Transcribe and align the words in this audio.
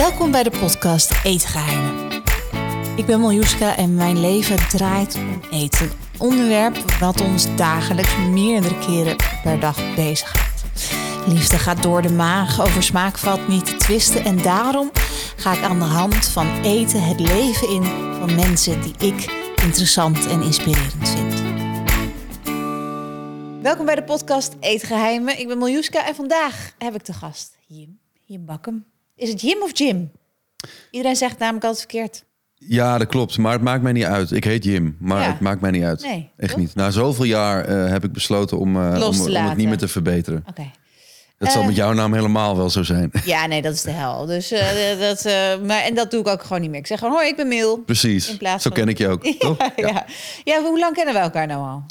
Welkom 0.00 0.30
bij 0.30 0.42
de 0.42 0.50
podcast 0.50 1.24
Eetgeheimen. 1.24 2.22
Ik 2.96 3.06
ben 3.06 3.20
Miljuska 3.20 3.76
en 3.76 3.94
mijn 3.94 4.20
leven 4.20 4.68
draait 4.68 5.14
om 5.14 5.40
eten. 5.50 5.90
Onderwerp 6.18 6.76
wat 7.00 7.20
ons 7.20 7.56
dagelijks 7.56 8.16
meerdere 8.16 8.78
keren 8.78 9.16
per 9.42 9.60
dag 9.60 9.94
bezighoudt. 9.94 10.64
Liefde 11.26 11.58
gaat 11.58 11.82
door 11.82 12.02
de 12.02 12.12
maag, 12.12 12.60
over 12.60 12.82
smaak 12.82 13.18
valt 13.18 13.48
niet 13.48 13.66
te 13.66 13.76
twisten. 13.76 14.24
En 14.24 14.42
daarom 14.42 14.90
ga 15.36 15.52
ik 15.52 15.62
aan 15.62 15.78
de 15.78 15.84
hand 15.84 16.28
van 16.28 16.62
eten 16.62 17.02
het 17.02 17.20
leven 17.20 17.68
in 17.68 17.84
van 18.18 18.34
mensen 18.34 18.80
die 18.82 18.94
ik 18.98 19.32
interessant 19.62 20.26
en 20.26 20.42
inspirerend 20.42 21.08
vind. 21.08 21.42
Welkom 23.62 23.86
bij 23.86 23.94
de 23.94 24.04
podcast 24.04 24.56
Eetgeheimen. 24.60 25.38
Ik 25.38 25.48
ben 25.48 25.58
Miljuska 25.58 26.06
en 26.06 26.14
vandaag 26.14 26.72
heb 26.78 26.94
ik 26.94 27.02
te 27.02 27.12
gast 27.12 27.56
Jim. 27.66 27.98
Jim. 28.24 28.46
Is 29.20 29.28
het 29.28 29.40
Jim 29.40 29.62
of 29.62 29.78
Jim? 29.78 30.10
Iedereen 30.90 31.16
zegt 31.16 31.38
namelijk 31.38 31.64
altijd 31.64 31.86
verkeerd. 31.90 32.24
Ja, 32.54 32.98
dat 32.98 33.06
klopt. 33.08 33.38
Maar 33.38 33.52
het 33.52 33.62
maakt 33.62 33.82
mij 33.82 33.92
niet 33.92 34.04
uit. 34.04 34.30
Ik 34.30 34.44
heet 34.44 34.64
Jim, 34.64 34.96
maar 35.00 35.20
Ja. 35.22 35.30
het 35.30 35.40
maakt 35.40 35.60
mij 35.60 35.70
niet 35.70 35.82
uit. 35.82 36.02
Nee, 36.02 36.30
Echt 36.36 36.50
toch? 36.50 36.60
niet. 36.60 36.74
Na 36.74 36.90
zoveel 36.90 37.24
jaar 37.24 37.64
eh, 37.64 37.90
heb 37.90 38.04
ik 38.04 38.12
besloten 38.12 38.58
om, 38.58 38.78
Los 38.78 39.20
om, 39.20 39.34
het 39.34 39.56
niet 39.56 39.68
meer 39.68 39.76
te 39.78 39.88
verbeteren. 39.88 40.44
Oké. 40.48 40.70
Dat 41.38 41.50
zal 41.52 41.60
Eh. 41.60 41.66
met 41.66 41.76
jouw 41.76 41.92
naam 41.92 42.14
helemaal 42.14 42.56
wel 42.56 42.70
zo 42.70 42.82
zijn. 42.82 43.10
Ja, 43.24 43.46
nee, 43.46 43.62
dat 43.62 43.74
is 43.74 43.82
de 43.82 43.90
hel. 43.90 44.26
Dus, 44.26 44.48
dat, 45.08 45.24
maar, 45.64 45.80
en 45.82 45.94
dat 45.94 46.10
doe 46.10 46.20
ik 46.20 46.26
ook 46.28 46.42
gewoon 46.42 46.60
niet 46.60 46.70
meer. 46.70 46.78
Ik 46.80 46.86
zeg 46.86 46.98
gewoon, 46.98 47.14
hoi, 47.14 47.28
ik 47.28 47.36
ben 47.36 47.48
Mil. 47.48 47.78
Precies. 47.78 48.30
In 48.30 48.36
plaats 48.36 48.62
Zo 48.62 48.68
van- 48.70 48.78
ken 48.78 48.88
ik 48.88 48.98
je 48.98 49.08
ook, 49.08 49.24
toch? 49.38 49.56
Ja, 49.58 49.72
ja. 49.76 50.04
ja, 50.44 50.62
hoe 50.62 50.78
lang 50.78 50.94
kennen 50.94 51.14
we 51.14 51.20
elkaar 51.20 51.46
nou 51.46 51.68
al? 51.68 51.84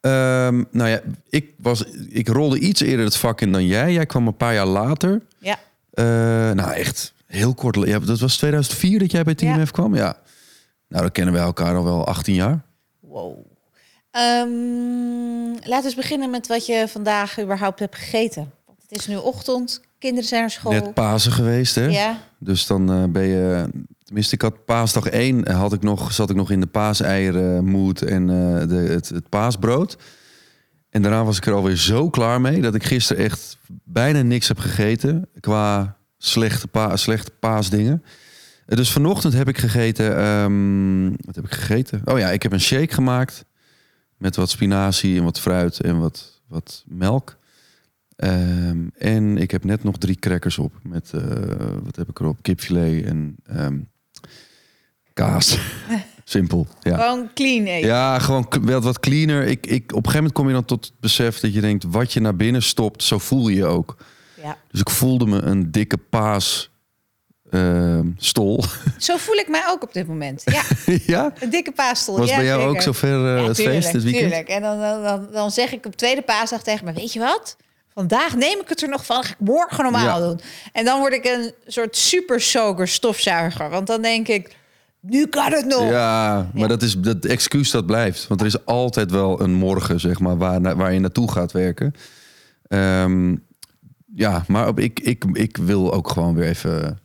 Ehm, 0.00 0.64
nou 0.70 0.88
ja, 0.90 1.00
ik, 1.28 1.50
was, 1.58 1.84
ik 2.08 2.28
rolde 2.28 2.58
iets 2.58 2.80
eerder 2.80 3.04
het 3.04 3.16
vak 3.16 3.40
in 3.40 3.52
dan 3.52 3.66
jij. 3.66 3.92
Jij 3.92 4.06
kwam 4.06 4.26
een 4.26 4.36
paar 4.36 4.54
jaar 4.54 4.66
later. 4.66 5.22
Ja, 5.38 5.58
nou, 6.54 6.72
echt 6.72 7.14
heel 7.26 7.54
kort. 7.54 7.76
Ja, 7.76 7.98
dat 7.98 8.20
was 8.20 8.36
2004 8.36 8.98
dat 8.98 9.10
jij 9.10 9.22
bij 9.22 9.34
Team 9.34 9.58
Ja. 9.58 9.64
Kwam? 9.64 9.94
Ja. 9.94 10.16
Nou, 10.88 11.02
dan 11.02 11.12
kennen 11.12 11.34
wij 11.34 11.42
elkaar 11.42 11.76
al 11.76 11.84
wel 11.84 12.06
18 12.06 12.34
jaar. 12.34 12.64
wow. 13.00 13.38
Ehm, 14.10 15.52
laten 15.52 15.80
we 15.80 15.84
eens 15.84 15.94
beginnen 15.94 16.30
met 16.30 16.46
wat 16.46 16.66
je 16.66 16.84
vandaag 16.88 17.40
überhaupt 17.40 17.78
hebt 17.78 17.96
gegeten. 17.96 18.52
Want 18.66 18.78
het 18.88 18.98
is 18.98 19.06
nu 19.06 19.16
ochtend, 19.16 19.80
kinderen 19.98 20.28
zijn 20.28 20.40
naar 20.40 20.50
school. 20.50 20.72
Net 20.72 20.94
Pasen 20.94 21.32
geweest, 21.32 21.74
hè? 21.74 21.84
Ja, 21.86 22.18
Dus 22.38 22.66
dan 22.66 22.92
eh, 22.92 23.04
ben 23.04 23.26
je... 23.26 23.68
Tenminste, 24.04 24.34
ik 24.34 24.42
had 24.42 24.64
paasdag 24.64 25.06
1 25.06 25.50
had 25.52 25.72
ik 25.72 25.82
nog, 25.82 26.12
zat 26.12 26.30
ik 26.30 26.36
nog 26.36 26.50
in 26.50 26.60
de 26.60 26.66
paaseieren 26.66 27.64
moed 27.64 28.02
en 28.02 28.30
eh, 28.30 28.68
de, 28.68 28.74
het, 28.74 29.08
het 29.08 29.28
paasbrood. 29.28 29.96
En 30.96 31.02
daarna 31.02 31.24
was 31.24 31.36
ik 31.36 31.46
er 31.46 31.52
alweer 31.52 31.76
zo 31.76 32.10
klaar 32.10 32.40
mee 32.40 32.60
dat 32.60 32.74
ik 32.74 32.84
gisteren 32.84 33.24
echt 33.24 33.58
bijna 33.84 34.22
niks 34.22 34.48
heb 34.48 34.58
gegeten 34.58 35.28
qua 35.40 35.96
slechte, 36.18 36.68
slechte 36.94 37.30
paasdingen. 37.40 38.02
Dus 38.66 38.92
vanochtend 38.92 39.34
heb 39.34 39.48
ik 39.48 39.58
gegeten. 39.58 40.16
ehm, 40.16 41.10
wat 41.24 41.34
heb 41.34 41.44
ik 41.44 41.52
gegeten? 41.52 42.00
Oh 42.04 42.18
ja, 42.18 42.30
ik 42.30 42.42
heb 42.42 42.52
een 42.52 42.60
shake 42.60 42.94
gemaakt 42.94 43.44
met 44.16 44.36
wat 44.36 44.50
spinazie 44.50 45.18
en 45.18 45.24
wat 45.24 45.40
fruit 45.40 45.80
en 45.80 45.98
wat, 45.98 46.42
wat 46.48 46.84
melk. 46.86 47.38
Ehm, 48.16 48.88
en 48.98 49.38
ik 49.38 49.50
heb 49.50 49.64
net 49.64 49.84
nog 49.84 49.98
drie 49.98 50.16
crackers 50.16 50.58
op 50.58 50.72
met 50.82 51.12
eh, 51.12 51.22
wat 51.82 51.96
heb 51.96 52.08
ik 52.08 52.20
erop? 52.20 52.38
Kipfilet 52.42 53.04
en 53.04 53.36
ehm, 53.44 53.78
kaas. 55.12 55.58
Simpel. 56.28 56.66
Ja. 56.80 56.96
gewoon 56.96 57.30
clean 57.34 57.64
eten. 57.64 57.88
Ja, 57.88 58.18
gewoon 58.18 58.46
wel 58.62 58.80
wat 58.80 59.00
cleaner. 59.00 59.42
Ik, 59.42 59.66
ik, 59.66 59.82
op 59.82 59.88
een 59.88 59.94
gegeven 59.94 60.16
moment 60.16 60.32
kom 60.32 60.46
je 60.46 60.52
dan 60.52 60.64
tot 60.64 60.84
het 60.84 60.94
besef 61.00 61.40
dat 61.40 61.54
je 61.54 61.60
denkt... 61.60 61.84
wat 61.88 62.12
je 62.12 62.20
naar 62.20 62.36
binnen 62.36 62.62
stopt, 62.62 63.02
zo 63.02 63.18
voel 63.18 63.48
je 63.48 63.56
je 63.56 63.64
ook. 63.64 63.96
Ja. 64.42 64.56
Dus 64.70 64.80
ik 64.80 64.90
voelde 64.90 65.26
me 65.26 65.40
een 65.42 65.70
dikke 65.70 65.96
paas 65.96 66.70
ehm, 67.50 68.06
stol. 68.16 68.64
Zo 68.98 69.16
voel 69.16 69.34
ik 69.34 69.48
mij 69.48 69.62
ook 69.68 69.82
op 69.82 69.92
dit 69.92 70.06
moment. 70.06 70.42
Ja, 70.44 70.62
ja? 71.16 71.32
een 71.40 71.50
dikke 71.50 71.72
paasstoel. 71.72 72.18
Was 72.18 72.28
ja, 72.28 72.36
bij 72.36 72.44
jou 72.44 72.60
zeker. 72.60 72.74
ook 72.76 72.82
zover 72.82 73.08
eh, 73.08 73.40
Ja, 73.40 73.46
het 73.46 73.56
tuurlijk, 73.56 73.76
feest 73.76 73.92
dit 73.92 74.02
weekend? 74.02 74.24
Tuurlijk. 74.24 74.48
En 74.48 74.62
dan, 74.62 75.02
dan, 75.02 75.28
dan, 75.32 75.50
zeg 75.50 75.72
ik 75.72 75.86
op 75.86 75.96
tweede 75.96 76.22
paasdag 76.22 76.62
tegen 76.62 76.84
me, 76.84 76.92
weet 76.92 77.12
je 77.12 77.18
wat? 77.18 77.56
Vandaag 77.94 78.36
neem 78.36 78.60
ik 78.60 78.68
het 78.68 78.82
er 78.82 78.88
nog 78.88 79.06
van, 79.06 79.24
ga 79.24 79.30
ik 79.30 79.46
morgen 79.46 79.82
normaal 79.82 80.20
Ja. 80.20 80.26
doen. 80.26 80.40
En 80.72 80.84
dan 80.84 80.98
word 80.98 81.12
ik 81.12 81.24
een 81.24 81.52
soort 81.66 81.96
super 81.96 82.40
soaker 82.40 82.88
stofzuiger. 82.88 83.70
Want 83.70 83.86
dan 83.86 84.02
denk 84.02 84.28
ik, 84.28 84.56
nu 85.06 85.26
kan 85.26 85.52
het 85.52 85.66
nog. 85.66 85.90
Ja, 85.90 86.50
maar 86.54 86.68
dat 86.68 86.82
is 86.82 86.98
dat 86.98 87.24
excuus 87.24 87.70
dat 87.70 87.86
blijft. 87.86 88.26
Want 88.26 88.40
er 88.40 88.46
is 88.46 88.64
altijd 88.64 89.10
wel 89.10 89.40
een 89.40 89.54
morgen, 89.54 90.00
zeg 90.00 90.20
maar, 90.20 90.36
waar, 90.36 90.76
waar 90.76 90.92
je 90.92 91.00
naartoe 91.00 91.32
gaat 91.32 91.52
werken. 91.52 91.94
Ehm, 92.68 93.36
ja, 94.14 94.44
maar 94.48 94.68
op, 94.68 94.80
ik, 94.80 95.00
ik, 95.00 95.24
ik 95.32 95.56
wil 95.56 95.92
ook 95.92 96.10
gewoon 96.10 96.34
weer 96.34 96.48
even, 96.48 96.98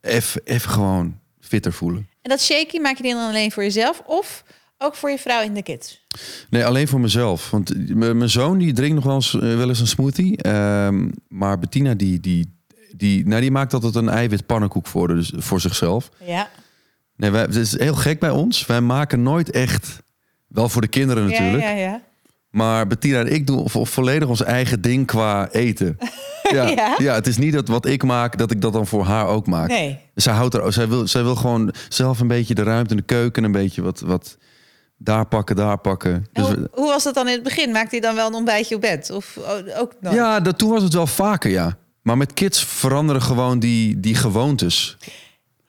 even, 0.00 0.40
even 0.44 0.70
gewoon 0.70 1.18
fitter 1.40 1.72
voelen. 1.72 2.08
En 2.22 2.30
dat 2.30 2.40
shaky 2.40 2.78
maak 2.78 2.96
je 2.96 3.02
dan 3.02 3.28
alleen 3.28 3.52
voor 3.52 3.62
jezelf 3.62 4.02
of 4.06 4.44
ook 4.78 4.94
voor 4.94 5.10
je 5.10 5.18
vrouw 5.18 5.40
en 5.40 5.54
de 5.54 5.62
kids? 5.62 6.06
Nee, 6.50 6.64
alleen 6.64 6.88
voor 6.88 7.00
mezelf. 7.00 7.50
Want 7.50 7.96
mijn 7.96 8.30
zoon 8.30 8.58
die 8.58 8.72
drinkt 8.72 8.94
nog 8.94 9.04
wel 9.04 9.14
eens, 9.14 9.34
eh, 9.34 9.40
wel 9.40 9.68
eens 9.68 9.80
een 9.80 9.86
smoothie. 9.86 10.42
Ehm, 10.42 11.08
maar 11.28 11.58
Bettina 11.58 11.94
die, 11.94 12.20
die, 12.20 12.58
die, 12.96 13.26
nou, 13.26 13.40
die 13.40 13.50
maakt 13.50 13.74
altijd 13.74 13.94
een 13.94 14.08
eiwit 14.08 14.46
pannenkoek 14.46 14.86
voor, 14.86 15.08
dus 15.08 15.32
voor 15.36 15.60
zichzelf. 15.60 16.10
Ja. 16.24 16.50
Nee, 17.16 17.30
wij, 17.30 17.40
het 17.40 17.54
is 17.56 17.78
heel 17.78 17.94
gek 17.94 18.20
bij 18.20 18.30
ons. 18.30 18.66
Wij 18.66 18.80
maken 18.80 19.22
nooit 19.22 19.50
echt, 19.50 20.02
wel 20.48 20.68
voor 20.68 20.80
de 20.80 20.88
kinderen 20.88 21.24
natuurlijk. 21.28 21.62
Ja, 21.62 21.70
ja, 21.70 21.76
ja. 21.76 22.00
Maar 22.50 22.86
Bettina 22.86 23.18
en 23.20 23.32
ik 23.32 23.46
doen 23.46 23.68
vo- 23.70 23.84
volledig 23.84 24.28
ons 24.28 24.42
eigen 24.42 24.80
ding 24.80 25.06
qua 25.06 25.48
eten. 25.50 25.98
Ja, 26.50 26.66
Ja? 26.68 26.94
ja? 26.98 27.14
het 27.14 27.26
is 27.26 27.36
niet 27.36 27.52
dat 27.52 27.68
wat 27.68 27.86
ik 27.86 28.02
maak, 28.02 28.38
dat 28.38 28.50
ik 28.50 28.60
dat 28.60 28.72
dan 28.72 28.86
voor 28.86 29.04
haar 29.04 29.26
ook 29.26 29.46
maak. 29.46 29.68
Nee. 29.68 29.98
Zij, 30.14 30.32
houdt 30.32 30.54
er, 30.54 30.72
zij, 30.72 30.88
wil, 30.88 31.08
zij 31.08 31.22
wil 31.22 31.34
gewoon 31.36 31.74
zelf 31.88 32.20
een 32.20 32.26
beetje 32.26 32.54
de 32.54 32.62
ruimte 32.62 32.90
in 32.90 32.96
de 32.96 33.02
keuken. 33.02 33.44
Een 33.44 33.52
beetje 33.52 33.82
wat, 33.82 34.00
wat 34.00 34.36
daar 34.96 35.26
pakken, 35.26 35.56
daar 35.56 35.78
pakken. 35.78 36.12
En 36.14 36.26
Dus 36.32 36.46
hoe, 36.46 36.68
hoe 36.72 36.86
was 36.88 37.02
dat 37.02 37.14
dan 37.14 37.26
in 37.28 37.32
het 37.34 37.42
begin? 37.42 37.70
Maakte 37.72 37.88
hij 37.90 38.00
dan 38.00 38.14
wel 38.14 38.26
een 38.26 38.34
ontbijtje 38.34 38.74
op 38.74 38.80
bed? 38.80 39.10
Of 39.10 39.36
o- 39.38 39.80
ook 39.80 39.92
nog? 40.00 40.14
ja, 40.14 40.40
dat, 40.40 40.58
toen 40.58 40.70
was 40.70 40.82
het 40.82 40.92
wel 40.94 41.06
vaker, 41.06 41.50
ja. 41.50 41.76
Maar 42.02 42.16
met 42.16 42.32
kids 42.32 42.64
veranderen 42.64 43.22
gewoon 43.22 43.58
die, 43.58 44.00
die 44.00 44.14
gewoontes. 44.14 44.96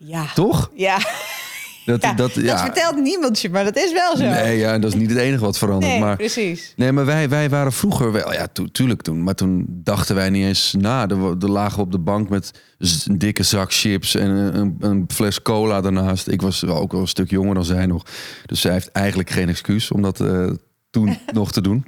Ja. 0.05 0.25
Toch? 0.33 0.71
Ja. 0.75 0.97
Dat, 1.85 2.01
Ja, 2.01 2.13
dat, 2.13 2.33
dat 2.33 2.59
vertelt 2.61 3.01
niemand 3.01 3.39
je, 3.41 3.49
maar 3.49 3.63
dat 3.63 3.75
is 3.77 3.91
wel 3.93 4.17
zo. 4.17 4.23
Nee, 4.23 4.57
ja, 4.57 4.79
dat 4.79 4.93
is 4.93 4.99
niet 4.99 5.09
het 5.09 5.19
enige 5.19 5.43
wat 5.43 5.57
verandert. 5.57 5.91
Nee, 5.91 5.99
maar 6.01 6.15
precies. 6.15 6.73
Nee, 6.75 6.91
maar 6.91 7.05
wij, 7.05 7.29
wij 7.29 7.49
waren 7.49 7.71
vroeger 7.71 8.11
wel, 8.11 8.33
ja, 8.33 8.47
tu- 8.47 8.69
tuurlijk 8.71 9.01
toen. 9.01 9.23
Maar 9.23 9.35
toen 9.35 9.65
dachten 9.69 10.15
wij 10.15 10.29
niet 10.29 10.45
eens 10.45 10.75
na. 10.79 11.07
Er 11.09 11.49
lagen 11.49 11.75
we 11.77 11.83
op 11.83 11.91
de 11.91 11.97
bank 11.99 12.29
met 12.29 12.51
een 12.77 13.17
dikke 13.17 13.43
zak 13.43 13.73
chips 13.73 14.15
en 14.15 14.29
een, 14.29 14.75
een, 14.79 15.05
fles 15.13 15.41
cola 15.41 15.81
daarnaast. 15.81 16.27
Ik 16.27 16.41
was 16.41 16.61
wel 16.61 16.77
ook 16.77 16.91
wel 16.91 17.01
een 17.01 17.07
stuk 17.07 17.29
jonger 17.29 17.53
dan 17.55 17.65
zij 17.65 17.85
nog. 17.85 18.03
Dus 18.45 18.61
zij 18.61 18.71
heeft 18.71 18.91
eigenlijk 18.91 19.29
geen 19.29 19.49
excuus 19.49 19.91
om 19.91 20.01
dat 20.01 20.21
eh, 20.21 20.49
toen 20.89 21.17
nog 21.33 21.51
te 21.51 21.61
doen. 21.61 21.85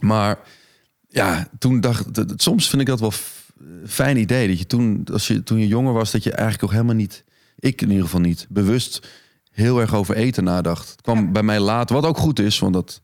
Maar 0.00 0.38
ja, 1.08 1.48
toen 1.58 1.80
dacht 1.80 2.14
dat- 2.14 2.28
dat- 2.28 2.42
soms 2.42 2.68
vind 2.68 2.80
ik 2.82 2.88
dat 2.88 3.00
wel 3.00 3.12
fijn 3.86 4.16
idee. 4.16 4.48
Dat 4.48 4.58
je 4.58 4.66
toen, 4.66 5.06
als 5.12 5.26
je, 5.26 5.42
toen 5.42 5.58
je 5.58 5.66
jonger 5.66 5.92
was, 5.92 6.10
dat 6.10 6.22
je 6.22 6.30
eigenlijk 6.32 6.64
ook 6.64 6.72
helemaal 6.72 6.94
niet, 6.94 7.24
ik 7.58 7.82
in 7.82 7.88
ieder 7.88 8.04
geval 8.04 8.20
niet, 8.20 8.46
bewust 8.48 9.08
heel 9.50 9.80
erg 9.80 9.94
over 9.94 10.16
eten 10.16 10.44
nadacht. 10.44 10.90
Het 10.90 11.00
kwam 11.00 11.18
Ja. 11.18 11.30
bij 11.30 11.42
mij 11.42 11.60
later, 11.60 11.94
wat 11.96 12.04
ook 12.04 12.16
goed 12.18 12.38
is, 12.38 12.58
want 12.58 12.72
dat, 12.74 13.02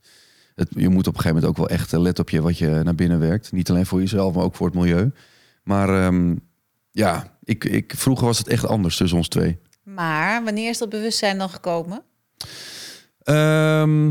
het, 0.55 0.69
je 0.77 0.89
moet 0.89 1.07
op 1.07 1.15
een 1.15 1.21
gegeven 1.21 1.41
moment 1.41 1.45
ook 1.47 1.57
wel 1.69 1.77
echt 1.77 1.93
eh, 1.93 2.01
letten 2.01 2.25
op 2.25 2.31
je 2.31 2.43
wat 2.43 2.59
je 2.59 2.81
naar 2.85 2.95
binnen 2.95 3.19
werkt. 3.19 3.53
Niet 3.53 3.71
alleen 3.71 3.87
voor 3.87 4.01
jezelf, 4.01 4.35
maar 4.35 4.45
ook 4.45 4.55
voor 4.55 4.67
het 4.67 4.77
milieu. 4.77 5.13
Maar 5.63 6.03
ehm, 6.05 6.35
ja, 6.91 7.37
ik, 7.45 7.65
ik, 7.65 7.93
vroeger 7.97 8.27
was 8.27 8.39
het 8.39 8.49
echt 8.49 8.67
anders 8.67 8.97
tussen 8.97 9.19
ons 9.19 9.29
twee. 9.29 9.59
Maar 9.83 10.45
wanneer 10.45 10.69
is 10.69 10.79
dat 10.79 10.89
bewustzijn 10.89 11.39
dan 11.39 11.51
gekomen? 11.51 12.03
Ehm, 13.23 14.05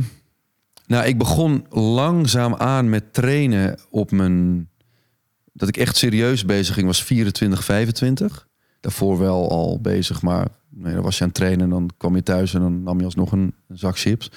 nou, 0.86 1.06
ik 1.06 1.18
begon 1.18 1.66
langzaam 1.70 2.56
aan 2.56 2.90
met 2.90 3.14
trainen 3.14 3.80
op 3.90 4.12
mijn... 4.12 4.68
Dat 5.54 5.68
ik 5.68 5.78
echt 5.78 5.98
serieus 5.98 6.46
bezig 6.46 6.74
ging 6.74 6.88
was 6.88 7.04
24, 7.04 7.64
25. 7.64 8.48
Daarvoor 8.84 9.20
wel 9.20 9.50
al 9.50 9.80
bezig, 9.82 10.22
maar 10.22 10.48
nee, 10.70 10.94
dan 10.94 11.04
was 11.04 11.16
je 11.18 11.22
aan 11.22 11.28
het 11.28 11.38
trainen... 11.38 11.64
en 11.64 11.70
dan 11.70 11.90
kwam 11.98 12.16
je 12.16 12.24
thuis 12.24 12.54
en 12.54 12.62
dan 12.62 12.84
nam 12.84 13.00
je 13.00 13.06
alsnog 13.06 13.32
een, 13.32 13.54
een 13.68 13.78
zak 13.78 13.98
chips. 13.98 14.32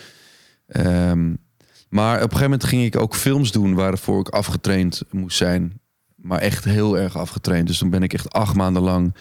Ehm, 0.67 1.35
maar 1.89 2.15
op 2.17 2.23
een 2.23 2.29
gegeven 2.29 2.43
moment 2.43 2.65
ging 2.65 2.85
ik 2.85 2.97
ook 2.97 3.15
films 3.15 3.53
doen... 3.53 3.75
waarvoor 3.75 4.21
ik 4.21 4.29
afgetraind 4.29 5.03
moest 5.11 5.37
zijn. 5.37 5.81
Maar 6.15 6.39
echt 6.39 6.65
heel 6.65 6.99
erg 6.99 7.17
afgetraind. 7.17 7.67
Dus 7.67 7.79
dan 7.79 7.91
ben 7.91 8.03
ik 8.03 8.13
echt 8.13 8.33
acht 8.33 8.55
maanden 8.55 8.83
lang... 8.83 9.15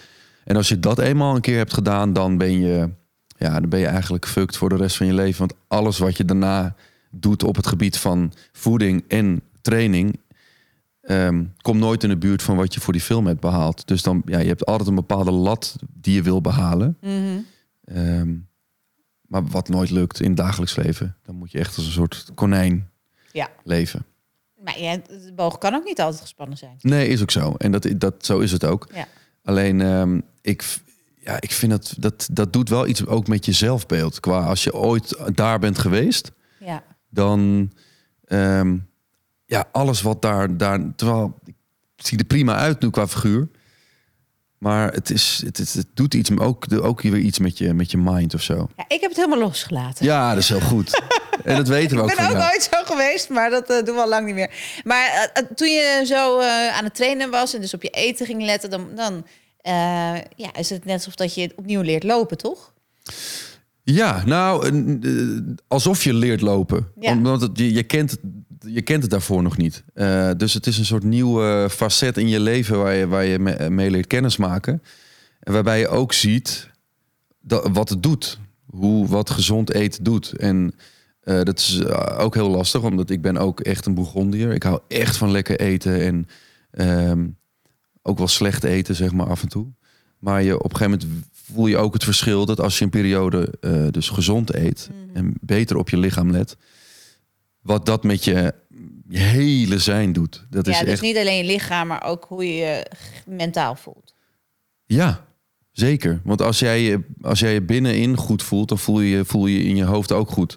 En 0.43 0.55
als 0.55 0.67
je 0.67 0.79
dat 0.79 0.99
eenmaal 0.99 1.35
een 1.35 1.41
keer 1.41 1.57
hebt 1.57 1.73
gedaan, 1.73 2.13
dan 2.13 2.37
ben 2.37 2.59
je 2.59 2.89
ja, 3.37 3.59
dan 3.59 3.69
ben 3.69 3.79
je 3.79 3.85
eigenlijk 3.85 4.27
fucked 4.27 4.57
voor 4.57 4.69
de 4.69 4.75
rest 4.75 4.97
van 4.97 5.05
je 5.05 5.13
leven. 5.13 5.39
Want 5.39 5.53
alles 5.67 5.97
wat 5.97 6.17
je 6.17 6.25
daarna 6.25 6.75
doet 7.11 7.43
op 7.43 7.55
het 7.55 7.67
gebied 7.67 7.97
van 7.97 8.33
voeding 8.51 9.03
en 9.07 9.41
training... 9.61 10.19
ehm, 11.05 11.43
komt 11.61 11.79
nooit 11.79 12.03
in 12.03 12.09
de 12.09 12.17
buurt 12.17 12.41
van 12.43 12.55
wat 12.55 12.73
je 12.73 12.79
voor 12.79 12.93
die 12.93 13.01
film 13.01 13.27
hebt 13.27 13.39
behaald. 13.39 13.87
Dus 13.87 14.01
dan, 14.01 14.21
ja, 14.25 14.39
je 14.39 14.47
hebt 14.47 14.65
altijd 14.65 14.89
een 14.89 14.95
bepaalde 14.95 15.31
lat 15.31 15.75
die 15.93 16.13
je 16.15 16.21
wil 16.21 16.41
behalen. 16.41 16.97
Ehm, 17.85 18.33
maar 19.27 19.45
wat 19.45 19.69
nooit 19.69 19.89
lukt 19.89 20.19
in 20.19 20.27
het 20.27 20.37
dagelijks 20.37 20.75
leven. 20.75 21.15
Dan 21.23 21.35
moet 21.35 21.51
je 21.51 21.59
echt 21.59 21.75
als 21.77 21.85
een 21.85 21.91
soort 21.91 22.29
konijn 22.35 22.89
Ja. 23.31 23.49
leven. 23.63 24.05
Maar 24.63 24.79
ja, 24.79 24.97
de 24.97 25.31
boog 25.35 25.57
kan 25.57 25.73
ook 25.75 25.83
niet 25.83 26.01
altijd 26.01 26.21
gespannen 26.21 26.57
zijn. 26.57 26.75
Nee, 26.81 27.07
is 27.07 27.21
ook 27.21 27.31
zo. 27.31 27.53
En 27.57 27.71
dat, 27.71 27.87
dat, 27.97 28.25
zo 28.25 28.39
is 28.39 28.51
het 28.51 28.65
ook. 28.65 28.87
Ja. 28.93 29.07
Alleen, 29.43 29.81
ehm, 29.81 30.19
ik, 30.41 30.77
ja, 31.19 31.41
ik 31.41 31.51
vind 31.51 31.71
dat, 31.71 31.95
dat 31.99 32.27
dat 32.31 32.53
doet 32.53 32.69
wel 32.69 32.87
iets 32.87 33.05
ook 33.05 33.27
met 33.27 33.45
je 33.45 33.51
zelfbeeld. 33.51 34.19
Qua 34.19 34.39
als 34.45 34.63
je 34.63 34.73
ooit 34.73 35.17
daar 35.35 35.59
bent 35.59 35.77
geweest, 35.77 36.31
Ja. 36.59 36.83
dan 37.09 37.71
ja, 39.45 39.65
alles 39.71 40.01
wat 40.01 40.21
daar, 40.21 40.57
daar 40.57 40.79
terwijl 40.95 41.39
ik 41.45 41.55
zie 41.95 42.17
er 42.17 42.25
prima 42.25 42.55
uit 42.55 42.81
nu 42.81 42.89
qua 42.89 43.07
figuur. 43.07 43.47
Maar 44.57 44.93
het, 44.93 45.09
is, 45.09 45.41
het, 45.45 45.57
het, 45.57 45.73
het 45.73 45.87
doet 45.93 46.13
iets, 46.13 46.37
ook, 46.37 46.65
ook 46.81 47.01
weer 47.01 47.17
iets 47.17 47.39
met 47.39 47.57
je, 47.57 47.73
met 47.73 47.91
je 47.91 47.97
mind 47.97 48.33
of 48.33 48.41
zo. 48.41 48.69
ja, 48.75 48.85
ik 48.87 49.01
heb 49.01 49.09
het 49.09 49.15
helemaal 49.15 49.39
losgelaten. 49.39 50.05
Ja, 50.05 50.29
dat 50.29 50.43
is 50.43 50.49
heel 50.49 50.61
goed. 50.61 50.91
En 51.43 51.55
dat 51.55 51.67
weten 51.67 51.97
we 51.97 52.03
ook 52.03 52.09
Ik 52.09 52.15
ben 52.15 52.25
ook 52.25 52.31
jou. 52.31 52.43
nooit 52.43 52.69
zo 52.71 52.83
geweest, 52.83 53.29
maar 53.29 53.49
dat 53.49 53.69
eh, 53.69 53.83
doen 53.83 53.95
we 53.95 54.01
al 54.01 54.09
lang 54.09 54.25
niet 54.25 54.35
meer. 54.35 54.81
Maar 54.83 55.07
eh, 55.07 55.41
eh, 55.41 55.49
toen 55.55 55.67
je 55.67 56.03
zo 56.05 56.41
aan 56.71 56.83
het 56.83 56.95
trainen 56.95 57.29
was 57.29 57.53
en 57.53 57.61
dus 57.61 57.73
op 57.73 57.81
je 57.81 57.89
eten 57.89 58.25
ging 58.25 58.41
letten, 58.41 58.69
dan, 58.69 58.87
dan 58.95 59.25
ja, 60.35 60.53
is 60.53 60.69
het 60.69 60.85
net 60.85 60.95
alsof 60.95 61.15
dat 61.15 61.35
je 61.35 61.53
opnieuw 61.55 61.81
leert 61.81 62.03
lopen, 62.03 62.37
toch? 62.37 62.73
Ja, 63.83 64.23
nou, 64.25 64.71
alsof 65.67 66.03
je 66.03 66.13
leert 66.13 66.41
lopen. 66.41 66.87
Ja. 66.99 67.11
Omdat 67.11 67.41
het, 67.41 67.57
je, 67.57 67.73
je, 67.73 67.83
kent 67.83 68.11
het, 68.11 68.19
je 68.67 68.81
kent 68.81 69.01
het 69.01 69.11
daarvoor 69.11 69.43
nog 69.43 69.57
niet. 69.57 69.83
Eh, 69.93 70.31
dus 70.37 70.53
het 70.53 70.67
is 70.67 70.77
een 70.77 70.85
soort 70.85 71.03
nieuwe 71.03 71.67
facet 71.71 72.17
in 72.17 72.27
je 72.27 72.39
leven 72.39 72.77
waar 72.77 72.93
je, 72.93 73.07
waar 73.07 73.25
je 73.25 73.39
mee, 73.39 73.69
mee 73.69 73.91
leert 73.91 74.07
kennismaken. 74.07 74.83
En 75.39 75.53
waarbij 75.53 75.79
je 75.79 75.87
ook 75.87 76.13
ziet 76.13 76.69
dat, 77.41 77.69
wat 77.73 77.89
het 77.89 78.03
doet. 78.03 78.39
Hoe, 78.65 79.07
wat 79.07 79.29
gezond 79.29 79.73
eten 79.73 80.03
doet. 80.03 80.31
En 80.31 80.75
eh, 81.19 81.41
dat 81.41 81.59
is 81.59 81.79
eh, 81.79 82.19
ook 82.19 82.33
heel 82.33 82.49
lastig, 82.49 82.81
omdat 82.81 83.09
ik 83.09 83.21
ben 83.21 83.37
ook 83.37 83.59
echt 83.59 83.85
een 83.85 83.93
Bourgondier. 83.93 84.51
Ik 84.51 84.63
hou 84.63 84.79
echt 84.87 85.17
van 85.17 85.31
lekker 85.31 85.59
eten 85.59 86.01
en 86.01 86.27
ehm, 86.71 87.27
ook 88.01 88.17
wel 88.17 88.27
slecht 88.27 88.63
eten, 88.63 88.95
zeg 88.95 89.11
maar, 89.11 89.27
af 89.27 89.41
en 89.41 89.49
toe. 89.49 89.67
Maar 90.19 90.43
je, 90.43 90.63
op 90.63 90.71
een 90.71 90.77
gegeven 90.77 90.99
moment 90.99 91.25
voel 91.31 91.67
je 91.67 91.77
ook 91.77 91.93
het 91.93 92.03
verschil 92.03 92.45
dat 92.45 92.59
als 92.59 92.77
je 92.77 92.83
een 92.83 92.89
periode 92.89 93.53
dus 93.91 94.09
gezond 94.09 94.53
eet 94.53 94.89
en 95.13 95.33
beter 95.41 95.77
op 95.77 95.89
je 95.89 95.97
lichaam 95.97 96.31
let, 96.31 96.57
wat 97.65 97.85
dat 97.85 98.03
met 98.03 98.23
je, 98.23 98.53
je 99.07 99.17
hele 99.17 99.79
zijn 99.79 100.13
doet. 100.13 100.45
Dat 100.49 100.65
ja, 100.65 100.71
is 100.71 100.79
dus 100.79 100.87
echt. 100.89 101.01
niet 101.01 101.17
alleen 101.17 101.37
je 101.37 101.43
lichaam, 101.43 101.87
maar 101.87 102.03
ook 102.03 102.25
hoe 102.27 102.45
je 102.47 102.53
je 102.53 102.85
mentaal 103.25 103.75
voelt. 103.75 104.15
Ja, 104.85 105.25
zeker. 105.71 106.21
Want 106.23 106.41
als 106.41 106.59
jij, 106.59 106.81
je- 106.81 107.01
als 107.21 107.39
jij 107.39 107.53
je 107.53 107.61
binnenin 107.61 108.17
goed 108.17 108.43
voelt, 108.43 108.69
dan 108.69 108.77
voel 108.79 108.99
je, 108.99 109.09
je- 109.17 109.25
voel 109.25 109.45
je 109.47 109.63
in 109.63 109.75
je 109.75 109.83
hoofd 109.83 110.11
ook 110.11 110.29
goed. 110.29 110.55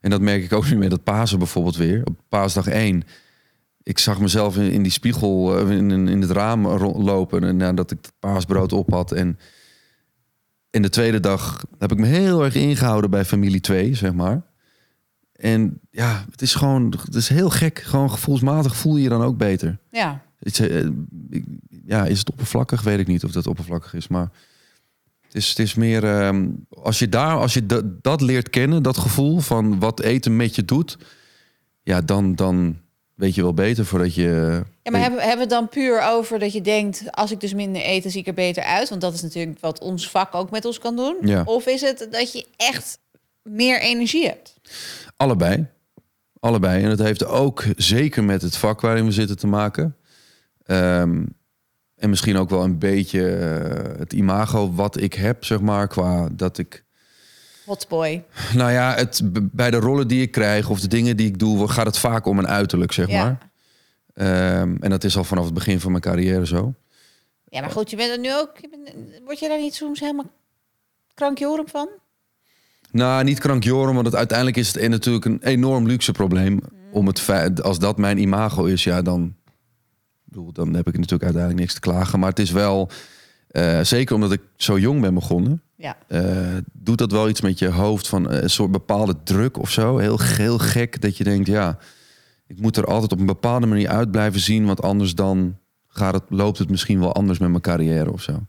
En 0.00 0.10
dat 0.10 0.20
merk 0.20 0.42
ik 0.44 0.52
ook 0.52 0.68
nu 0.70 0.76
met 0.76 0.92
het 0.92 1.04
Pasen 1.04 1.38
bijvoorbeeld 1.38 1.76
weer. 1.76 2.02
Op 2.04 2.16
paasdag 2.28 2.66
1. 2.66 3.02
Ik 3.82 3.98
zag 3.98 4.20
mezelf 4.20 4.56
in, 4.56 4.70
in 4.70 4.82
die 4.82 4.92
spiegel, 4.92 5.58
eh, 5.58 5.70
in, 5.76 6.08
in 6.08 6.20
het 6.20 6.30
raam 6.30 6.66
lopen. 7.02 7.44
En 7.44 7.56
nadat 7.56 7.90
ik 7.90 7.98
het 8.02 8.12
paasbrood 8.20 8.72
op 8.72 8.90
had. 8.90 9.12
En 9.12 9.38
in 10.70 10.82
de 10.82 10.88
tweede 10.88 11.20
dag 11.20 11.64
heb 11.78 11.92
ik 11.92 11.98
me 11.98 12.06
heel 12.06 12.44
erg 12.44 12.54
ingehouden 12.54 13.10
bij 13.10 13.24
familie 13.24 13.60
2, 13.60 13.94
zeg 13.94 14.12
maar. 14.12 14.42
En 15.38 15.80
ja, 15.90 16.24
het 16.30 16.42
is 16.42 16.54
gewoon, 16.54 16.94
het 17.04 17.14
is 17.14 17.28
heel 17.28 17.50
gek. 17.50 17.78
Gewoon 17.78 18.10
gevoelsmatig 18.10 18.76
voel 18.76 18.96
je 18.96 19.02
je 19.02 19.08
dan 19.08 19.22
ook 19.22 19.36
beter. 19.36 19.78
Ja, 19.90 20.22
is, 20.40 20.60
eh, 20.60 20.86
ja, 21.84 22.06
is 22.06 22.18
het 22.18 22.30
oppervlakkig? 22.30 22.82
Weet 22.82 22.98
ik 22.98 23.06
niet 23.06 23.24
of 23.24 23.30
dat 23.30 23.46
oppervlakkig 23.46 23.94
is. 23.94 24.08
Maar 24.08 24.30
het 25.22 25.34
is, 25.34 25.48
het 25.48 25.58
is 25.58 25.74
meer. 25.74 26.04
ehm, 26.04 26.46
als 26.68 26.98
je 26.98 27.08
daar, 27.08 27.36
als 27.36 27.54
je 27.54 27.66
dat, 27.66 28.02
dat 28.02 28.20
leert 28.20 28.50
kennen, 28.50 28.82
dat 28.82 28.98
gevoel 28.98 29.38
van 29.38 29.78
wat 29.78 30.00
eten 30.00 30.36
met 30.36 30.54
je 30.54 30.64
doet. 30.64 30.96
Ja, 31.82 32.00
dan, 32.00 32.34
dan 32.34 32.76
weet 33.14 33.34
je 33.34 33.42
wel 33.42 33.54
beter 33.54 33.84
voordat 33.84 34.14
je. 34.14 34.62
ja 34.82 34.90
maar 34.90 35.00
hebben, 35.00 35.18
hebben 35.18 35.48
we 35.48 35.54
het 35.54 35.60
dan 35.60 35.68
puur 35.68 36.02
over 36.02 36.38
dat 36.38 36.52
je 36.52 36.60
denkt... 36.60 37.04
als 37.10 37.30
ik 37.30 37.40
dus 37.40 37.54
minder 37.54 37.82
eet, 37.84 38.02
dan 38.02 38.12
zie 38.12 38.20
ik 38.20 38.26
er 38.26 38.34
beter 38.34 38.62
uit? 38.62 38.88
Want 38.88 39.00
dat 39.00 39.14
is 39.14 39.22
natuurlijk 39.22 39.60
wat 39.60 39.80
ons 39.80 40.10
vak 40.10 40.34
ook 40.34 40.50
met 40.50 40.64
ons 40.64 40.78
kan 40.78 40.96
doen. 40.96 41.16
Ja. 41.22 41.42
Of 41.44 41.66
is 41.66 41.80
het 41.80 42.08
dat 42.10 42.32
je 42.32 42.46
echt 42.56 42.98
meer 43.42 43.80
energie 43.80 44.26
hebt? 44.26 44.54
Allebei. 45.22 45.66
Allebei. 46.40 46.82
En 46.84 46.90
het 46.90 46.98
heeft 46.98 47.24
ook 47.24 47.64
zeker 47.76 48.24
met 48.24 48.42
het 48.42 48.56
vak 48.56 48.80
waarin 48.80 49.04
we 49.04 49.12
zitten 49.12 49.36
te 49.38 49.46
maken. 49.46 49.96
Ehm, 50.66 51.24
en 51.94 52.10
misschien 52.10 52.36
ook 52.36 52.50
wel 52.50 52.62
een 52.64 52.78
beetje 52.78 53.36
eh, 53.36 53.98
het 53.98 54.12
imago 54.12 54.72
wat 54.74 55.00
ik 55.00 55.14
heb, 55.14 55.44
zeg 55.44 55.60
maar, 55.60 55.88
qua 55.88 56.28
dat 56.32 56.58
ik. 56.58 56.84
Hotboy. 57.66 58.24
Nou 58.54 58.70
ja, 58.72 58.94
het, 58.94 59.20
bij 59.52 59.70
de 59.70 59.76
rollen 59.76 60.08
die 60.08 60.22
ik 60.22 60.30
krijg 60.30 60.70
of 60.70 60.80
de 60.80 60.88
dingen 60.88 61.16
die 61.16 61.26
ik 61.26 61.38
doe, 61.38 61.68
gaat 61.68 61.86
het 61.86 61.98
vaak 61.98 62.26
om 62.26 62.34
mijn 62.36 62.48
uiterlijk, 62.48 62.92
zeg 62.92 63.08
Ja. 63.08 63.24
maar. 63.24 63.50
Ehm, 64.14 64.76
en 64.80 64.90
dat 64.90 65.04
is 65.04 65.16
al 65.16 65.24
vanaf 65.24 65.44
het 65.44 65.54
begin 65.54 65.80
van 65.80 65.90
mijn 65.90 66.02
carrière 66.02 66.46
zo. 66.46 66.74
Ja, 67.44 67.60
maar 67.60 67.70
goed, 67.70 67.90
je 67.90 67.96
bent 67.96 68.10
er 68.10 68.18
nu 68.18 68.34
ook... 68.34 68.50
je 68.60 68.68
bent- 68.68 69.20
Word 69.24 69.38
je 69.38 69.48
daar 69.48 69.60
niet 69.60 69.74
soms 69.74 70.00
helemaal 70.00 70.30
krankjorum 71.14 71.68
van? 71.68 71.88
Nou, 72.92 73.24
niet 73.24 73.38
krankjoren, 73.38 73.94
want 73.94 74.06
het, 74.06 74.14
uiteindelijk 74.16 74.56
is 74.56 74.74
het 74.74 74.88
natuurlijk 74.88 75.24
een 75.24 75.42
enorm 75.42 75.86
luxe 75.86 76.12
probleem. 76.12 76.60
Om 76.92 77.06
het 77.06 77.20
feit, 77.20 77.62
als 77.62 77.78
dat 77.78 77.98
mijn 77.98 78.18
imago 78.18 78.64
is, 78.64 78.84
ja, 78.84 79.02
dan, 79.02 79.34
bedoel, 80.24 80.52
dan 80.52 80.74
heb 80.74 80.86
ik 80.86 80.94
natuurlijk 80.94 81.22
uiteindelijk 81.22 81.60
niks 81.60 81.74
te 81.74 81.80
klagen. 81.80 82.18
Maar 82.18 82.28
het 82.28 82.38
is 82.38 82.50
wel, 82.50 82.90
eh, 83.48 83.80
zeker 83.80 84.14
omdat 84.14 84.32
ik 84.32 84.40
zo 84.56 84.78
jong 84.78 85.00
ben 85.00 85.14
begonnen, 85.14 85.62
Ja. 85.76 85.96
eh, 86.08 86.56
doet 86.72 86.98
dat 86.98 87.12
wel 87.12 87.28
iets 87.28 87.40
met 87.40 87.58
je 87.58 87.68
hoofd 87.68 88.08
van 88.08 88.30
eh, 88.30 88.42
een 88.42 88.50
soort 88.50 88.70
bepaalde 88.72 89.14
druk 89.24 89.58
of 89.58 89.70
zo. 89.70 89.98
Heel, 89.98 90.20
heel 90.20 90.58
gek 90.58 91.00
dat 91.00 91.16
je 91.16 91.24
denkt, 91.24 91.46
ja, 91.46 91.78
ik 92.46 92.60
moet 92.60 92.76
er 92.76 92.84
altijd 92.86 93.12
op 93.12 93.20
een 93.20 93.26
bepaalde 93.26 93.66
manier 93.66 93.88
uit 93.88 94.10
blijven 94.10 94.40
zien, 94.40 94.66
want 94.66 94.82
anders 94.82 95.14
dan 95.14 95.56
gaat 95.88 96.14
het, 96.14 96.24
loopt 96.28 96.58
het 96.58 96.70
misschien 96.70 97.00
wel 97.00 97.14
anders 97.14 97.38
met 97.38 97.48
mijn 97.48 97.60
carrière 97.62 98.12
of 98.12 98.22
zo. 98.22 98.46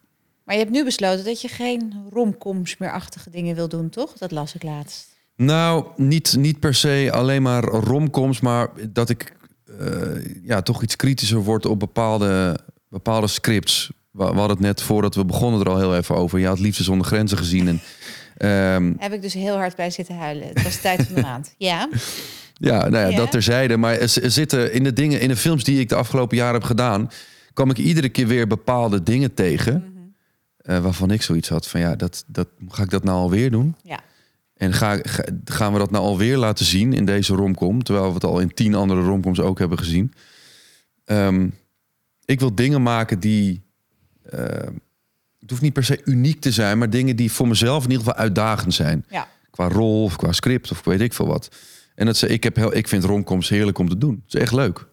Maar 0.49 0.57
je 0.57 0.63
hebt 0.63 0.75
nu 0.75 0.83
besloten 0.83 1.25
dat 1.25 1.41
je 1.41 1.47
geen 1.47 1.93
romcoms 2.09 2.77
meer 2.77 2.91
achtige 2.91 3.29
dingen 3.29 3.55
wil 3.55 3.67
doen, 3.69 3.89
toch? 3.89 4.13
Dat 4.13 4.31
las 4.31 4.55
ik 4.55 4.63
laatst. 4.63 5.07
Nou, 5.35 5.85
niet, 5.95 6.35
niet 6.37 6.59
per 6.59 6.73
se 6.73 7.09
alleen 7.13 7.41
maar 7.41 7.63
romcoms, 7.63 8.39
maar 8.39 8.69
dat 8.89 9.09
ik 9.09 9.33
eh, 9.79 9.87
ja, 10.43 10.61
toch 10.61 10.83
iets 10.83 10.95
kritischer 10.95 11.43
word 11.43 11.65
op 11.65 11.79
bepaalde, 11.79 12.59
bepaalde 12.87 13.27
scripts. 13.27 13.91
We, 14.11 14.23
we 14.23 14.23
hadden 14.23 14.49
het 14.49 14.59
net 14.59 14.81
voordat 14.81 15.15
we 15.15 15.25
begonnen 15.25 15.59
er 15.61 15.69
al 15.69 15.77
heel 15.77 15.95
even 15.95 16.15
over. 16.15 16.39
Je 16.39 16.47
had 16.47 16.59
Liefde 16.59 16.83
zonder 16.83 17.07
grenzen 17.07 17.37
gezien. 17.37 17.67
En, 17.67 17.81
ehm, 18.37 18.93
Heb 18.97 19.13
ik 19.13 19.21
dus 19.21 19.33
heel 19.33 19.55
hard 19.55 19.75
bij 19.75 19.89
zitten 19.89 20.17
huilen. 20.17 20.47
Het 20.47 20.63
was 20.63 20.81
tijd 20.81 21.03
van 21.05 21.15
de 21.15 21.21
maand. 21.21 21.53
Ja. 21.57 21.89
ja, 22.53 22.77
nou 22.77 23.03
ja, 23.03 23.07
Ja? 23.07 23.17
dat 23.17 23.31
terzijde. 23.31 23.77
Maar 23.77 23.97
er 23.97 24.09
zitten 24.31 24.73
in 24.73 24.83
de 24.83 24.93
dingen, 24.93 25.21
in 25.21 25.27
de 25.27 25.35
films 25.35 25.63
die 25.63 25.79
ik 25.79 25.89
de 25.89 25.95
afgelopen 25.95 26.37
jaren 26.37 26.53
heb 26.53 26.63
gedaan, 26.63 27.11
kwam 27.53 27.69
ik 27.69 27.77
iedere 27.77 28.09
keer 28.09 28.27
weer 28.27 28.47
bepaalde 28.47 29.03
dingen 29.03 29.33
tegen. 29.33 29.97
Eh, 30.69 30.79
waarvan 30.81 31.11
ik 31.11 31.21
zoiets 31.21 31.49
had 31.49 31.67
van 31.67 31.79
ja, 31.79 31.95
dat, 31.95 32.23
dat, 32.27 32.47
ga 32.67 32.83
ik 32.83 32.89
dat 32.89 33.03
nou 33.03 33.17
alweer 33.17 33.51
doen? 33.51 33.75
Ja. 33.83 33.99
En 34.53 34.73
ga, 34.73 34.97
ga- 35.01 35.25
gaan 35.45 35.73
we 35.73 35.79
dat 35.79 35.91
nou 35.91 36.03
alweer 36.03 36.37
laten 36.37 36.65
zien 36.65 36.93
in 36.93 37.05
deze 37.05 37.33
romcom, 37.35 37.83
terwijl 37.83 38.07
we 38.07 38.13
het 38.13 38.23
al 38.23 38.39
in 38.39 38.53
tien 38.53 38.75
andere 38.75 39.01
romcoms 39.01 39.39
ook 39.39 39.59
hebben 39.59 39.77
gezien? 39.77 40.13
Ehm, 41.05 41.47
ik 42.25 42.39
wil 42.39 42.55
dingen 42.55 42.81
maken 42.81 43.19
die. 43.19 43.61
eh, 44.23 44.39
het 45.39 45.49
hoeft 45.49 45.61
niet 45.61 45.73
per 45.73 45.83
se 45.83 46.01
uniek 46.05 46.41
te 46.41 46.51
zijn, 46.51 46.77
maar 46.77 46.89
dingen 46.89 47.15
die 47.15 47.31
voor 47.31 47.47
mezelf 47.47 47.83
in 47.83 47.89
ieder 47.91 48.05
geval 48.05 48.19
uitdagend 48.21 48.73
zijn. 48.73 49.05
Ja. 49.09 49.27
Qua 49.51 49.67
rol 49.67 50.03
of 50.03 50.15
qua 50.15 50.31
script 50.31 50.71
of 50.71 50.83
weet 50.83 51.01
ik 51.01 51.13
veel 51.13 51.27
wat. 51.27 51.55
En 51.95 52.05
dat 52.05 52.17
ze, 52.17 52.27
ik, 52.27 52.43
heb 52.43 52.55
heel, 52.55 52.75
ik 52.75 52.87
vind 52.87 53.03
romcoms 53.03 53.49
heerlijk 53.49 53.77
om 53.77 53.89
te 53.89 53.97
doen. 53.97 54.21
Het 54.25 54.33
is 54.33 54.41
echt 54.41 54.53
leuk. 54.53 54.87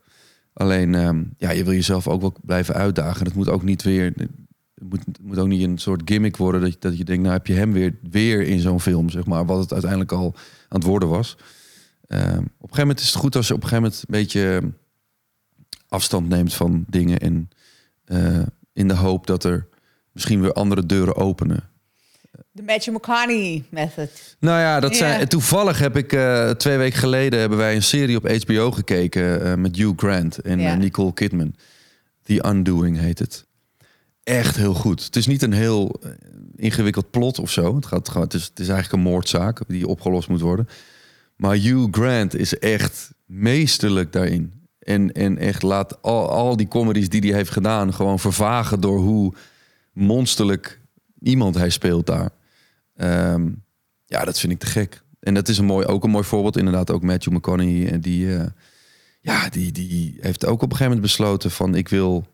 Alleen, 0.53 0.95
ehm, 0.95 1.23
ja, 1.39 1.51
je 1.51 1.65
wil 1.65 1.73
jezelf 1.73 2.09
ook 2.09 2.21
wel 2.21 2.37
blijven 2.43 2.75
uitdagen. 2.75 3.25
Het 3.27 3.35
moet 3.35 3.49
ook 3.49 3.63
niet 3.63 3.83
weer. 3.83 4.13
Het 4.79 4.89
moet, 4.89 5.05
het 5.07 5.23
moet 5.23 5.39
ook 5.39 5.49
niet 5.49 5.63
een 5.63 5.79
soort 5.79 6.03
gimmick 6.05 6.37
worden 6.37 6.61
dat 6.61 6.73
je, 6.73 6.79
dat 6.79 6.99
je 6.99 7.05
denkt, 7.05 7.23
nou 7.23 7.35
heb 7.35 7.47
je 7.47 7.55
hem 7.55 7.73
weer, 7.73 7.99
weer 8.11 8.43
in 8.43 8.61
zo'n 8.61 8.81
film, 8.81 9.11
zeg 9.11 9.27
maar, 9.27 9.47
wat 9.47 9.59
het 9.59 9.73
uiteindelijk 9.73 10.13
al 10.13 10.35
aan 10.69 10.79
het 10.79 10.85
worden 10.85 11.09
was. 11.09 11.37
Ehm, 12.07 12.39
op 12.39 12.39
een 12.39 12.59
gegeven 12.59 12.81
moment 12.81 13.01
is 13.01 13.07
het 13.07 13.17
goed 13.17 13.37
als 13.37 13.49
je 13.49 13.55
op 13.55 13.63
een 13.63 13.69
gegeven 13.69 13.91
moment 13.91 14.05
een 14.09 14.15
beetje 14.19 14.73
afstand 15.89 16.29
neemt 16.29 16.55
van 16.55 16.85
dingen 16.89 17.19
en 17.19 17.49
eh, 18.05 18.43
in 18.73 18.89
de 18.89 18.95
hoop 18.95 19.27
dat 19.27 19.45
er 19.45 19.69
misschien 20.13 20.41
weer 20.41 20.53
andere 20.53 20.87
deuren 20.87 21.17
openen. 21.17 21.71
De 22.51 22.63
Matthew 22.63 22.95
McConaughey 22.95 23.65
method. 23.69 24.37
Nou 24.41 24.61
ja, 24.61 24.81
dat 24.81 24.97
zijn, 24.97 25.29
toevallig 25.29 25.79
heb 25.79 25.97
ik 25.97 26.13
eh, 26.13 26.51
twee 26.51 26.77
weken 26.77 26.99
geleden 26.99 27.41
hebben 27.41 27.59
wij 27.59 27.75
een 27.75 27.83
serie 27.83 28.17
op 28.17 28.29
HBO 28.29 28.71
gekeken 28.71 29.45
eh, 29.45 29.55
met 29.55 29.77
Hugh 29.77 29.93
Grant 29.97 30.39
en 30.39 30.79
Nicole 30.79 31.13
Kidman. 31.13 31.55
The 32.23 32.45
Undoing 32.47 32.99
heet 32.99 33.19
het. 33.19 33.47
Echt 34.27 34.57
heel 34.57 34.75
goed. 34.75 35.05
Het 35.05 35.17
is 35.17 35.27
niet 35.27 35.43
een 35.43 35.53
heel 35.53 36.01
eh, 36.03 36.11
ingewikkeld 36.57 37.11
plot 37.11 37.39
of 37.39 37.51
zo. 37.51 37.75
Het, 37.75 37.87
gaat, 37.87 38.15
het, 38.15 38.35
is, 38.35 38.45
het 38.45 38.59
is 38.59 38.69
eigenlijk 38.69 38.93
een 38.93 39.11
moordzaak 39.11 39.61
die 39.69 39.87
opgelost 39.87 40.29
moet 40.29 40.41
worden. 40.41 40.69
Maar 41.37 41.57
Hugh 41.57 41.89
Grant 41.91 42.35
is 42.35 42.59
echt 42.59 43.15
meesterlijk 43.27 44.13
daarin. 44.13 44.53
En, 44.79 45.13
en 45.13 45.39
echt 45.39 45.63
laat 45.63 46.03
al, 46.03 46.31
al 46.31 46.57
die 46.57 46.69
comedies 46.69 47.09
die 47.09 47.21
hij 47.21 47.33
heeft 47.33 47.51
gedaan 47.51 47.95
gewoon 47.95 48.19
vervagen 48.19 48.81
door 48.81 48.99
hoe 48.99 49.35
monsterlijk 49.93 50.81
iemand 51.21 51.55
hij 51.55 51.71
speelt 51.71 52.07
daar. 52.07 52.31
Ehm, 52.95 53.51
ja, 54.05 54.25
dat 54.25 54.39
vind 54.39 54.53
ik 54.53 54.59
te 54.59 54.67
gek. 54.67 55.03
En 55.21 55.35
dat 55.35 55.49
is 55.49 55.59
een 55.59 55.65
mooi, 55.65 55.87
ook 55.87 56.05
een 56.05 56.11
mooi 56.11 56.25
voorbeeld. 56.25 56.57
Inderdaad, 56.57 56.91
ook 56.91 57.03
Matthew 57.03 57.33
McConaughey. 57.33 57.93
En 57.93 58.01
die, 58.01 58.37
eh, 58.37 58.47
ja, 59.21 59.49
die, 59.49 59.73
die 59.73 60.17
heeft 60.21 60.47
ook 60.47 60.63
op 60.63 60.71
een 60.71 60.77
gegeven 60.77 60.87
moment 60.87 61.03
besloten 61.03 61.51
van 61.51 61.75
ik 61.75 61.89
wil, 61.89 62.27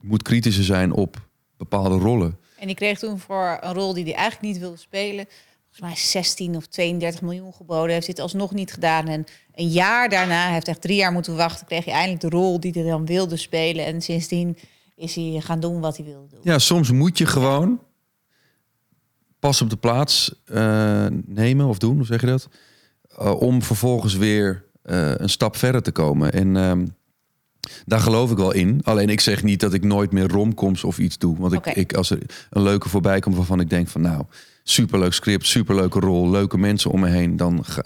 moet 0.00 0.22
kritischer 0.22 0.64
zijn 0.64 0.92
op 0.92 1.26
bepaalde 1.58 1.98
rollen. 1.98 2.38
En 2.58 2.66
die 2.66 2.76
kreeg 2.76 2.98
toen 2.98 3.18
voor 3.18 3.58
een 3.60 3.74
rol 3.74 3.94
die 3.94 4.04
hij 4.04 4.14
eigenlijk 4.14 4.52
niet 4.52 4.58
wilde 4.58 4.76
spelen... 4.76 5.26
volgens 5.62 5.80
mij 5.80 5.96
16 6.22 6.56
of 6.56 6.66
32 6.66 7.22
miljoen 7.22 7.52
geboden. 7.52 7.92
Heeft 7.92 8.06
dit 8.06 8.18
alsnog 8.18 8.52
niet 8.52 8.72
gedaan. 8.72 9.08
En 9.08 9.24
een 9.54 9.68
jaar 9.68 10.08
daarna, 10.08 10.42
hij 10.44 10.52
heeft 10.52 10.68
echt 10.68 10.80
drie 10.80 10.96
jaar 10.96 11.12
moeten 11.12 11.36
wachten... 11.36 11.66
kreeg 11.66 11.84
hij 11.84 11.94
eindelijk 11.94 12.20
de 12.20 12.28
rol 12.28 12.60
die 12.60 12.72
hij 12.72 12.82
dan 12.82 13.06
wilde 13.06 13.36
spelen. 13.36 13.84
En 13.84 14.02
sindsdien 14.02 14.58
is 14.96 15.14
hij 15.14 15.40
gaan 15.40 15.60
doen 15.60 15.80
wat 15.80 15.96
hij 15.96 16.06
wilde 16.06 16.28
doen. 16.28 16.40
Ja, 16.42 16.58
soms 16.58 16.90
moet 16.90 17.18
je 17.18 17.26
gewoon 17.26 17.80
pas 19.38 19.62
op 19.62 19.70
de 19.70 19.76
plaats 19.76 20.42
eh, 20.44 21.06
nemen 21.24 21.66
of 21.66 21.78
doen, 21.78 21.96
hoe 21.96 22.06
zeg 22.06 22.20
je 22.20 22.26
dat? 22.26 22.48
Uh, 23.20 23.40
om 23.40 23.62
vervolgens 23.62 24.16
weer 24.16 24.64
uh, 24.84 25.14
een 25.14 25.28
stap 25.28 25.56
verder 25.56 25.82
te 25.82 25.92
komen. 25.92 26.32
En 26.32 26.56
ehm, 26.56 26.86
daar 27.86 28.00
geloof 28.00 28.30
ik 28.30 28.36
wel 28.36 28.52
in. 28.52 28.80
Alleen 28.84 29.08
ik 29.08 29.20
zeg 29.20 29.42
niet 29.42 29.60
dat 29.60 29.74
ik 29.74 29.84
nooit 29.84 30.12
meer 30.12 30.28
romcoms 30.28 30.84
of 30.84 30.98
iets 30.98 31.18
doe. 31.18 31.38
Want 31.38 31.52
ik, 31.52 31.66
ik, 31.66 31.94
als 31.94 32.10
er 32.10 32.18
een 32.50 32.62
leuke 32.62 32.88
voorbij 32.88 33.20
komt 33.20 33.36
waarvan 33.36 33.60
ik 33.60 33.70
denk 33.70 33.88
van 33.88 34.00
nou, 34.00 34.24
superleuk 34.62 35.12
script, 35.12 35.46
superleuke 35.46 36.00
rol, 36.00 36.30
leuke 36.30 36.58
mensen 36.58 36.90
om 36.90 37.00
me 37.00 37.08
heen, 37.08 37.36
dan 37.36 37.64
ga, 37.64 37.84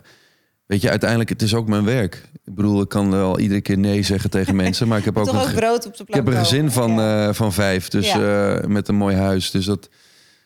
weet 0.66 0.80
je, 0.80 0.90
uiteindelijk 0.90 1.30
het 1.30 1.42
is 1.42 1.54
ook 1.54 1.68
mijn 1.68 1.84
werk. 1.84 2.28
Ik 2.44 2.54
bedoel, 2.54 2.80
ik 2.82 2.88
kan 2.88 3.10
wel 3.10 3.38
iedere 3.38 3.60
keer 3.60 3.78
nee 3.78 4.02
zeggen 4.02 4.30
tegen 4.30 4.56
mensen, 4.56 4.88
maar 4.88 4.98
ik 4.98 5.04
heb 5.04 5.16
ook 5.18 5.26
een 5.28 5.34
ook 5.38 5.46
ge- 5.46 5.54
brood 5.54 5.86
op 5.86 5.96
de 5.96 6.04
ik 6.06 6.14
heb 6.14 6.26
een 6.26 6.32
gezin 6.36 6.70
van, 6.70 6.90
Ja. 6.92 7.28
eh, 7.28 7.34
van 7.34 7.52
vijf, 7.52 7.88
dus 7.88 8.12
Ja. 8.12 8.54
eh, 8.56 8.66
met 8.66 8.88
een 8.88 8.94
mooi 8.96 9.16
huis. 9.16 9.50
Dus 9.50 9.64
dat, 9.64 9.88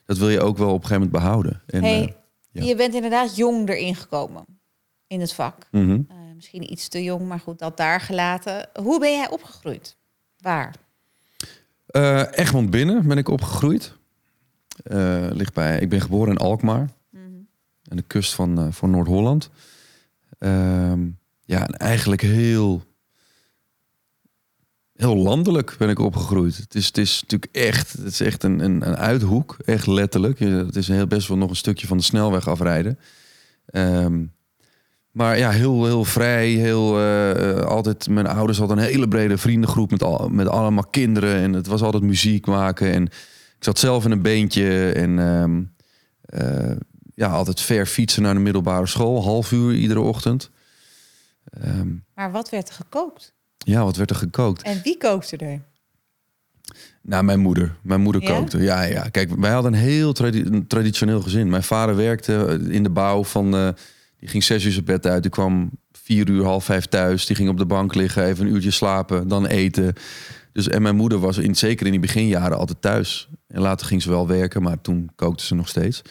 dat 0.04 0.18
wil 0.18 0.28
je 0.28 0.40
ook 0.40 0.58
wel 0.58 0.68
op 0.72 0.82
een 0.82 0.86
gegeven 0.88 1.02
moment 1.10 1.22
behouden. 1.22 1.62
En, 1.66 1.82
hey, 1.82 2.02
eh, 2.02 2.08
ja. 2.50 2.64
Je 2.64 2.76
bent 2.76 2.94
inderdaad 2.94 3.36
jong 3.36 3.68
erin 3.68 3.94
gekomen 3.94 4.44
in 5.06 5.20
het 5.20 5.32
vak. 5.34 5.56
Eh, 5.70 5.80
misschien 6.36 6.72
iets 6.72 6.88
te 6.88 7.02
jong, 7.02 7.28
maar 7.28 7.40
goed, 7.40 7.58
dat 7.58 7.76
daar 7.76 8.00
gelaten. 8.00 8.68
Hoe 8.82 9.00
ben 9.00 9.10
jij 9.12 9.30
opgegroeid? 9.30 9.96
Waar? 10.38 10.74
Eh, 11.86 12.22
Egmond 12.30 12.70
binnen 12.70 13.06
ben 13.08 13.18
ik 13.18 13.28
opgegroeid. 13.28 13.92
Eh, 14.84 15.26
ligt 15.32 15.54
bij, 15.54 15.80
ik 15.80 15.88
ben 15.88 16.00
geboren 16.00 16.32
in 16.32 16.38
Alkmaar, 16.38 16.88
aan 17.90 17.96
de 17.96 18.02
kust 18.02 18.34
van, 18.34 18.58
eh, 18.58 18.66
van 18.70 18.90
Noord-Holland. 18.90 19.50
Ehm, 20.38 21.08
ja, 21.44 21.66
en 21.66 21.74
eigenlijk 21.74 22.20
heel, 22.20 22.82
heel 24.92 25.16
landelijk 25.16 25.74
ben 25.78 25.88
ik 25.88 25.98
opgegroeid. 25.98 26.56
Het 26.56 26.74
is, 26.74 26.86
het 26.86 26.98
is 26.98 27.20
natuurlijk 27.20 27.54
echt, 27.56 27.92
het 27.92 28.06
is 28.06 28.20
echt 28.20 28.42
een, 28.42 28.60
een, 28.60 28.88
een 28.88 28.96
uithoek, 28.96 29.56
echt 29.64 29.86
letterlijk. 29.86 30.38
Je- 30.38 30.46
Het 30.46 30.76
is 30.76 30.88
heel 30.88 31.06
best 31.06 31.28
wel 31.28 31.36
nog 31.36 31.50
een 31.50 31.56
stukje 31.56 31.86
van 31.86 31.96
de 31.96 32.02
snelweg 32.02 32.48
afrijden. 32.48 32.98
Ehm, 33.66 34.24
maar 35.16 35.38
ja, 35.38 35.50
heel, 35.50 35.84
heel 35.84 36.04
vrij. 36.04 36.48
Heel, 36.48 36.98
eh, 36.98 37.50
eh, 37.50 37.64
altijd, 37.66 38.08
mijn 38.08 38.26
ouders 38.26 38.58
hadden 38.58 38.78
een 38.78 38.84
hele 38.84 39.08
brede 39.08 39.38
vriendengroep 39.38 39.90
met, 39.90 40.02
al, 40.02 40.28
met 40.28 40.48
allemaal 40.48 40.86
kinderen. 40.86 41.34
En 41.36 41.52
het 41.52 41.66
was 41.66 41.82
altijd 41.82 42.02
muziek 42.02 42.46
maken. 42.46 42.92
En 42.92 43.02
ik 43.56 43.64
zat 43.64 43.78
zelf 43.78 44.04
in 44.04 44.10
een 44.10 44.22
beentje. 44.22 44.92
En 44.92 45.18
ehm, 45.18 45.62
eh, 46.22 46.76
ja, 47.14 47.28
altijd 47.28 47.60
ver 47.60 47.86
fietsen 47.86 48.22
naar 48.22 48.34
de 48.34 48.40
middelbare 48.40 48.86
school. 48.86 49.22
Half 49.22 49.52
uur 49.52 49.74
iedere 49.74 50.00
ochtend. 50.00 50.50
Ehm, 51.60 51.88
Maar 52.14 52.30
wat 52.32 52.48
werd 52.50 52.68
er 52.68 52.74
gekookt? 52.74 53.34
ja, 53.58 53.84
wat 53.84 53.96
werd 53.96 54.10
er 54.10 54.16
gekookt? 54.16 54.62
En 54.62 54.80
wie 54.82 54.98
kookte 54.98 55.36
er? 55.36 55.60
Nou, 57.02 57.24
mijn 57.24 57.40
moeder. 57.40 57.76
Mijn 57.82 58.00
moeder 58.00 58.22
Ja? 58.22 58.28
kookte. 58.28 58.58
Ja, 58.58 58.82
ja. 58.82 59.02
Kijk, 59.08 59.30
wij 59.38 59.50
hadden 59.50 59.72
een 59.72 59.78
heel 59.78 60.12
tradi- 60.12 60.44
een 60.44 60.66
traditioneel 60.66 61.20
gezin. 61.20 61.48
Mijn 61.50 61.62
vader 61.62 61.96
werkte 61.96 62.58
in 62.68 62.82
de 62.82 62.90
bouw 62.90 63.24
van... 63.24 63.74
die 64.18 64.28
ging 64.28 64.44
zes 64.44 64.64
uur 64.64 64.72
zijn 64.72 64.84
bed 64.84 65.06
uit. 65.06 65.22
Die 65.22 65.30
kwam 65.30 65.70
vier 65.92 66.28
uur, 66.28 66.44
half 66.44 66.64
vijf 66.64 66.86
thuis. 66.86 67.26
Die 67.26 67.36
ging 67.36 67.48
op 67.48 67.58
de 67.58 67.66
bank 67.66 67.94
liggen, 67.94 68.24
even 68.24 68.46
een 68.46 68.52
uurtje 68.52 68.70
slapen, 68.70 69.28
dan 69.28 69.46
eten. 69.46 69.94
Dus, 70.52 70.68
en 70.68 70.82
mijn 70.82 70.96
moeder 70.96 71.18
was 71.18 71.38
in, 71.38 71.56
zeker 71.56 71.86
in 71.86 71.92
die 71.92 72.00
beginjaren 72.00 72.58
altijd 72.58 72.82
thuis. 72.82 73.28
En 73.48 73.60
later 73.60 73.86
ging 73.86 74.02
ze 74.02 74.08
wel 74.08 74.26
werken, 74.26 74.62
maar 74.62 74.80
toen 74.80 75.10
kookte 75.16 75.44
ze 75.44 75.54
nog 75.54 75.68
steeds. 75.68 76.02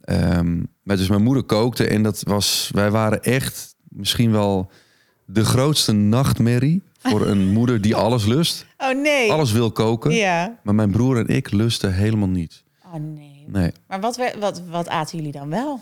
Ehm, 0.00 0.62
maar 0.82 0.96
dus 0.96 1.08
mijn 1.08 1.22
moeder 1.22 1.42
kookte 1.42 1.86
en 1.86 2.02
dat 2.02 2.22
was... 2.22 2.70
Wij 2.74 2.90
waren 2.90 3.22
echt 3.22 3.76
misschien 3.88 4.32
wel 4.32 4.70
de 5.24 5.44
grootste 5.44 5.92
nachtmerrie... 5.92 6.82
voor 6.98 7.26
een 7.26 7.48
moeder 7.58 7.80
die 7.80 7.94
alles 7.94 8.26
lust. 8.26 8.66
Oh 8.78 9.02
nee. 9.02 9.32
Alles 9.32 9.52
wil 9.52 9.72
koken. 9.72 10.12
Ja. 10.12 10.58
Maar 10.62 10.74
mijn 10.74 10.90
broer 10.90 11.18
en 11.18 11.26
ik 11.26 11.50
lusten 11.50 11.94
helemaal 11.94 12.28
niet. 12.28 12.62
Oh 12.84 12.94
nee. 12.94 13.44
Nee. 13.46 13.72
Maar 13.86 14.00
wat, 14.00 14.32
wat, 14.38 14.62
wat 14.70 14.88
aten 14.88 15.16
jullie 15.18 15.32
dan 15.32 15.48
wel? 15.48 15.80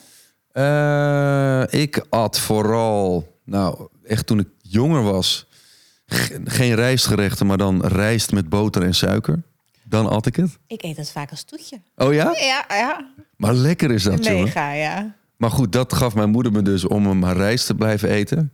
Eh, 0.52 1.62
ik 1.80 2.06
at 2.08 2.38
vooral, 2.40 3.36
nou, 3.44 3.88
echt 4.04 4.26
toen 4.26 4.38
ik 4.38 4.48
jonger 4.62 5.02
was, 5.02 5.46
ge- 6.06 6.40
geen 6.44 6.74
rijstgerechten, 6.74 7.46
maar 7.46 7.56
dan 7.58 7.86
rijst 7.86 8.32
met 8.32 8.48
boter 8.48 8.82
en 8.82 8.94
suiker. 8.94 9.42
Dan 9.84 10.08
at 10.08 10.26
ik 10.26 10.36
het. 10.36 10.58
Ik 10.66 10.82
eet 10.82 10.96
dat 10.96 11.10
vaak 11.10 11.30
als 11.30 11.42
toetje. 11.44 11.80
Oh 11.96 12.12
ja? 12.12 12.32
Ja, 12.38 12.64
ja. 12.68 13.10
Maar 13.36 13.54
lekker 13.54 13.90
is 13.90 14.02
dat, 14.02 14.24
jongen. 14.24 14.44
Mega, 14.44 14.72
ja. 14.72 15.14
Maar 15.36 15.50
goed, 15.50 15.72
dat 15.72 15.92
gaf 15.92 16.14
mijn 16.14 16.30
moeder 16.30 16.52
me 16.52 16.62
dus 16.62 16.84
om 16.86 17.18
maar 17.18 17.36
rijst 17.36 17.66
te 17.66 17.74
blijven 17.74 18.08
eten. 18.08 18.52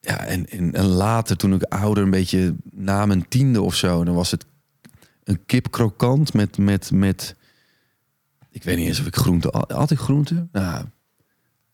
Ja, 0.00 0.24
en, 0.24 0.48
en, 0.50 0.72
en 0.74 0.86
later, 0.86 1.36
toen 1.36 1.54
ik 1.54 1.62
ouder, 1.62 2.02
een 2.04 2.10
beetje 2.10 2.54
na 2.70 3.06
mijn 3.06 3.28
tiende 3.28 3.62
of 3.62 3.74
zo, 3.74 4.04
dan 4.04 4.14
was 4.14 4.30
het 4.30 4.44
een 5.24 5.44
kip 5.46 5.70
krokant 5.70 6.32
met, 6.34 6.58
met, 6.58 6.90
met, 6.90 7.34
ik 8.50 8.62
weet 8.62 8.76
niet 8.76 8.86
eens 8.86 9.00
of 9.00 9.06
ik 9.06 9.16
groente, 9.16 9.64
had 9.68 9.90
ik 9.90 9.98
groente? 9.98 10.46
Nou, 10.52 10.84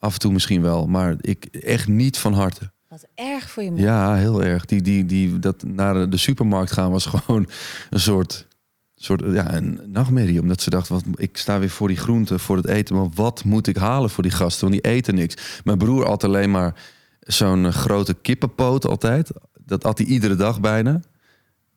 af 0.04 0.12
en 0.12 0.18
toe 0.18 0.32
misschien 0.32 0.62
wel, 0.62 0.86
maar 0.86 1.16
ik 1.20 1.44
echt 1.44 1.88
niet 1.88 2.18
van 2.18 2.32
harte. 2.32 2.72
Wat 2.88 3.06
erg 3.14 3.50
voor 3.50 3.62
je 3.62 3.70
moeder. 3.70 3.88
Ja, 3.88 4.14
heel 4.14 4.42
erg. 4.42 4.64
Die, 4.64 4.82
die, 4.82 5.06
die, 5.06 5.38
dat 5.38 5.62
naar 5.62 6.10
de 6.10 6.16
supermarkt 6.16 6.72
gaan 6.72 6.90
was 6.90 7.06
gewoon 7.14 7.48
een 7.90 8.00
soort, 8.00 8.46
soort 8.94 9.22
ja, 9.26 9.54
een 9.54 9.80
nachtmerrie. 9.86 10.40
Omdat 10.40 10.60
ze 10.60 10.70
dacht, 10.70 10.88
wat, 10.88 11.04
ik 11.14 11.36
sta 11.36 11.58
weer 11.58 11.70
voor 11.70 11.88
die 11.88 11.96
groenten, 11.96 12.40
voor 12.40 12.56
het 12.56 12.66
eten. 12.66 12.96
Maar 12.96 13.08
wat 13.14 13.44
moet 13.44 13.66
ik 13.66 13.76
halen 13.76 14.10
voor 14.10 14.22
die 14.22 14.32
gasten? 14.32 14.68
Want 14.68 14.82
die 14.82 14.92
eten 14.92 15.14
niks. 15.14 15.60
Mijn 15.64 15.78
broer 15.78 16.06
had 16.06 16.24
alleen 16.24 16.50
maar 16.50 16.74
zo'n 17.20 17.66
eh, 17.66 17.72
grote 17.72 18.14
kippenpoot 18.14 18.86
altijd. 18.86 19.30
Dat 19.64 19.82
had 19.82 19.98
hij 19.98 20.06
iedere 20.06 20.36
dag 20.36 20.60
bijna. 20.60 21.00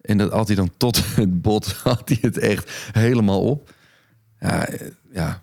En 0.02 0.18
dat 0.18 0.32
had 0.32 0.48
hij 0.48 0.56
dan 0.56 0.72
tot 0.78 1.16
het 1.16 1.42
bot, 1.42 1.72
had 1.84 2.10
hij 2.10 2.18
het 2.22 2.38
echt 2.38 2.72
helemaal 2.92 3.42
op. 3.42 3.74
Ja, 4.40 4.68
eh, 4.68 4.88
ja. 5.12 5.42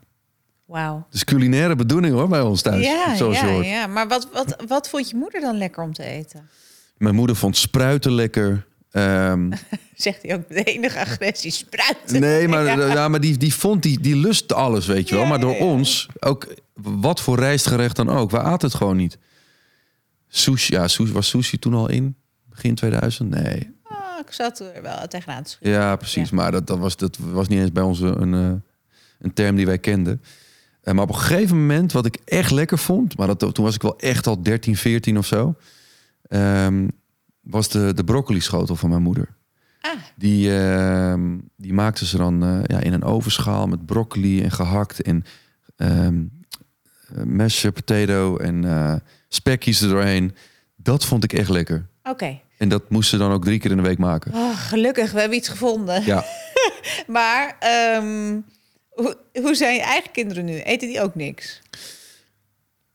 Wauw. 0.65 1.07
Dus 1.11 1.25
culinaire 1.25 1.77
bedoeling 1.77 2.15
hoor, 2.15 2.29
bij 2.29 2.41
ons 2.41 2.63
thuis. 2.63 2.85
Ja, 2.85 3.17
zoals 3.17 3.41
ja, 3.41 3.47
hoort. 3.47 3.67
ja. 3.67 3.87
Maar 3.87 4.09
wat, 4.09 4.29
wat, 4.33 4.57
wat 4.67 4.89
vond 4.89 5.11
je 5.11 5.17
moeder 5.17 5.41
dan 5.41 5.57
lekker 5.57 5.83
om 5.83 5.93
te 5.93 6.03
eten? 6.03 6.49
Mijn 6.97 7.15
moeder 7.15 7.37
vond 7.37 7.57
spruiten 7.57 8.13
lekker. 8.13 8.67
Ehm, 8.91 9.53
Zegt 9.95 10.23
hij 10.23 10.35
ook 10.35 10.49
met 10.49 10.65
de 10.65 10.73
enige 10.73 11.01
agressie, 11.01 11.51
spruiten. 11.51 12.21
Nee, 12.21 12.49
maar, 12.53 12.79
ja. 12.79 13.09
maar 13.09 13.21
die, 13.21 13.37
die 13.37 13.55
vond 13.55 13.83
die, 13.83 14.01
die 14.01 14.17
lust 14.17 14.53
alles, 14.53 14.87
weet 14.87 15.09
je 15.09 15.15
wel. 15.15 15.25
Ja, 15.25 15.31
Maar 15.31 15.41
door 15.41 15.55
ja, 15.55 15.65
ons, 15.65 16.09
ook 16.21 16.55
wat 16.75 17.21
voor 17.21 17.39
rijstgerecht 17.39 17.97
dan 17.97 18.09
ook, 18.09 18.31
we 18.31 18.39
aten 18.41 18.69
het 18.69 18.77
gewoon 18.77 18.97
niet. 18.97 19.19
Sushi, 20.29 20.75
ja, 20.75 20.89
sushi, 20.89 21.13
was 21.13 21.29
sushi 21.29 21.59
toen 21.59 21.75
al 21.75 21.89
in? 21.89 22.17
Begin 22.51 22.75
2000? 22.75 23.31
Nee. 23.31 23.73
Oh, 23.85 24.19
ik 24.27 24.33
zat 24.33 24.61
er 24.61 24.83
wel 24.83 25.07
tegenaan 25.09 25.43
te 25.43 25.51
schudden. 25.51 25.73
Ja, 25.73 25.97
precies. 25.97 26.31
Maar 26.31 26.53
dat, 26.53 26.67
dat, 26.67 26.79
was, 26.79 26.97
dat 26.97 27.17
was 27.21 27.49
niet 27.49 27.61
eens 27.61 27.73
bij 27.73 27.83
ons 27.83 28.01
een, 28.01 28.35
eh, 28.35 28.53
een 29.19 29.33
term 29.35 29.57
die 29.57 29.67
wij 29.67 29.79
kenden. 29.79 30.23
Eh, 30.85 30.95
maar 30.95 31.03
op 31.03 31.09
een 31.09 31.15
gegeven 31.19 31.57
moment, 31.61 31.93
wat 31.93 32.07
ik 32.07 32.19
echt 32.25 32.51
lekker 32.51 32.79
vond, 32.79 33.17
maar 33.17 33.27
dat, 33.27 33.55
toen 33.55 33.65
was 33.65 33.75
ik 33.75 33.83
wel 33.83 33.99
echt 33.99 34.27
al 34.27 34.43
13, 34.43 34.77
14 34.77 35.19
of 35.19 35.27
zo, 35.27 35.55
ehm, 36.29 36.89
was 37.41 37.69
de, 37.69 37.95
de 37.95 38.05
broccoli 38.05 38.41
schotel 38.41 38.77
van 38.77 38.89
mijn 38.89 39.03
moeder. 39.03 39.29
Ah, 39.81 39.91
Die, 40.17 40.57
ehm, 40.59 41.39
die 41.57 41.73
maakten 41.73 42.07
ze 42.07 42.17
dan 42.17 42.43
eh, 42.45 42.59
ja, 42.67 42.81
in 42.81 42.93
een 42.93 43.05
ovenschaal 43.05 43.67
met 43.67 43.87
broccoli 43.87 44.43
en 44.43 44.51
gehakt 44.51 45.03
en 45.03 45.25
ehm 45.77 46.23
eh, 47.15 47.23
mashed 47.25 47.75
potato 47.75 48.37
en 48.37 48.65
eh, 48.65 48.95
spekjes 49.29 49.81
er 49.81 49.89
doorheen. 49.89 50.35
Dat 50.77 51.05
vond 51.05 51.25
ik 51.25 51.33
echt 51.33 51.49
lekker. 51.49 51.87
oké. 52.03 52.41
En 52.59 52.69
dat 52.69 52.91
moesten 52.91 53.19
ze 53.19 53.25
dan 53.25 53.33
ook 53.35 53.45
drie 53.45 53.59
keer 53.59 53.71
in 53.71 53.77
de 53.77 53.83
week 53.83 53.99
maken. 53.99 54.33
Oh, 54.35 54.59
gelukkig, 54.59 55.13
we 55.13 55.21
hebben 55.21 55.39
iets 55.39 55.49
gevonden. 55.49 56.05
Ja, 56.05 56.25
Maar 57.07 57.57
ehm, 57.61 58.39
hoe, 58.95 59.17
hoe 59.33 59.55
zijn 59.55 59.75
je 59.75 59.81
eigen 59.83 60.11
kinderen 60.11 60.45
nu? 60.45 60.59
Eten 60.61 60.89
die 60.89 61.01
ook 61.01 61.15
niks? 61.15 61.61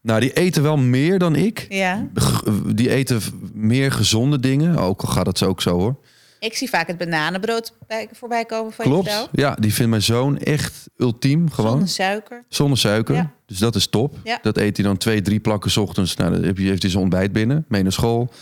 nou 0.01 0.20
die 0.20 0.34
eten 0.34 0.63
wel 0.63 0.77
meer 0.77 1.20
dan 1.20 1.36
ik. 1.36 1.65
Ja. 1.70 2.08
G- 2.15 2.44
Die 2.75 2.89
eten 2.89 3.22
meer 3.53 3.91
gezonde 3.91 4.39
dingen. 4.39 4.77
Ook 4.77 5.01
al 5.01 5.08
gaat 5.12 5.25
het 5.25 5.38
zo 5.38 5.46
ook 5.46 5.62
zo 5.62 5.77
hoor. 5.79 5.96
Ik 6.39 6.56
zie 6.58 6.70
vaak 6.70 6.88
het 6.88 6.98
bananenbrood 6.98 7.74
bij, 7.88 8.10
voorbij 8.12 8.46
komen 8.46 8.72
van 8.74 8.86
Klopt. 8.86 9.29
Ja, 9.32 9.56
die 9.56 9.74
vindt 9.74 9.89
mijn 9.89 10.01
zoon 10.01 10.38
echt 10.38 10.89
ultiem. 10.98 11.51
Gewoon. 11.51 11.70
Zonder 11.72 11.88
suiker. 11.89 12.44
Zonder 12.50 12.77
suiker. 12.77 13.15
Ja. 13.15 13.32
Dus 13.46 13.58
dat 13.58 13.75
is 13.75 13.88
top. 13.88 14.15
Ja. 14.24 14.39
Dat 14.41 14.58
eet 14.58 14.77
hij 14.77 14.86
dan 14.86 14.98
twee, 14.98 15.22
drie 15.22 15.39
plakken 15.39 15.72
's 15.72 15.77
ochtends. 15.77 16.15
Nou, 16.15 16.32
dan 16.32 16.44
heeft 16.44 16.82
hij 16.82 16.91
zijn 16.91 17.01
ontbijt 17.01 17.32
binnen. 17.32 17.65
Mee 17.68 17.84
naar 17.84 17.91
school. 17.91 18.34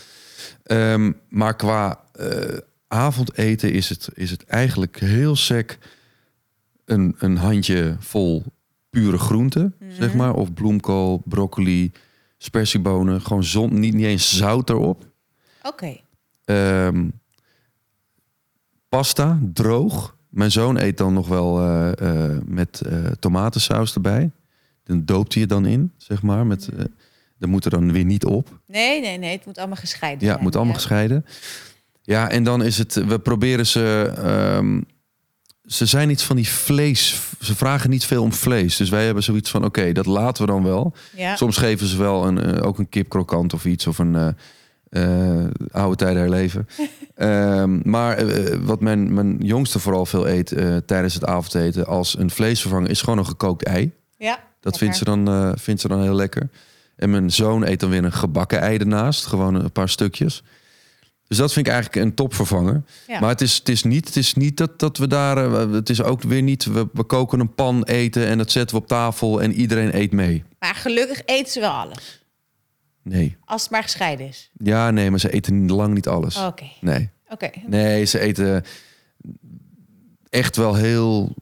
Ehm, 0.64 1.12
maar 1.28 1.56
qua 1.56 2.00
eh, 2.12 2.28
avondeten 2.88 3.72
is 3.72 3.88
het, 3.88 4.08
is 4.14 4.30
het 4.30 4.44
eigenlijk 4.44 5.00
heel 5.00 5.36
sec. 5.36 5.78
Een, 6.88 7.14
een 7.18 7.36
handje 7.36 7.96
vol 7.98 8.44
pure 8.90 9.18
groenten, 9.18 9.74
zeg 9.88 10.14
maar. 10.14 10.34
Of 10.34 10.52
bloemkool, 10.52 11.22
broccoli, 11.24 11.92
spersiebonen. 12.38 13.20
Gewoon 13.20 13.44
zon, 13.44 13.78
niet, 13.78 13.94
niet 13.94 14.04
eens 14.04 14.36
zout 14.36 14.70
erop. 14.70 15.06
Oké. 15.62 15.96
Ehm, 16.44 17.08
pasta, 18.88 19.38
droog. 19.52 20.16
Mijn 20.28 20.50
zoon 20.50 20.78
eet 20.78 20.96
dan 20.96 21.12
nog 21.12 21.28
wel 21.28 21.60
eh, 21.60 21.92
eh, 22.00 22.38
met 22.44 22.80
eh, 22.80 23.06
tomatensaus 23.18 23.94
erbij. 23.94 24.30
Dan 24.84 25.04
doopt 25.04 25.32
hij 25.32 25.42
het 25.42 25.50
dan 25.50 25.66
in, 25.66 25.92
zeg 25.96 26.22
maar. 26.22 26.46
Met, 26.46 26.68
eh 26.68 26.84
dat 27.38 27.48
moet 27.48 27.64
er 27.64 27.70
dan 27.70 27.92
weer 27.92 28.04
niet 28.04 28.24
op. 28.24 28.60
Nee, 28.66 29.00
nee, 29.00 29.18
nee. 29.18 29.36
Het 29.36 29.46
moet 29.46 29.58
allemaal 29.58 29.76
gescheiden 29.76 30.26
Ja, 30.26 30.32
het 30.32 30.42
moet 30.42 30.56
allemaal 30.56 30.74
gescheiden. 30.74 31.24
Ja, 32.02 32.30
en 32.30 32.44
dan 32.44 32.62
is 32.62 32.78
het... 32.78 32.94
We 32.94 33.18
proberen 33.18 33.66
ze... 33.66 34.12
ehm, 34.16 34.80
ze 35.68 35.86
zijn 35.86 36.10
iets 36.10 36.22
van 36.22 36.36
die 36.36 36.48
vlees... 36.48 37.20
Ze 37.40 37.54
vragen 37.54 37.90
niet 37.90 38.04
veel 38.04 38.22
om 38.22 38.32
vlees. 38.32 38.76
Dus 38.76 38.88
wij 38.88 39.04
hebben 39.04 39.22
zoiets 39.22 39.50
van... 39.50 39.64
Oké, 39.64 39.92
dat 39.92 40.06
laten 40.06 40.44
we 40.44 40.52
dan 40.52 40.62
wel. 40.62 40.94
Ja. 41.16 41.36
Soms 41.36 41.56
geven 41.56 41.86
ze 41.86 41.96
wel 41.96 42.26
een, 42.26 42.42
eh, 42.42 42.66
ook 42.66 42.78
een 42.78 42.88
kipkrokant 42.88 43.52
of 43.52 43.64
iets. 43.64 43.86
Of 43.86 43.98
een 43.98 44.14
eh, 44.14 45.42
eh, 45.42 45.50
oude 45.70 45.96
tijden 45.96 46.20
herleven. 46.20 46.68
Ehm, 47.14 47.80
maar 47.82 48.24
wat 48.64 48.80
mijn, 48.80 49.14
mijn 49.14 49.36
jongste 49.38 49.78
vooral 49.78 50.06
veel 50.06 50.28
eet 50.28 50.54
tijdens 50.86 51.14
het 51.14 51.24
avondeten... 51.24 51.86
als 51.86 52.18
een 52.18 52.30
vleesvervanger 52.30 52.90
is 52.90 53.00
gewoon 53.00 53.18
een 53.18 53.26
gekookt 53.26 53.62
ei. 53.62 53.90
ja. 54.16 54.46
Dat 54.60 54.78
vindt 54.78 54.96
ze, 54.96 55.04
dan, 55.04 55.54
vindt 55.58 55.80
ze 55.80 55.88
dan 55.88 56.02
heel 56.02 56.14
lekker. 56.14 56.48
En 56.96 57.10
mijn 57.10 57.30
zoon 57.30 57.66
eet 57.66 57.80
dan 57.80 57.90
weer 57.90 58.04
een 58.04 58.12
gebakken 58.12 58.60
ei 58.60 58.78
ernaast. 58.78 59.26
Gewoon 59.26 59.54
een 59.54 59.72
paar 59.72 59.88
stukjes. 59.88 60.42
Dus 61.28 61.36
dat 61.36 61.52
vind 61.52 61.66
ik 61.66 61.72
eigenlijk 61.72 62.04
een 62.04 62.14
topvervanger. 62.14 62.82
Ja. 63.06 63.20
Maar 63.20 63.28
het 63.28 63.40
is, 63.40 63.54
het 63.56 63.68
is 63.68 63.82
niet, 63.82 64.06
het 64.06 64.16
is 64.16 64.34
niet 64.34 64.56
dat, 64.56 64.78
dat 64.78 64.96
we 64.98 65.06
daar... 65.06 65.52
eh, 65.52 65.70
Het 65.72 65.90
is 65.90 66.02
ook 66.02 66.22
weer 66.22 66.42
niet... 66.42 66.64
We, 66.64 66.88
we 66.92 67.04
koken 67.04 67.40
een 67.40 67.54
pan 67.54 67.84
eten 67.84 68.26
en 68.26 68.38
dat 68.38 68.50
zetten 68.50 68.76
we 68.76 68.82
op 68.82 68.88
tafel... 68.88 69.42
en 69.42 69.52
iedereen 69.52 69.96
eet 69.96 70.12
mee. 70.12 70.44
Maar 70.58 70.74
gelukkig 70.74 71.22
eten 71.24 71.52
ze 71.52 71.60
wel 71.60 71.70
alles. 71.70 72.24
Nee. 73.02 73.36
Als 73.44 73.62
het 73.62 73.70
maar 73.70 73.82
gescheiden 73.82 74.28
is. 74.28 74.50
Ja, 74.62 74.90
nee, 74.90 75.10
maar 75.10 75.20
ze 75.20 75.32
eten 75.32 75.70
lang 75.72 75.94
niet 75.94 76.08
alles. 76.08 76.36
Oké. 76.36 76.64
Nee. 76.80 77.10
Oké. 77.28 77.50
Nee, 77.66 78.04
ze 78.04 78.18
eten 78.18 78.64
echt 80.28 80.56
wel 80.56 80.74
heel 80.74 81.34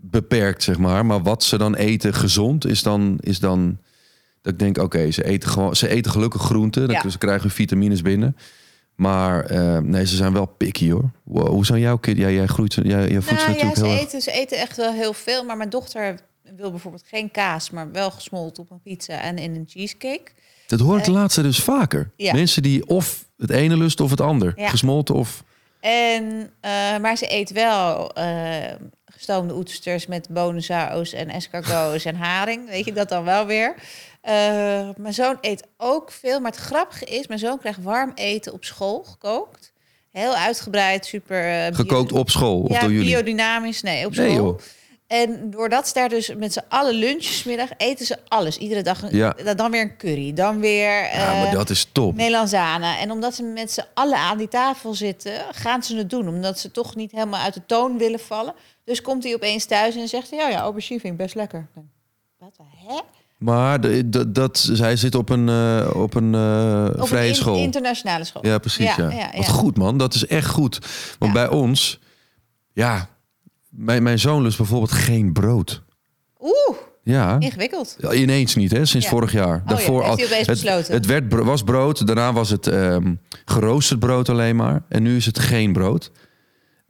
beperkt, 0.00 0.62
zeg 0.62 0.78
maar. 0.78 1.06
Maar 1.06 1.22
wat 1.22 1.42
ze 1.44 1.58
dan 1.58 1.74
eten 1.74 2.14
gezond 2.14 2.66
is 2.66 2.82
dan... 2.82 3.16
Is 3.20 3.38
dan 3.38 3.78
dat 4.42 4.52
ik 4.52 4.58
denk, 4.58 4.78
oké, 4.78 5.10
ze 5.10 5.24
eten 5.24 5.50
gewoon, 5.50 5.76
ze 5.76 5.88
eten 5.88 6.10
gelukkig 6.12 6.42
groenten. 6.42 6.90
Ja. 6.90 7.02
Dat 7.02 7.12
Ze 7.12 7.18
krijgen 7.18 7.50
vitamines 7.50 8.02
binnen. 8.02 8.36
Maar 9.00 9.44
eh, 9.44 9.78
nee, 9.78 10.06
ze 10.06 10.16
zijn 10.16 10.32
wel 10.32 10.46
picky 10.46 10.90
hoor. 10.90 11.10
Wow, 11.22 11.48
hoe 11.48 11.66
zijn 11.66 11.80
jouw 11.80 11.96
kind? 11.96 12.16
Ja, 12.16 12.28
jij 12.28 12.46
groeit, 12.46 12.74
jij, 12.74 12.84
jij 12.84 13.20
voedt 13.20 13.24
ze 13.26 13.32
Nou 13.32 13.40
ja, 13.42 13.48
natuurlijk 13.48 13.76
ze 13.76 13.84
heel 13.84 13.92
erg. 13.92 14.02
eten, 14.02 14.20
ze 14.20 14.32
eten 14.32 14.58
echt 14.58 14.76
wel 14.76 14.92
heel 14.92 15.12
veel. 15.12 15.44
Maar 15.44 15.56
mijn 15.56 15.70
dochter 15.70 16.18
wil 16.56 16.70
bijvoorbeeld 16.70 17.04
geen 17.06 17.30
kaas, 17.30 17.70
maar 17.70 17.92
wel 17.92 18.10
gesmolten 18.10 18.62
op 18.62 18.70
een 18.70 18.80
pizza 18.80 19.20
en 19.20 19.38
in 19.38 19.54
een 19.54 19.64
cheesecake. 19.68 20.30
Dat 20.66 20.80
hoor 20.80 20.98
ik 20.98 21.04
de 21.04 21.10
laatste 21.10 21.42
dus 21.42 21.62
vaker. 21.62 22.10
ja. 22.16 22.32
Mensen 22.32 22.62
die 22.62 22.86
of 22.86 23.24
het 23.36 23.50
ene 23.50 23.76
lust 23.76 24.00
of 24.00 24.10
het 24.10 24.20
ander. 24.20 24.52
Ja. 24.56 24.68
Gesmolten 24.68 25.14
of... 25.14 25.44
En, 25.80 26.50
eh, 26.60 26.70
maar 26.98 27.16
ze 27.16 27.32
eet 27.34 27.52
wel 27.52 28.12
eh, 28.12 28.74
gestoomde 29.04 29.54
oesters 29.54 30.06
met 30.06 30.28
bonensaus 30.30 31.12
en 31.12 31.28
escargots 31.28 32.04
en 32.04 32.16
haring. 32.16 32.68
Weet 32.68 32.84
je 32.84 32.92
dat 32.92 33.08
dan 33.08 33.24
wel 33.24 33.46
weer? 33.46 33.74
Eh, 34.20 34.32
mijn 34.96 35.14
zoon 35.14 35.38
eet 35.40 35.66
ook 35.76 36.10
veel. 36.12 36.40
Maar 36.40 36.50
het 36.50 36.60
grappige 36.60 37.04
is, 37.04 37.26
mijn 37.26 37.40
zoon 37.40 37.58
krijgt 37.58 37.82
warm 37.82 38.12
eten 38.14 38.52
op 38.52 38.64
school 38.64 39.04
gekookt. 39.04 39.72
Heel 40.10 40.34
uitgebreid, 40.34 41.06
super... 41.06 41.66
eh, 41.66 41.74
Gekookt 41.74 42.12
op 42.12 42.30
school 42.30 42.60
of 42.60 42.72
ja, 42.72 42.80
door 42.80 42.92
jullie? 42.92 43.06
biodynamisch. 43.14 43.82
Nee, 43.82 44.06
op 44.06 44.14
school. 44.14 44.26
Nee, 44.26 44.34
joh. 44.34 44.58
En 45.06 45.50
doordat 45.50 45.88
ze 45.88 45.94
daar 45.94 46.08
dus 46.08 46.34
met 46.34 46.52
z'n 46.52 46.62
allen 46.68 46.94
lunchesmiddag 46.94 47.68
eten 47.76 48.06
ze 48.06 48.16
alles. 48.28 48.56
Iedere 48.58 48.82
dag 48.82 49.12
Ja. 49.12 49.32
dan- 49.56 49.70
weer 49.70 49.80
een 49.80 49.96
curry, 49.96 50.32
dan 50.32 50.60
weer 50.60 51.02
Ja, 51.12 51.32
maar 51.34 51.46
eh, 51.46 51.52
dat 51.52 51.70
is 51.70 51.88
top. 51.92 52.14
melanzane. 52.14 52.96
En 52.96 53.10
omdat 53.10 53.34
ze 53.34 53.42
met 53.42 53.72
z'n 53.72 53.84
allen 53.94 54.18
aan 54.18 54.38
die 54.38 54.48
tafel 54.48 54.94
zitten, 54.94 55.32
gaan 55.50 55.82
ze 55.82 55.96
het 55.96 56.10
doen. 56.10 56.28
Omdat 56.28 56.58
ze 56.58 56.70
toch 56.70 56.96
niet 56.96 57.10
helemaal 57.12 57.40
uit 57.40 57.54
de 57.54 57.66
toon 57.66 57.98
willen 57.98 58.20
vallen. 58.20 58.54
Dus 58.84 59.02
komt 59.02 59.24
hij 59.24 59.34
opeens 59.34 59.64
thuis 59.64 59.96
en 59.96 60.08
zegt 60.08 60.30
ja, 60.30 60.48
ja, 60.48 60.60
aubergine 60.60 61.00
vind 61.00 61.12
ik 61.12 61.18
best 61.18 61.34
lekker. 61.34 61.66
Wat, 62.38 62.56
hè? 62.86 62.98
Maar 63.40 63.80
de, 63.80 64.08
de- 64.08 64.32
dat, 64.32 64.58
zij 64.72 64.96
zit 64.96 65.14
op 65.14 65.28
een, 65.28 65.48
eh, 65.48 65.90
op 65.94 66.14
een 66.14 66.34
eh, 66.34 67.00
Op 67.02 67.08
vrije 67.08 67.22
een 67.22 67.28
in- 67.28 67.34
school. 67.34 67.56
internationale 67.56 68.24
school. 68.24 68.46
Ja, 68.46 68.58
precies. 68.58 68.94
Ja, 68.96 69.08
Ja, 69.10 69.10
ja, 69.10 69.30
Wat 69.36 69.48
goed, 69.48 69.76
man. 69.76 69.98
Dat 69.98 70.14
is 70.14 70.26
echt 70.26 70.48
goed. 70.48 70.78
Want 71.18 71.32
bij 71.32 71.48
ons, 71.48 72.00
ja, 72.72 73.08
mijn, 73.68 74.02
mijn 74.02 74.18
zoon 74.18 74.42
lust 74.42 74.56
bijvoorbeeld 74.56 74.92
geen 74.92 75.32
brood. 75.32 75.82
Oeh, 76.40 76.78
Ja. 77.02 77.36
ingewikkeld. 77.38 77.96
Ja, 77.98 78.12
Ineens 78.12 78.54
niet, 78.54 78.70
hè? 78.70 78.84
Sinds 78.84 79.08
vorig 79.08 79.32
jaar. 79.32 79.62
ja, 79.66 79.74
heeft 79.74 79.86
hij 79.86 79.94
al- 80.02 80.16
het, 80.16 80.46
besloten. 80.46 80.94
het 80.94 81.06
werd, 81.06 81.32
was 81.34 81.62
brood, 81.62 82.06
daarna 82.06 82.32
was 82.32 82.50
het 82.50 82.66
ehm, 82.66 83.14
geroosterd 83.44 84.00
brood 84.00 84.28
alleen 84.28 84.56
maar. 84.56 84.82
En 84.88 85.02
nu 85.02 85.16
is 85.16 85.26
het 85.26 85.38
geen 85.38 85.72
brood. 85.72 86.10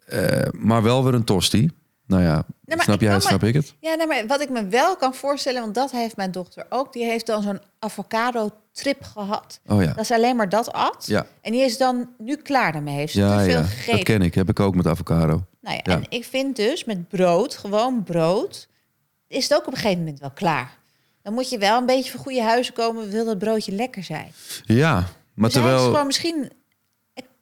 Eh, 0.07 0.47
maar 0.53 0.83
wel 0.83 1.05
weer 1.05 1.15
een 1.15 1.25
tosti. 1.25 1.71
Nou 2.11 2.23
ja, 2.23 2.45
snap 2.67 2.95
ik 2.95 3.01
jij 3.01 3.13
het, 3.13 3.23
snap 3.23 3.43
ik 3.43 3.55
het? 3.55 3.75
Ja, 3.81 3.95
nou, 3.95 4.09
maar 4.09 4.27
wat 4.27 4.41
ik 4.41 4.51
me 4.51 4.67
wel 4.67 4.97
kan 4.97 5.15
voorstellen, 5.15 5.61
want 5.61 5.75
dat 5.75 5.91
heeft 5.91 6.17
mijn 6.17 6.31
dochter 6.31 6.67
ook. 6.69 6.93
Die 6.93 7.05
heeft 7.05 7.27
dan 7.27 7.43
zo'n 7.43 7.61
avocado-trip 7.79 9.03
gehad. 9.03 9.61
Oh 9.67 9.83
ja. 9.83 9.93
Dat 9.93 10.07
ze 10.07 10.15
alleen 10.15 10.37
maar 10.37 10.49
dat 10.49 10.73
at. 10.73 11.05
Ja. 11.07 11.27
En 11.41 11.53
die 11.53 11.63
is 11.63 11.79
dan 11.79 12.09
nu 12.19 12.37
klaar 12.37 12.73
daarmee. 12.73 12.95
Heeft 12.95 13.13
ze 13.13 13.21
Ja, 13.21 13.39
te 13.39 13.45
veel 13.45 13.59
ja, 13.59 13.63
gegeten. 13.63 13.93
dat 13.97 14.03
ken 14.03 14.23
ik. 14.23 14.35
Heb 14.35 14.49
ik 14.49 14.61
ook 14.61 14.75
met 14.75 14.87
avocado. 14.87 15.45
Nou 15.61 15.77
ja, 15.77 15.81
Ja. 15.83 15.93
En 15.95 16.05
ik 16.09 16.25
vind 16.25 16.57
dus 16.57 16.85
met 16.85 17.09
brood, 17.09 17.57
gewoon 17.57 18.03
brood, 18.03 18.69
is 19.29 19.43
het 19.49 19.55
ook 19.55 19.67
op 19.67 19.73
een 19.73 19.79
gegeven 19.79 19.99
moment 19.99 20.21
wel 20.21 20.31
klaar. 20.31 20.79
Dan 21.23 21.33
moet 21.35 21.51
je 21.51 21.59
wel 21.59 21.79
een 21.79 21.87
beetje 21.87 22.11
van 22.11 22.21
goede 22.21 22.43
huizen 22.43 22.75
komen, 22.75 23.11
wil 23.11 23.25
dat 23.25 23.39
broodje 23.39 23.73
lekker 23.73 24.05
zijn. 24.05 24.33
Ja, 24.65 24.93
maar 24.93 25.05
Dus 25.05 25.15
hij 25.35 25.47
is 25.47 25.53
terwijl... 25.53 25.85
gewoon 25.85 26.07
misschien 26.07 26.51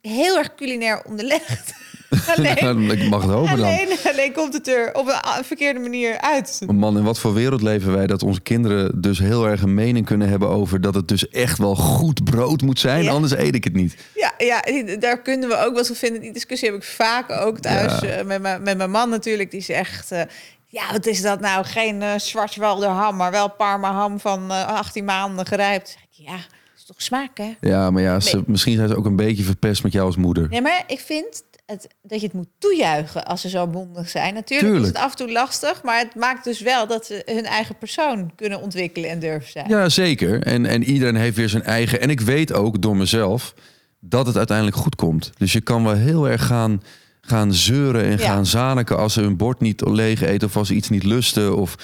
heel 0.01 0.39
erg 0.39 0.55
culinair 0.55 1.05
onderlegd. 1.05 1.73
alleen, 2.37 2.91
ik 2.91 3.09
mag 3.09 3.23
het 3.23 3.31
hopen 3.31 3.57
dan. 3.57 3.67
alleen, 3.67 3.89
alleen 4.13 4.33
komt 4.33 4.53
het 4.53 4.69
er 4.69 4.95
op 4.95 5.07
een 5.37 5.45
verkeerde 5.45 5.81
manier 5.81 6.21
uit. 6.21 6.61
Maar 6.67 6.75
Man, 6.75 6.97
in 6.99 7.05
wat 7.05 7.19
voor 7.19 7.35
wereld 7.35 7.63
leven 7.63 7.93
wij 7.93 8.07
dat 8.07 8.23
onze 8.23 8.41
kinderen 8.41 9.01
dus 9.01 9.19
heel 9.19 9.47
erg 9.49 9.63
een 9.63 9.75
mening 9.75 10.07
kunnen 10.07 10.29
hebben 10.29 10.49
over 10.49 10.81
dat 10.81 10.95
het 10.95 11.09
dus 11.09 11.29
echt 11.29 11.59
wel 11.59 11.75
goed 11.75 12.25
brood 12.25 12.63
moet 12.63 12.79
zijn, 12.81 13.03
Ja. 13.03 13.11
anders 13.11 13.33
eet 13.33 13.55
ik 13.55 13.65
het 13.65 13.75
niet. 13.75 13.97
Ja, 14.15 14.33
ja, 14.39 14.63
daar 14.99 15.23
kunnen 15.23 15.49
we 15.49 15.57
ook 15.65 15.75
wel 15.75 15.85
zo 15.85 15.95
vinden. 15.95 16.21
Die 16.21 16.33
discussie 16.33 16.69
heb 16.69 16.77
ik 16.77 16.85
vaak 16.85 17.31
ook 17.31 17.59
thuis 17.59 18.01
Ja. 18.01 18.07
eh, 18.09 18.25
met, 18.25 18.43
mijn, 18.43 18.63
met 18.63 18.77
mijn 18.77 18.91
man 18.91 19.09
natuurlijk. 19.11 19.51
Die 19.51 19.61
zegt, 19.63 20.13
eh, 20.13 20.23
ja, 20.67 20.93
wat 20.93 21.07
is 21.07 21.23
dat 21.23 21.41
nou? 21.41 21.65
Geen 21.65 22.01
uh, 22.01 22.11
Schwarzwälder 22.17 22.89
ham, 22.89 23.17
maar 23.17 23.31
wel 23.31 23.49
Parma 23.51 23.93
ham 23.93 24.21
van 24.21 24.51
eh 24.51 24.67
18 24.67 25.05
maanden 25.05 25.47
gerijpt. 25.47 25.89
Zeg 25.89 26.03
ik, 26.03 26.27
ja, 26.29 26.37
is 26.77 26.85
toch 26.85 27.03
smaak, 27.03 27.39
hè? 27.39 27.55
Ja, 27.61 27.91
maar 27.91 28.03
ja, 28.03 28.21
ze, 28.21 28.35
Nee. 28.37 28.45
misschien 28.47 28.77
zijn 28.77 28.89
ze 28.89 28.97
ook 28.97 29.05
een 29.07 29.17
beetje 29.17 29.43
verpest 29.43 29.83
met 29.83 29.93
jou 29.93 30.07
als 30.07 30.17
moeder. 30.17 30.47
Nee, 30.51 30.61
maar 30.63 30.83
ik 30.87 31.01
vind 31.01 31.43
het, 31.71 31.89
dat 32.03 32.21
je 32.21 32.27
het 32.27 32.35
moet 32.35 32.49
toejuichen 32.59 33.25
als 33.25 33.41
ze 33.41 33.49
zo 33.49 33.67
bondig 33.67 34.09
zijn. 34.09 34.35
Natuurlijk 34.35 34.69
Tuurlijk. 34.73 34.93
is 34.95 34.99
het 34.99 35.07
af 35.07 35.11
en 35.11 35.17
toe 35.17 35.33
lastig, 35.33 35.83
maar 35.83 35.99
het 35.99 36.15
maakt 36.15 36.45
dus 36.45 36.61
wel 36.61 36.87
dat 36.87 37.07
ze 37.07 37.23
hun 37.27 37.45
eigen 37.45 37.79
persoon 37.79 38.33
kunnen 38.37 38.61
ontwikkelen 38.61 39.11
en 39.11 39.19
durven 39.19 39.51
zijn. 39.51 39.69
Ja, 39.69 39.89
zeker. 39.89 40.43
En, 40.43 40.67
en 40.67 40.83
iedereen 40.85 41.17
heeft 41.17 41.37
weer 41.37 41.49
zijn 41.49 41.63
eigen. 41.63 42.01
En 42.01 42.11
ik 42.11 42.21
weet 42.21 42.53
ook 42.53 42.83
door 42.83 42.97
mezelf 42.97 43.55
dat 44.01 44.27
het 44.27 44.37
uiteindelijk 44.37 44.77
goed 44.77 44.95
komt. 44.95 45.31
Dus 45.39 45.53
je 45.53 45.61
kan 45.61 45.85
wel 45.85 45.95
heel 45.95 46.29
erg 46.29 46.47
gaan, 46.47 46.83
gaan 47.21 47.53
zeuren 47.55 48.05
en 48.05 48.11
Ja. 48.11 48.17
gaan 48.27 48.47
zaniken 48.47 48.97
als 48.99 49.13
ze 49.13 49.21
hun 49.21 49.37
bord 49.37 49.61
niet 49.61 49.81
leeg 49.89 50.21
eten 50.23 50.49
of 50.49 50.57
als 50.57 50.69
ze 50.69 50.75
iets 50.75 50.89
niet 50.89 51.05
lusten. 51.05 51.57
Of 51.57 51.75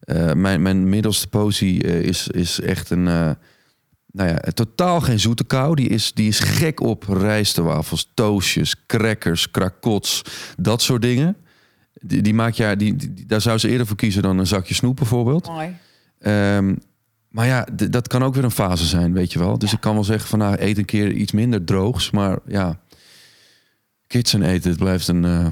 eh, 0.00 0.32
mijn, 0.32 0.62
mijn 0.62 0.88
middelste 0.88 1.28
posie 1.28 1.82
eh, 1.84 2.00
is, 2.00 2.28
is 2.28 2.60
echt 2.60 2.90
een. 2.90 3.08
eh, 3.08 3.30
nou 4.12 4.28
ja, 4.28 4.36
totaal 4.54 5.00
geen 5.00 5.20
zoete 5.20 5.44
kou. 5.44 5.74
Die 5.74 5.88
is, 5.88 6.12
die 6.14 6.28
is 6.28 6.38
gek 6.38 6.80
op 6.80 7.04
rijstewafels, 7.08 8.10
toastjes, 8.14 8.86
crackers, 8.86 9.50
krakots, 9.50 10.22
dat 10.58 10.82
soort 10.82 11.02
dingen. 11.02 11.36
Die, 12.00 12.22
die 12.22 12.34
maak 12.34 12.52
je, 12.54 12.76
die, 12.76 12.96
die- 12.96 13.26
daar 13.26 13.40
zou 13.40 13.58
ze 13.58 13.68
eerder 13.68 13.86
voor 13.86 13.96
kiezen 13.96 14.22
dan 14.22 14.38
een 14.38 14.46
zakje 14.46 14.74
snoep 14.74 14.96
bijvoorbeeld. 14.96 15.46
Mooi. 15.46 15.76
Ehm, 16.18 16.74
maar 17.28 17.46
ja, 17.46 17.66
dat 17.90 18.08
kan 18.08 18.22
ook 18.24 18.34
weer 18.34 18.44
een 18.44 18.50
fase 18.50 18.86
zijn, 18.86 19.12
weet 19.12 19.32
je 19.32 19.38
wel. 19.38 19.58
Dus 19.58 19.70
Ja. 19.70 19.74
ik 19.76 19.80
kan 19.82 19.94
wel 19.94 20.04
zeggen 20.04 20.28
van 20.28 20.38
nou, 20.38 20.56
eet 20.58 20.78
een 20.78 20.84
keer 20.84 21.12
iets 21.12 21.32
minder 21.32 21.64
droogs. 21.64 22.10
Maar 22.10 22.38
ja, 22.46 22.80
kitchen 24.06 24.42
eten, 24.42 24.70
het 24.70 24.78
blijft 24.78 25.08
een... 25.08 25.24
eh, 25.24 25.46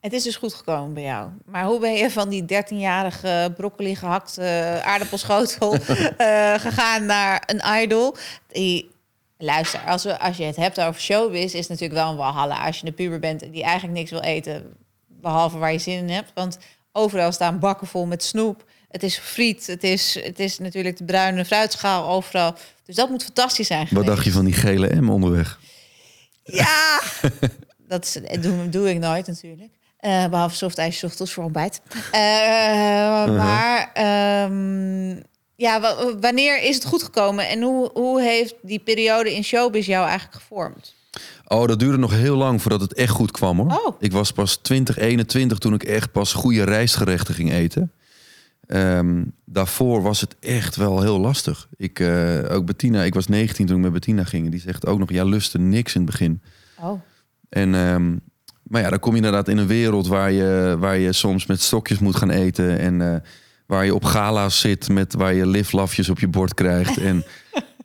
Het 0.00 0.12
is 0.12 0.22
dus 0.22 0.36
goed 0.36 0.54
gekomen 0.54 0.94
bij 0.94 1.02
jou. 1.02 1.28
Maar 1.44 1.64
hoe 1.64 1.80
ben 1.80 1.92
je 1.92 2.10
van 2.10 2.28
die 2.28 2.42
13-jarige 2.42 3.52
broccoli 3.56 3.96
gehakt 3.96 4.38
eh, 4.38 4.78
aardappelschotel 4.78 5.74
eh, 5.74 6.54
gegaan 6.54 7.06
naar 7.06 7.42
een 7.46 7.82
idol? 7.82 8.16
Die, 8.46 8.90
luister, 9.38 9.80
als, 9.80 10.04
we, 10.04 10.18
als 10.18 10.36
je 10.36 10.44
het 10.44 10.56
hebt 10.56 10.80
over 10.80 11.00
showbiz, 11.00 11.44
is 11.44 11.52
het 11.52 11.68
natuurlijk 11.68 12.00
wel 12.00 12.10
een 12.10 12.16
walhalla. 12.16 12.66
Als 12.66 12.78
je 12.80 12.86
een 12.86 12.94
puber 12.94 13.18
bent 13.18 13.52
die 13.52 13.62
eigenlijk 13.62 13.98
niks 13.98 14.10
wil 14.10 14.20
eten, 14.20 14.76
behalve 15.06 15.58
waar 15.58 15.72
je 15.72 15.78
zin 15.78 15.98
in 15.98 16.10
hebt. 16.10 16.30
Want 16.34 16.58
overal 16.92 17.32
staan 17.32 17.58
bakken 17.58 17.86
vol 17.86 18.06
met 18.06 18.24
snoep. 18.24 18.64
Het 18.88 19.02
is 19.02 19.18
friet, 19.18 19.66
het 19.66 19.84
is, 19.84 20.18
het 20.22 20.38
is 20.38 20.58
natuurlijk 20.58 20.96
de 20.96 21.04
bruine 21.04 21.44
fruitschaal 21.44 22.08
overal. 22.08 22.54
Dus 22.84 22.94
dat 22.94 23.10
moet 23.10 23.24
fantastisch 23.24 23.66
zijn 23.66 23.88
wat 23.90 24.06
dacht 24.06 24.24
je 24.24 24.32
van 24.32 24.44
die 24.44 24.54
gele 24.54 25.00
M 25.00 25.10
onderweg? 25.10 25.60
Ja, 26.42 27.00
dat 27.88 28.20
doe, 28.40 28.68
doe 28.68 28.90
ik 28.90 28.98
nooit 28.98 29.26
natuurlijk. 29.26 29.77
Eh, 29.98 30.26
behalve 30.28 30.56
softijs 30.56 31.04
ochtends 31.04 31.32
voor 31.32 31.44
ontbijt. 31.44 31.80
Eh, 32.12 32.20
Maar 33.36 33.90
ehm, 33.94 35.08
ja, 35.56 35.80
wa- 35.80 36.18
wanneer 36.20 36.62
is 36.62 36.74
het 36.74 36.84
goed 36.84 37.02
gekomen 37.02 37.48
en 37.48 37.62
hoe, 37.62 37.90
hoe 37.94 38.22
heeft 38.22 38.54
die 38.62 38.78
periode 38.78 39.34
in 39.34 39.44
showbiz 39.44 39.86
jou 39.86 40.06
eigenlijk 40.06 40.36
gevormd? 40.42 40.94
Oh, 41.46 41.66
dat 41.66 41.78
duurde 41.78 41.98
nog 41.98 42.12
heel 42.12 42.36
lang 42.36 42.62
voordat 42.62 42.80
het 42.80 42.94
echt 42.94 43.10
goed 43.10 43.30
kwam 43.30 43.58
hoor. 43.58 43.78
Oh. 43.86 43.96
Ik 44.00 44.12
was 44.12 44.32
pas 44.32 44.56
2021 44.56 45.58
toen 45.58 45.74
ik 45.74 45.82
echt 45.82 46.12
pas 46.12 46.32
goede 46.32 46.62
rijstgerechten 46.64 47.34
ging 47.34 47.52
eten. 47.52 47.92
Ehm, 48.66 49.24
daarvoor 49.44 50.02
was 50.02 50.20
het 50.20 50.36
echt 50.40 50.76
wel 50.76 51.00
heel 51.02 51.18
lastig. 51.18 51.68
Ik, 51.76 52.00
eh, 52.00 52.38
ook 52.50 52.66
Bettina, 52.66 53.02
ik 53.02 53.14
was 53.14 53.26
19 53.26 53.66
toen 53.66 53.76
ik 53.76 53.82
met 53.82 53.92
Bettina 53.92 54.24
ging. 54.24 54.50
Die 54.50 54.60
zegt 54.60 54.86
ook 54.86 54.98
nog, 54.98 55.10
ja, 55.10 55.24
lustte 55.24 55.58
niks 55.58 55.94
in 55.94 56.00
het 56.02 56.10
begin. 56.10 56.42
Oh. 56.80 57.00
En, 57.48 57.74
ehm, 57.74 58.16
maar 58.68 58.82
ja, 58.82 58.90
dan 58.90 58.98
kom 58.98 59.10
je 59.10 59.16
inderdaad 59.16 59.48
in 59.48 59.58
een 59.58 59.66
wereld 59.66 60.06
waar 60.06 60.32
je, 60.32 60.76
waar 60.78 60.98
je 60.98 61.12
soms 61.12 61.46
met 61.46 61.60
stokjes 61.60 61.98
moet 61.98 62.16
gaan 62.16 62.30
eten. 62.30 62.78
En 62.78 63.14
eh, 63.14 63.20
waar 63.66 63.84
je 63.84 63.94
op 63.94 64.04
gala's 64.04 64.60
zit, 64.60 64.88
met, 64.88 65.14
waar 65.14 65.34
je 65.34 65.46
liflafjes 65.46 66.08
op 66.08 66.18
je 66.18 66.28
bord 66.28 66.54
krijgt. 66.54 66.96
En 66.98 67.24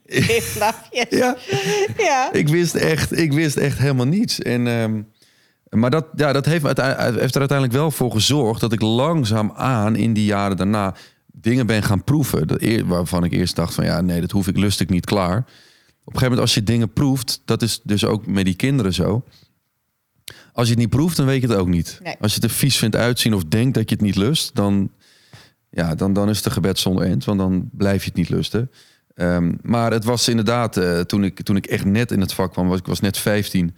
Liflafjes. 0.05 1.05
ja, 1.09 1.37
Ja. 1.97 2.33
ik 2.33 2.47
wist 2.47 2.75
echt, 2.75 3.17
ik 3.17 3.33
wist 3.33 3.57
echt 3.57 3.77
helemaal 3.77 4.05
niets. 4.05 4.39
En, 4.39 4.67
ehm, 4.67 5.01
maar 5.69 5.89
dat, 5.89 6.05
ja, 6.15 6.33
dat 6.33 6.45
heeft, 6.45 6.63
heeft 6.63 7.33
er 7.33 7.39
uiteindelijk 7.39 7.71
wel 7.71 7.91
voor 7.91 8.11
gezorgd 8.11 8.61
dat 8.61 8.73
ik 8.73 8.81
langzaam 8.81 9.51
aan 9.55 9.95
in 9.95 10.13
die 10.13 10.25
jaren 10.25 10.57
daarna 10.57 10.95
dingen 11.25 11.67
ben 11.67 11.83
gaan 11.83 12.03
proeven. 12.03 12.47
Waarvan 12.87 13.23
ik 13.23 13.31
eerst 13.31 13.55
dacht 13.55 13.73
van 13.73 13.85
ja, 13.85 14.01
nee, 14.01 14.21
dat 14.21 14.31
hoef 14.31 14.47
ik, 14.47 14.57
lust 14.57 14.79
ik 14.79 14.89
niet 14.89 15.05
klaar. 15.05 15.37
Op 15.37 16.13
een 16.13 16.19
gegeven 16.19 16.21
moment 16.21 16.39
als 16.39 16.53
je 16.53 16.63
dingen 16.63 16.93
proeft, 16.93 17.41
dat 17.45 17.61
is 17.61 17.79
dus 17.83 18.05
ook 18.05 18.25
met 18.27 18.45
die 18.45 18.55
kinderen 18.55 18.93
zo. 18.93 19.23
Als 20.53 20.65
je 20.67 20.73
het 20.73 20.81
niet 20.81 20.89
proeft, 20.89 21.17
dan 21.17 21.25
weet 21.25 21.41
je 21.41 21.47
het 21.47 21.57
ook 21.57 21.67
niet. 21.67 21.99
Nee. 22.03 22.15
Als 22.19 22.33
je 22.33 22.41
het 22.41 22.49
er 22.49 22.57
vies 22.57 22.77
vindt 22.77 22.95
uitzien 22.95 23.33
of 23.33 23.43
denkt 23.43 23.73
dat 23.73 23.89
je 23.89 23.95
het 23.95 24.03
niet 24.05 24.15
lust, 24.15 24.55
dan, 24.55 24.91
ja, 25.69 25.95
dan, 25.95 26.13
dan 26.13 26.29
is 26.29 26.37
het 26.37 26.45
een 26.45 26.51
gebed 26.51 26.79
zonder 26.79 27.05
eind. 27.05 27.25
Want 27.25 27.39
dan 27.39 27.69
blijf 27.71 28.01
je 28.03 28.07
het 28.07 28.17
niet 28.17 28.29
lusten. 28.29 28.71
Ehm, 29.15 29.53
maar 29.61 29.91
het 29.91 30.03
was 30.03 30.27
inderdaad, 30.27 30.77
eh, 30.77 30.99
toen, 30.99 31.23
ik, 31.23 31.41
toen 31.41 31.55
ik 31.55 31.65
echt 31.65 31.85
net 31.85 32.11
in 32.11 32.21
het 32.21 32.33
vak 32.33 32.51
kwam, 32.51 32.67
was, 32.67 32.79
ik 32.79 32.85
was 32.85 32.99
net 32.99 33.17
15. 33.17 33.75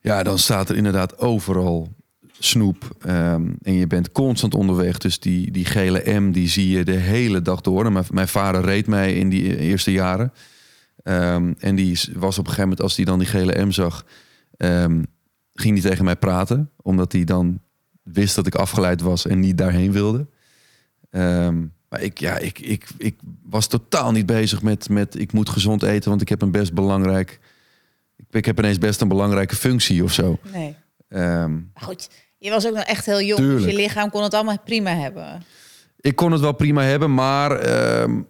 Ja, 0.00 0.22
dan 0.22 0.38
staat 0.38 0.68
er 0.68 0.76
inderdaad 0.76 1.18
overal 1.18 1.94
snoep. 2.38 2.96
Ehm, 3.00 3.52
en 3.62 3.74
je 3.74 3.86
bent 3.86 4.12
constant 4.12 4.54
onderweg. 4.54 4.98
Dus 4.98 5.20
die, 5.20 5.50
die 5.50 5.64
gele 5.64 6.20
M, 6.20 6.30
die 6.30 6.48
zie 6.48 6.68
je 6.68 6.84
de 6.84 6.92
hele 6.96 7.42
dag 7.42 7.60
door. 7.60 7.92
Mijn, 7.92 8.04
mijn 8.10 8.28
vader 8.28 8.64
reed 8.64 8.86
mij 8.86 9.14
in 9.14 9.28
die 9.28 9.58
eerste 9.58 9.92
jaren. 9.92 10.32
Ehm, 11.02 11.52
en 11.58 11.74
die 11.74 12.00
was 12.12 12.38
op 12.38 12.44
een 12.44 12.52
gegeven 12.52 12.62
moment, 12.62 12.80
als 12.80 12.96
hij 12.96 13.04
dan 13.04 13.18
die 13.18 13.28
gele 13.28 13.64
M 13.64 13.70
zag... 13.70 14.04
ging 15.60 15.80
hij 15.80 15.90
tegen 15.90 16.04
mij 16.04 16.16
praten. 16.16 16.70
Omdat 16.82 17.12
hij 17.12 17.24
dan 17.24 17.60
wist 18.02 18.34
dat 18.34 18.46
ik 18.46 18.54
afgeleid 18.54 19.00
was 19.00 19.26
en 19.26 19.40
niet 19.40 19.58
daarheen 19.58 19.92
wilde. 19.92 20.26
Ehm, 21.10 21.64
maar 21.88 22.00
ik, 22.00 22.18
ja, 22.18 22.38
ik, 22.38 22.58
ik, 22.58 22.88
ik 22.98 23.18
was 23.42 23.66
totaal 23.66 24.12
niet 24.12 24.26
bezig 24.26 24.62
met, 24.62 24.88
met 24.88 25.18
ik 25.18 25.32
moet 25.32 25.48
gezond 25.48 25.82
eten, 25.82 26.08
want 26.10 26.22
ik 26.22 26.28
heb 26.28 26.42
een 26.42 26.50
best 26.50 26.72
belangrijk. 26.74 27.40
Ik, 28.16 28.24
ik 28.30 28.44
heb 28.44 28.58
ineens 28.58 28.78
best 28.78 29.00
een 29.00 29.08
belangrijke 29.08 29.56
functie 29.56 30.04
of 30.04 30.12
zo. 30.12 30.38
Nee. 30.52 30.74
Ehm, 31.08 31.58
Goed, 31.74 32.10
je 32.38 32.50
was 32.50 32.66
ook 32.66 32.74
nog 32.74 32.84
echt 32.84 33.06
heel 33.06 33.22
jong. 33.22 33.40
Dus 33.40 33.64
je 33.64 33.74
lichaam 33.74 34.10
kon 34.10 34.22
het 34.22 34.34
allemaal 34.34 34.58
prima 34.64 34.94
hebben. 34.94 35.42
ik 36.00 36.16
kon 36.16 36.32
het 36.32 36.40
wel 36.40 36.52
prima 36.52 36.82
hebben, 36.82 37.14
maar 37.14 37.50
ehm, 37.52 38.20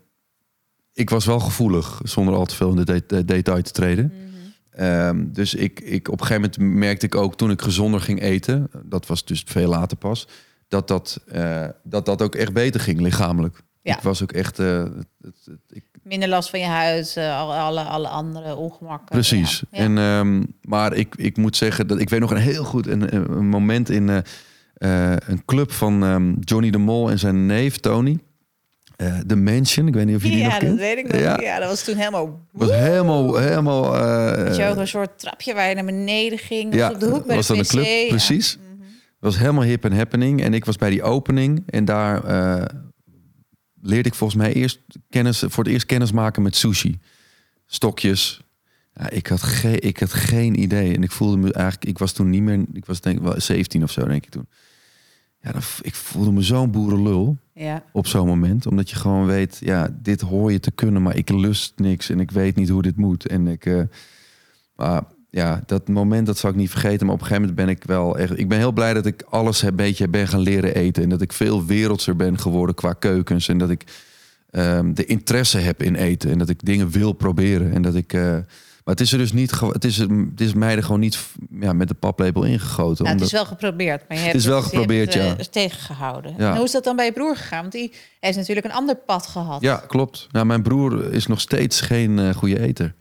ik 0.93 1.11
was 1.11 1.25
wel 1.27 1.41
gevoelig 1.41 2.01
zonder 2.05 2.35
al 2.35 2.47
te 2.47 2.55
veel 2.55 2.71
in 2.71 2.77
de 2.77 2.85
de- 2.85 3.05
de 3.07 3.25
detail 3.25 3.63
te 3.63 3.71
treden. 3.73 4.13
Ehm, 4.81 5.25
dus 5.33 5.55
ik, 5.55 5.81
ik, 5.81 6.09
op 6.09 6.21
een 6.21 6.27
gegeven 6.27 6.51
moment 6.59 6.79
merkte 6.79 7.07
ik 7.07 7.15
ook 7.15 7.37
toen 7.37 7.51
ik 7.51 7.63
gezonder 7.63 8.01
ging 8.01 8.21
eten, 8.23 8.71
dat 8.85 9.07
was 9.07 9.25
dus 9.25 9.43
veel 9.47 9.69
later 9.69 9.97
pas, 9.97 10.29
dat 10.69 10.89
dat, 10.89 11.21
eh, 11.29 11.67
dat, 11.83 12.07
dat 12.07 12.23
ook 12.23 12.35
echt 12.35 12.53
beter 12.53 12.81
ging 12.81 13.01
lichamelijk. 13.01 13.63
Ja. 13.83 13.97
Ik 13.97 14.03
was 14.03 14.23
ook 14.23 14.33
echt. 14.33 14.59
eh, 14.59 14.83
het- 15.23 15.45
het- 15.45 15.59
ik, 15.69 15.85
Minder 16.03 16.29
last 16.29 16.51
van 16.51 16.61
je 16.61 16.67
huid, 16.67 17.15
eh, 17.17 17.41
alle, 17.41 17.81
alle, 17.83 18.09
andere 18.09 18.57
ongemakken. 18.57 19.07
Precies. 19.09 19.63
Ja. 19.71 19.79
En, 19.79 19.99
ehm, 19.99 20.43
maar 20.63 20.93
ik, 20.95 21.15
ik 21.17 21.37
moet 21.37 21.57
zeggen 21.57 21.87
dat 21.87 22.01
ik 22.01 22.09
weet 22.09 22.21
nog 22.21 22.31
een 22.31 22.37
heel 22.37 22.65
goed 22.65 22.87
een, 22.87 23.15
een 23.15 23.49
moment 23.49 23.91
in 23.91 24.09
een 24.79 25.45
club 25.45 25.73
van 25.73 26.05
ehm, 26.05 26.33
Johnny 26.41 26.71
de 26.71 26.79
Mol 26.79 27.11
en 27.11 27.19
zijn 27.19 27.47
neef 27.47 27.77
Tony. 27.77 28.19
Eh 29.01 29.19
The 29.19 29.37
Mansion, 29.37 29.87
ik 29.87 29.95
weet 29.95 30.07
niet 30.07 30.17
of 30.17 30.23
je 30.23 30.29
die 30.31 30.43
nog 30.45 30.53
Ja, 30.53 30.59
dat 30.61 30.77
weet 30.77 30.99
ik 30.99 31.13
nog. 31.13 31.21
Ja. 31.21 31.41
Ja. 31.41 31.59
dat 31.59 31.69
was 31.69 31.85
toen 31.85 31.97
helemaal... 31.97 32.47
Was 32.53 32.71
helemaal, 32.71 33.37
helemaal. 33.37 33.97
eh, 33.97 34.47
Had 34.47 34.57
je 34.57 34.65
ook 34.67 34.77
een 34.77 34.89
soort 34.89 35.19
trapje 35.19 35.55
waar 35.55 35.69
je 35.69 35.75
naar 35.75 35.85
beneden 35.85 36.39
ging. 36.39 36.75
ja, 36.75 36.91
op 36.91 37.01
de 37.01 37.07
hoek 37.07 37.27
bij 37.27 37.37
was 37.37 37.47
de 37.47 37.57
dat 37.57 37.63
een 37.63 37.69
club? 37.83 38.09
Precies. 38.09 38.51
Het 38.51 39.29
was 39.29 39.39
helemaal 39.39 39.63
hip 39.65 39.85
en 39.85 39.93
happening. 39.97 40.43
En 40.43 40.55
ik 40.55 40.65
was 40.65 40.77
bij 40.77 40.91
die 40.91 41.03
opening 41.03 41.63
en 41.67 41.85
daar 41.85 42.25
eh, 42.25 42.65
leerde 43.83 44.09
ik 44.09 44.15
volgens 44.15 44.43
mij 44.43 44.53
eerst 44.53 44.81
kennis, 45.11 45.39
voor 45.49 45.65
het 45.65 45.73
eerst 45.73 45.87
kennis 45.87 46.13
maken 46.13 46.43
met 46.43 46.57
sushi. 46.57 46.99
Stokjes. 47.67 48.41
Ja, 48.95 49.11
ik, 49.11 49.27
had 49.27 49.43
geen, 49.43 49.81
ik 49.81 49.99
had 50.01 50.13
geen 50.13 50.61
idee. 50.61 50.95
En 50.95 51.03
ik 51.03 51.11
voelde 51.11 51.37
me 51.37 51.53
eigenlijk, 51.53 51.85
ik 51.85 51.99
was 51.99 52.13
toen 52.13 52.31
niet 52.31 52.43
meer, 52.43 52.65
ik 52.73 52.87
was 52.87 53.01
denk 53.01 53.17
ik 53.17 53.23
wel 53.23 53.41
17 53.41 53.83
of 53.83 53.91
zo, 53.91 54.05
denk 54.07 54.25
ik 54.25 54.31
toen. 54.31 54.49
Ja, 55.43 55.53
dan, 55.53 55.63
ik 55.83 55.95
voelde 55.95 56.33
me 56.33 56.43
zo'n 56.43 56.71
boerenlul 56.71 57.37
Ja. 57.55 57.83
op 57.93 58.07
zo'n 58.07 58.27
moment. 58.27 58.67
Omdat 58.67 58.91
je 58.91 58.97
gewoon 58.97 59.27
weet, 59.27 59.57
ja, 59.61 59.89
dit 60.03 60.21
hoor 60.21 60.53
je 60.53 60.61
te 60.61 60.71
kunnen, 60.71 61.03
maar 61.03 61.17
ik 61.17 61.31
lust 61.31 61.73
niks 61.77 62.11
en 62.11 62.21
ik 62.21 62.31
weet 62.31 62.57
niet 62.57 62.69
hoe 62.69 62.83
dit 62.83 62.97
moet. 62.97 63.27
En 63.27 63.47
ik, 63.47 63.67
eh, 63.67 63.83
maar 64.77 65.03
ja, 65.31 65.63
dat 65.67 65.89
moment, 65.89 66.27
dat 66.27 66.39
zal 66.39 66.51
ik 66.51 66.57
niet 66.57 66.71
vergeten. 66.71 67.07
Maar 67.07 67.15
op 67.15 67.21
een 67.21 67.27
gegeven 67.27 67.49
moment 67.49 67.67
ben 67.67 67.77
ik 67.77 67.85
wel 67.85 68.19
echt, 68.19 68.39
ik 68.39 68.49
ben 68.49 68.59
heel 68.59 68.73
blij 68.73 68.95
dat 68.95 69.07
ik 69.07 69.23
alles 69.29 69.63
een 69.63 69.77
beetje 69.77 70.09
ben 70.09 70.29
gaan 70.29 70.41
leren 70.41 70.75
eten. 70.75 71.03
En 71.03 71.09
dat 71.09 71.21
ik 71.21 71.33
veel 71.33 71.65
wereldser 71.65 72.17
ben 72.17 72.39
geworden 72.39 72.75
qua 72.75 72.93
keukens. 72.93 73.49
En 73.49 73.59
dat 73.59 73.71
ik 73.71 73.85
ehm, 74.51 74.93
de 74.93 75.05
interesse 75.05 75.59
heb 75.59 75.83
in 75.83 75.95
eten. 75.95 76.31
En 76.31 76.39
dat 76.39 76.49
ik 76.49 76.65
dingen 76.65 76.91
wil 76.91 77.13
proberen. 77.13 77.73
En 77.73 77.83
dat 77.83 77.95
ik, 77.95 78.13
eh, 78.13 78.37
maar 78.91 78.99
het 78.99 79.09
is 79.09 79.13
er 79.13 79.19
dus 79.19 79.33
niet, 79.33 79.61
het 79.61 79.85
is, 79.85 79.97
het 79.97 80.41
is 80.41 80.55
mij 80.55 80.77
er 80.77 80.83
gewoon 80.83 81.01
niet 81.01 81.19
ja, 81.61 81.73
met 81.73 81.89
de 81.89 81.95
paplepel 81.95 82.43
ingegoten. 82.43 83.05
Nou, 83.05 83.17
het 83.17 83.25
is 83.27 83.33
wel 83.33 83.45
geprobeerd, 83.45 84.09
maar 84.09 84.17
je 84.17 84.23
hebt 84.23 84.35
is 84.37 84.47
wel 84.47 84.63
geprobeerd, 84.63 85.15
het, 85.15 85.23
ja. 85.23 85.37
eh, 85.37 85.45
tegengehouden. 85.45 86.35
Ja. 86.39 86.51
En 86.51 86.57
hoe 86.57 86.65
is 86.65 86.73
dat 86.73 86.85
dan 86.85 86.97
bij 86.97 87.05
je 87.05 87.13
broer 87.13 87.37
gegaan? 87.37 87.61
Want 87.61 87.73
die 87.73 87.93
heeft 88.21 88.37
natuurlijk 88.37 88.67
een 88.67 88.73
ander 88.73 88.97
pad 88.97 89.27
gehad. 89.27 89.61
Ja, 89.61 89.77
klopt. 89.87 90.27
Nou, 90.31 90.47
mijn 90.47 90.63
broer 90.63 91.13
is 91.13 91.27
nog 91.27 91.41
steeds 91.41 91.81
geen 91.81 92.19
eh, 92.19 92.35
goede 92.35 92.61
eter. 92.61 92.95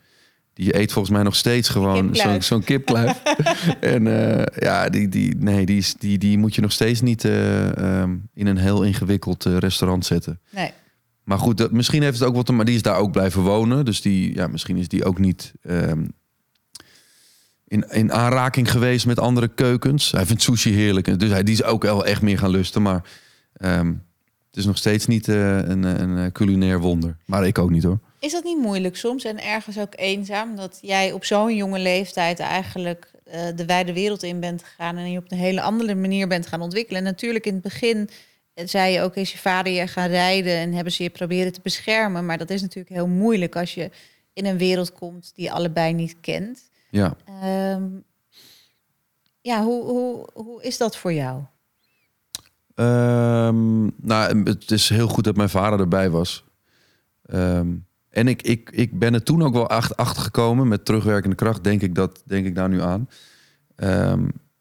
Die 0.53 0.77
eet 0.77 0.91
volgens 0.91 1.13
mij 1.13 1.23
nog 1.23 1.35
steeds 1.35 1.69
gewoon 1.69 2.15
zo'n 2.39 2.63
kipkluif. 2.63 3.21
en 3.79 4.07
eh, 4.07 4.63
ja, 4.63 4.89
die, 4.89 5.09
die, 5.09 5.35
nee, 5.35 5.65
die, 5.65 5.77
is- 5.77 5.95
die, 5.99 6.17
die 6.17 6.37
moet 6.37 6.55
je 6.55 6.61
nog 6.61 6.71
steeds 6.71 7.01
niet 7.01 7.25
eh, 7.25 7.77
ehm, 7.77 8.15
in 8.33 8.47
een 8.47 8.57
heel 8.57 8.83
ingewikkeld 8.83 9.43
restaurant 9.43 10.05
zetten. 10.05 10.39
Nee. 10.49 10.71
Maar 11.29 11.39
goed, 11.39 11.57
dat, 11.57 11.71
misschien 11.71 12.01
heeft 12.01 12.19
het 12.19 12.27
ook 12.27 12.35
wat 12.35 12.45
te 12.45 12.53
maar 12.53 12.65
die 12.65 12.75
is 12.75 12.81
daar 12.81 12.97
ook 12.97 13.11
blijven 13.11 13.41
wonen. 13.41 13.85
Dus 13.85 14.01
die, 14.01 14.35
ja, 14.35 14.47
misschien 14.47 14.77
is 14.77 14.87
die 14.87 15.05
ook 15.05 15.19
niet 15.19 15.53
ehm, 15.61 16.05
in, 17.67 17.85
in 17.89 18.13
aanraking 18.13 18.71
geweest 18.71 19.05
met 19.05 19.19
andere 19.19 19.47
keukens. 19.47 20.11
Hij 20.11 20.25
vindt 20.25 20.41
sushi 20.41 20.73
heerlijk. 20.73 21.19
Dus 21.19 21.29
hij 21.29 21.43
die 21.43 21.53
is 21.53 21.63
ook 21.63 21.83
wel 21.83 22.05
echt 22.05 22.21
meer 22.21 22.37
gaan 22.37 22.49
lusten. 22.49 22.81
Maar 22.81 23.03
ehm, 23.53 23.87
het 24.47 24.57
is 24.57 24.65
nog 24.65 24.77
steeds 24.77 25.05
niet 25.05 25.27
eh, 25.27 25.57
een, 25.57 25.83
een, 25.83 26.17
eh, 26.17 26.31
culinair 26.31 26.79
wonder. 26.79 27.17
Maar 27.25 27.47
ik 27.47 27.57
ook 27.57 27.69
niet 27.69 27.83
hoor. 27.83 27.99
Is 28.19 28.31
dat 28.31 28.43
niet 28.43 28.61
moeilijk 28.61 28.97
soms 28.97 29.23
en 29.23 29.43
ergens 29.43 29.79
ook 29.79 29.93
eenzaam? 29.95 30.55
Dat 30.55 30.77
jij 30.81 31.11
op 31.11 31.25
zo'n 31.25 31.55
jonge 31.55 31.79
leeftijd 31.79 32.39
eigenlijk 32.39 33.11
eh, 33.23 33.41
de 33.55 33.65
wijde 33.65 33.93
wereld 33.93 34.23
in 34.23 34.39
bent 34.39 34.63
gegaan... 34.63 34.97
en 34.97 35.11
je 35.11 35.17
op 35.17 35.31
een 35.31 35.37
hele 35.37 35.61
andere 35.61 35.95
manier 35.95 36.27
bent 36.27 36.47
gaan 36.47 36.61
ontwikkelen. 36.61 36.99
En 36.99 37.07
natuurlijk 37.07 37.45
in 37.45 37.53
het 37.53 37.63
begin 37.63 38.09
zei 38.67 38.93
je 38.93 39.01
ook... 39.01 39.15
is 39.15 39.31
je 39.31 39.37
vader 39.37 39.73
je 39.73 39.87
gaan 39.87 40.09
rijden 40.09 40.57
en 40.57 40.73
hebben 40.73 40.93
ze 40.93 41.03
je 41.03 41.09
proberen 41.09 41.51
te 41.51 41.59
beschermen. 41.63 42.25
Maar 42.25 42.37
dat 42.37 42.49
is 42.49 42.61
natuurlijk 42.61 42.95
heel 42.95 43.07
moeilijk 43.07 43.55
als 43.55 43.73
je 43.73 43.91
in 44.33 44.45
een 44.45 44.57
wereld 44.57 44.93
komt... 44.93 45.31
die 45.35 45.45
je 45.45 45.51
allebei 45.51 45.93
niet 45.93 46.15
kent. 46.21 46.69
Ja. 46.89 47.15
Ehm, 47.25 47.87
ja, 49.41 49.63
hoe, 49.63 49.83
hoe, 49.83 50.27
hoe 50.33 50.63
is 50.63 50.77
dat 50.77 50.97
voor 50.97 51.13
jou? 51.13 51.43
Ehm, 52.75 53.83
nou, 53.83 54.43
het 54.43 54.71
is 54.71 54.89
heel 54.89 55.07
goed 55.07 55.23
dat 55.23 55.35
mijn 55.35 55.49
vader 55.49 55.79
erbij 55.79 56.09
was. 56.09 56.43
Ehm, 57.25 57.67
en 58.09 58.27
ik, 58.27 58.41
ik, 58.41 58.69
ik 58.71 58.99
ben 58.99 59.13
er 59.13 59.23
toen 59.23 59.43
ook 59.43 59.53
wel 59.53 59.69
acht- 59.69 59.97
achter 59.97 60.23
gekomen 60.23 60.67
met 60.67 60.85
terugwerkende 60.85 61.35
kracht, 61.35 61.63
denk 61.63 61.81
ik, 61.81 61.95
dat, 61.95 62.21
denk 62.25 62.45
ik 62.45 62.55
daar 62.55 62.69
nu 62.69 62.81
aan. 62.81 63.09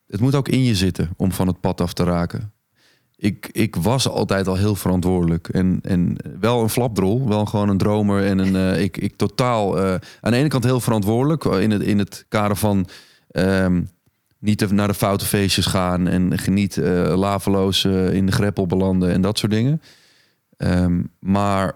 Het 0.06 0.20
moet 0.20 0.34
ook 0.34 0.48
in 0.48 0.62
je 0.62 0.74
zitten 0.74 1.10
om 1.16 1.32
van 1.32 1.46
het 1.46 1.60
pad 1.60 1.80
af 1.80 1.92
te 1.92 2.04
raken. 2.04 2.52
Ik, 3.20 3.48
ik 3.52 3.76
was 3.76 4.08
altijd 4.08 4.48
al 4.48 4.56
heel 4.56 4.74
verantwoordelijk. 4.74 5.48
En, 5.48 5.78
en 5.82 6.16
wel 6.40 6.62
een 6.62 6.68
flapdrol, 6.68 7.28
wel 7.28 7.46
gewoon 7.46 7.68
een 7.68 7.78
dromer. 7.78 8.24
En 8.24 8.38
een, 8.38 8.56
eh, 8.56 8.82
ik, 8.82 8.96
ik 8.96 9.16
totaal 9.16 9.78
eh, 9.78 9.94
aan 10.20 10.32
de 10.32 10.36
ene 10.36 10.48
kant 10.48 10.64
heel 10.64 10.80
verantwoordelijk 10.80 11.44
in 11.44 11.70
het, 11.70 11.82
in 11.82 11.98
het 11.98 12.24
kader 12.28 12.56
van 12.56 12.88
ehm, 13.30 13.82
niet 14.38 14.70
naar 14.70 14.88
de 14.88 14.94
foute 14.94 15.24
feestjes 15.24 15.66
gaan 15.66 16.06
en 16.08 16.38
geniet 16.38 16.76
eh 16.76 17.12
laveloos 17.16 17.84
in 17.84 18.26
de 18.26 18.32
greppel 18.32 18.66
belanden 18.66 19.12
en 19.12 19.20
dat 19.20 19.38
soort 19.38 19.52
dingen. 19.52 19.82
Ehm, 20.56 21.02
maar 21.18 21.74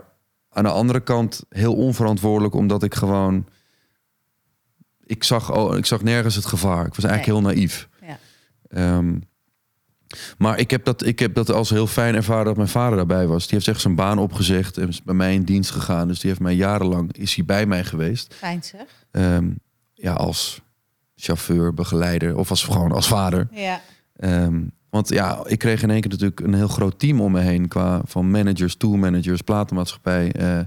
aan 0.52 0.64
de 0.64 0.70
andere 0.70 1.00
kant 1.00 1.44
heel 1.48 1.74
onverantwoordelijk, 1.74 2.54
omdat 2.54 2.82
ik 2.82 2.94
gewoon. 2.94 3.46
Ik 5.04 5.24
zag, 5.24 5.52
oh, 5.52 5.76
ik 5.76 5.86
zag 5.86 6.02
nergens 6.02 6.34
het 6.34 6.46
gevaar. 6.46 6.86
Ik 6.86 6.94
was 6.94 7.04
eigenlijk 7.04 7.24
heel 7.24 7.52
naïef. 7.52 7.88
Ja. 8.00 8.18
Ehm, 8.68 9.14
maar 10.38 10.58
ik 10.58 10.70
heb, 10.70 10.84
dat, 10.84 11.06
ik 11.06 11.18
heb 11.18 11.34
dat 11.34 11.50
als 11.50 11.70
heel 11.70 11.86
fijn 11.86 12.14
ervaren 12.14 12.44
dat 12.44 12.56
mijn 12.56 12.68
vader 12.68 12.96
daarbij 12.96 13.26
was. 13.26 13.46
Die 13.46 13.54
heeft 13.54 13.68
echt 13.68 13.80
zijn 13.80 13.94
baan 13.94 14.18
opgezegd 14.18 14.76
en 14.76 14.88
is 14.88 15.02
bij 15.02 15.14
mij 15.14 15.34
in 15.34 15.42
dienst 15.42 15.70
gegaan. 15.70 16.08
Dus 16.08 16.20
die 16.20 16.30
heeft 16.30 16.42
mij 16.42 16.54
jarenlang 16.54 17.12
is 17.12 17.34
hij 17.34 17.44
bij 17.44 17.66
mij 17.66 17.84
geweest. 17.84 18.34
Fijn 18.34 18.62
zeg. 18.62 19.06
Ehm, 19.10 19.50
ja, 19.94 20.12
als 20.12 20.60
chauffeur, 21.16 21.74
begeleider 21.74 22.36
of 22.36 22.50
als 22.50 22.64
gewoon 22.64 22.92
als 22.92 23.08
vader. 23.08 23.48
Ja. 23.52 23.80
Ehm, 24.16 24.60
want 24.90 25.08
ja, 25.08 25.40
ik 25.46 25.58
kreeg 25.58 25.82
in 25.82 25.90
één 25.90 26.00
keer 26.00 26.10
natuurlijk 26.10 26.40
een 26.40 26.54
heel 26.54 26.68
groot 26.68 26.98
team 26.98 27.20
om 27.20 27.32
me 27.32 27.40
heen 27.40 27.68
qua 27.68 28.00
van 28.04 28.30
managers, 28.30 28.76
tourmanagers, 28.76 29.40
platenmaatschappij, 29.40 30.32
eh, 30.32 30.58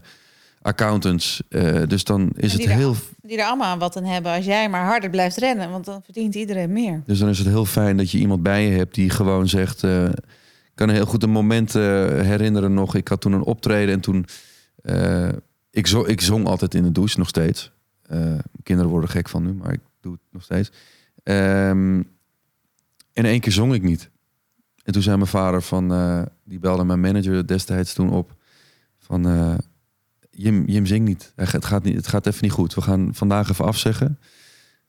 accountants. 0.65 1.41
Eh, 1.49 1.81
dus 1.87 2.03
dan 2.03 2.29
is 2.35 2.53
En 2.53 2.59
het 2.59 2.69
er- 2.69 2.75
heel, 2.75 2.95
Die 3.21 3.37
er 3.37 3.45
allemaal 3.45 3.67
aan 3.71 3.79
wat 3.79 3.97
aan 3.97 4.03
hebben 4.03 4.31
als 4.31 4.45
jij 4.45 4.69
maar 4.69 4.85
harder 4.85 5.09
blijft 5.09 5.37
rennen. 5.37 5.69
Want 5.71 5.85
dan 5.85 6.01
verdient 6.03 6.35
iedereen 6.35 6.71
meer. 6.73 7.01
dus 7.05 7.19
dan 7.19 7.29
is 7.29 7.37
het 7.37 7.47
heel 7.47 7.65
fijn 7.65 7.97
dat 7.97 8.11
je 8.11 8.17
iemand 8.17 8.43
bij 8.43 8.67
je 8.67 8.77
hebt 8.77 8.95
die 8.95 9.09
gewoon 9.09 9.47
zegt. 9.47 9.83
eh, 9.83 10.05
ik 10.05 10.81
kan 10.81 10.89
heel 10.89 11.05
goed 11.05 11.23
een 11.23 11.29
moment 11.29 11.75
eh, 11.75 11.81
herinneren 12.21 12.73
nog. 12.73 12.95
Ik 12.95 13.07
had 13.07 13.21
toen 13.21 13.33
een 13.33 13.43
optreden 13.43 13.93
en 13.93 13.99
toen 14.01 14.25
ik, 15.71 15.87
zo, 15.87 16.03
ik 16.05 16.21
zong 16.21 16.47
altijd 16.47 16.73
in 16.75 16.83
de 16.83 16.91
douche 16.91 17.19
nog 17.19 17.27
steeds. 17.27 17.71
Kinderen 18.63 18.91
worden 18.91 19.09
gek 19.09 19.29
van 19.29 19.43
nu, 19.43 19.53
maar 19.53 19.73
ik 19.73 19.79
doe 20.01 20.11
het 20.11 20.21
nog 20.31 20.43
steeds. 20.43 20.71
Ehm, 21.23 22.01
en 23.13 23.25
één 23.25 23.39
keer 23.39 23.51
zong 23.51 23.73
ik 23.73 23.81
niet. 23.83 24.09
En 24.83 24.93
toen 24.93 25.01
zei 25.01 25.15
mijn 25.17 25.27
vader 25.29 25.61
van, 25.61 25.87
die 26.43 26.59
belde 26.59 26.83
mijn 26.83 26.99
manager 26.99 27.47
destijds 27.47 27.93
toen 27.93 28.09
op 28.09 28.35
van, 28.97 29.25
Jim, 30.35 30.65
Jim 30.65 30.85
zingt 30.85 31.07
niet. 31.07 31.33
Het 31.35 31.65
gaat 31.65 31.83
niet. 31.83 31.95
Het 31.95 32.07
gaat 32.07 32.27
even 32.27 32.43
niet 32.43 32.51
goed. 32.51 32.73
We 32.73 32.81
gaan 32.81 33.09
vandaag 33.13 33.49
even 33.49 33.65
afzeggen. 33.65 34.19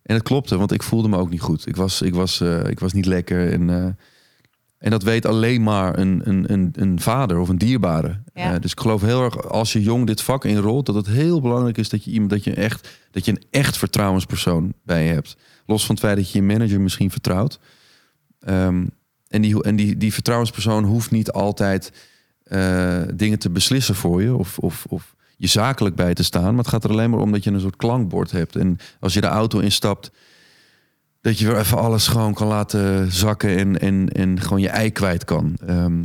En 0.07 0.15
het 0.15 0.23
klopte, 0.23 0.57
want 0.57 0.73
ik 0.73 0.83
voelde 0.83 1.09
me 1.09 1.17
ook 1.17 1.31
niet 1.31 1.41
goed. 1.41 1.67
Ik 1.67 1.77
was, 1.77 2.03
ik 2.03 2.15
was, 2.15 2.41
eh, 2.41 2.69
ik 2.69 2.81
was 2.81 2.93
niet 2.93 3.07
lekker. 3.07 3.53
En, 3.53 3.71
eh, 3.71 3.85
en 4.79 4.91
dat 4.91 5.03
weet 5.03 5.27
alleen 5.27 5.63
maar 5.63 5.99
een, 5.99 6.21
een, 6.25 6.53
een, 6.53 6.71
een 6.73 7.01
vader 7.01 7.39
of 7.39 7.49
een 7.49 7.59
dierbare. 7.59 8.21
Ja. 8.35 8.55
Eh, 8.55 8.61
dus 8.61 8.73
ik 8.73 8.81
geloof 8.81 9.03
heel 9.03 9.25
erg, 9.25 9.49
als 9.49 9.73
je 9.73 9.83
jong 9.83 10.07
dit 10.07 10.23
vak 10.23 10.45
inrolt, 10.45 10.87
dat 10.87 10.95
het 10.95 11.07
heel 11.07 11.41
belangrijk 11.41 11.79
is 11.79 11.89
dat 11.89 12.05
je 12.05 12.11
iemand, 12.11 12.31
dat 12.31 12.45
je 12.45 12.55
echt, 12.55 12.89
dat 13.11 13.25
je 13.25 13.31
een 13.31 13.43
echt 13.51 13.77
vertrouwenspersoon 13.77 14.73
bij 14.85 15.05
je 15.05 15.13
hebt. 15.13 15.37
Los 15.67 15.87
van 15.87 15.95
het 15.95 16.05
feit 16.05 16.17
dat 16.17 16.31
je 16.31 16.39
je 16.39 16.45
manager 16.45 16.81
misschien 16.81 17.11
vertrouwt. 17.11 17.61
Ehm, 18.41 18.87
en 19.29 19.43
die, 19.43 19.63
en 19.63 19.77
die, 19.77 19.97
die 19.97 20.13
vertrouwenspersoon 20.13 20.85
hoeft 20.85 21.11
niet 21.11 21.31
altijd 21.33 21.93
dingen 23.15 23.39
te 23.39 23.51
beslissen 23.51 23.95
voor 23.95 24.23
je 24.23 24.35
of, 24.35 24.59
of, 24.59 24.85
of 24.89 25.16
je 25.37 25.47
zakelijk 25.47 25.95
bij 25.95 26.15
te 26.15 26.25
staan. 26.25 26.55
Maar 26.55 26.65
het 26.65 26.69
gaat 26.69 26.85
er 26.85 26.91
alleen 26.91 27.11
maar 27.11 27.21
om 27.21 27.33
dat 27.33 27.45
je 27.45 27.51
een 27.51 27.61
soort 27.61 27.77
klankbord 27.77 28.31
hebt. 28.31 28.57
En 28.57 28.79
als 29.01 29.15
je 29.15 29.21
de 29.21 29.27
auto 29.27 29.59
instapt, 29.59 30.11
dat 31.21 31.39
je 31.39 31.47
weer 31.47 31.59
even 31.59 31.79
alles 31.79 32.07
gewoon 32.07 32.35
kan 32.35 32.47
laten 32.47 33.13
zakken 33.13 33.57
en, 33.57 33.81
en, 33.81 34.09
en 34.09 34.41
gewoon 34.41 34.61
je 34.61 34.69
ei 34.69 34.91
kwijt 34.91 35.25
kan. 35.25 35.59
Ehm, 35.67 36.03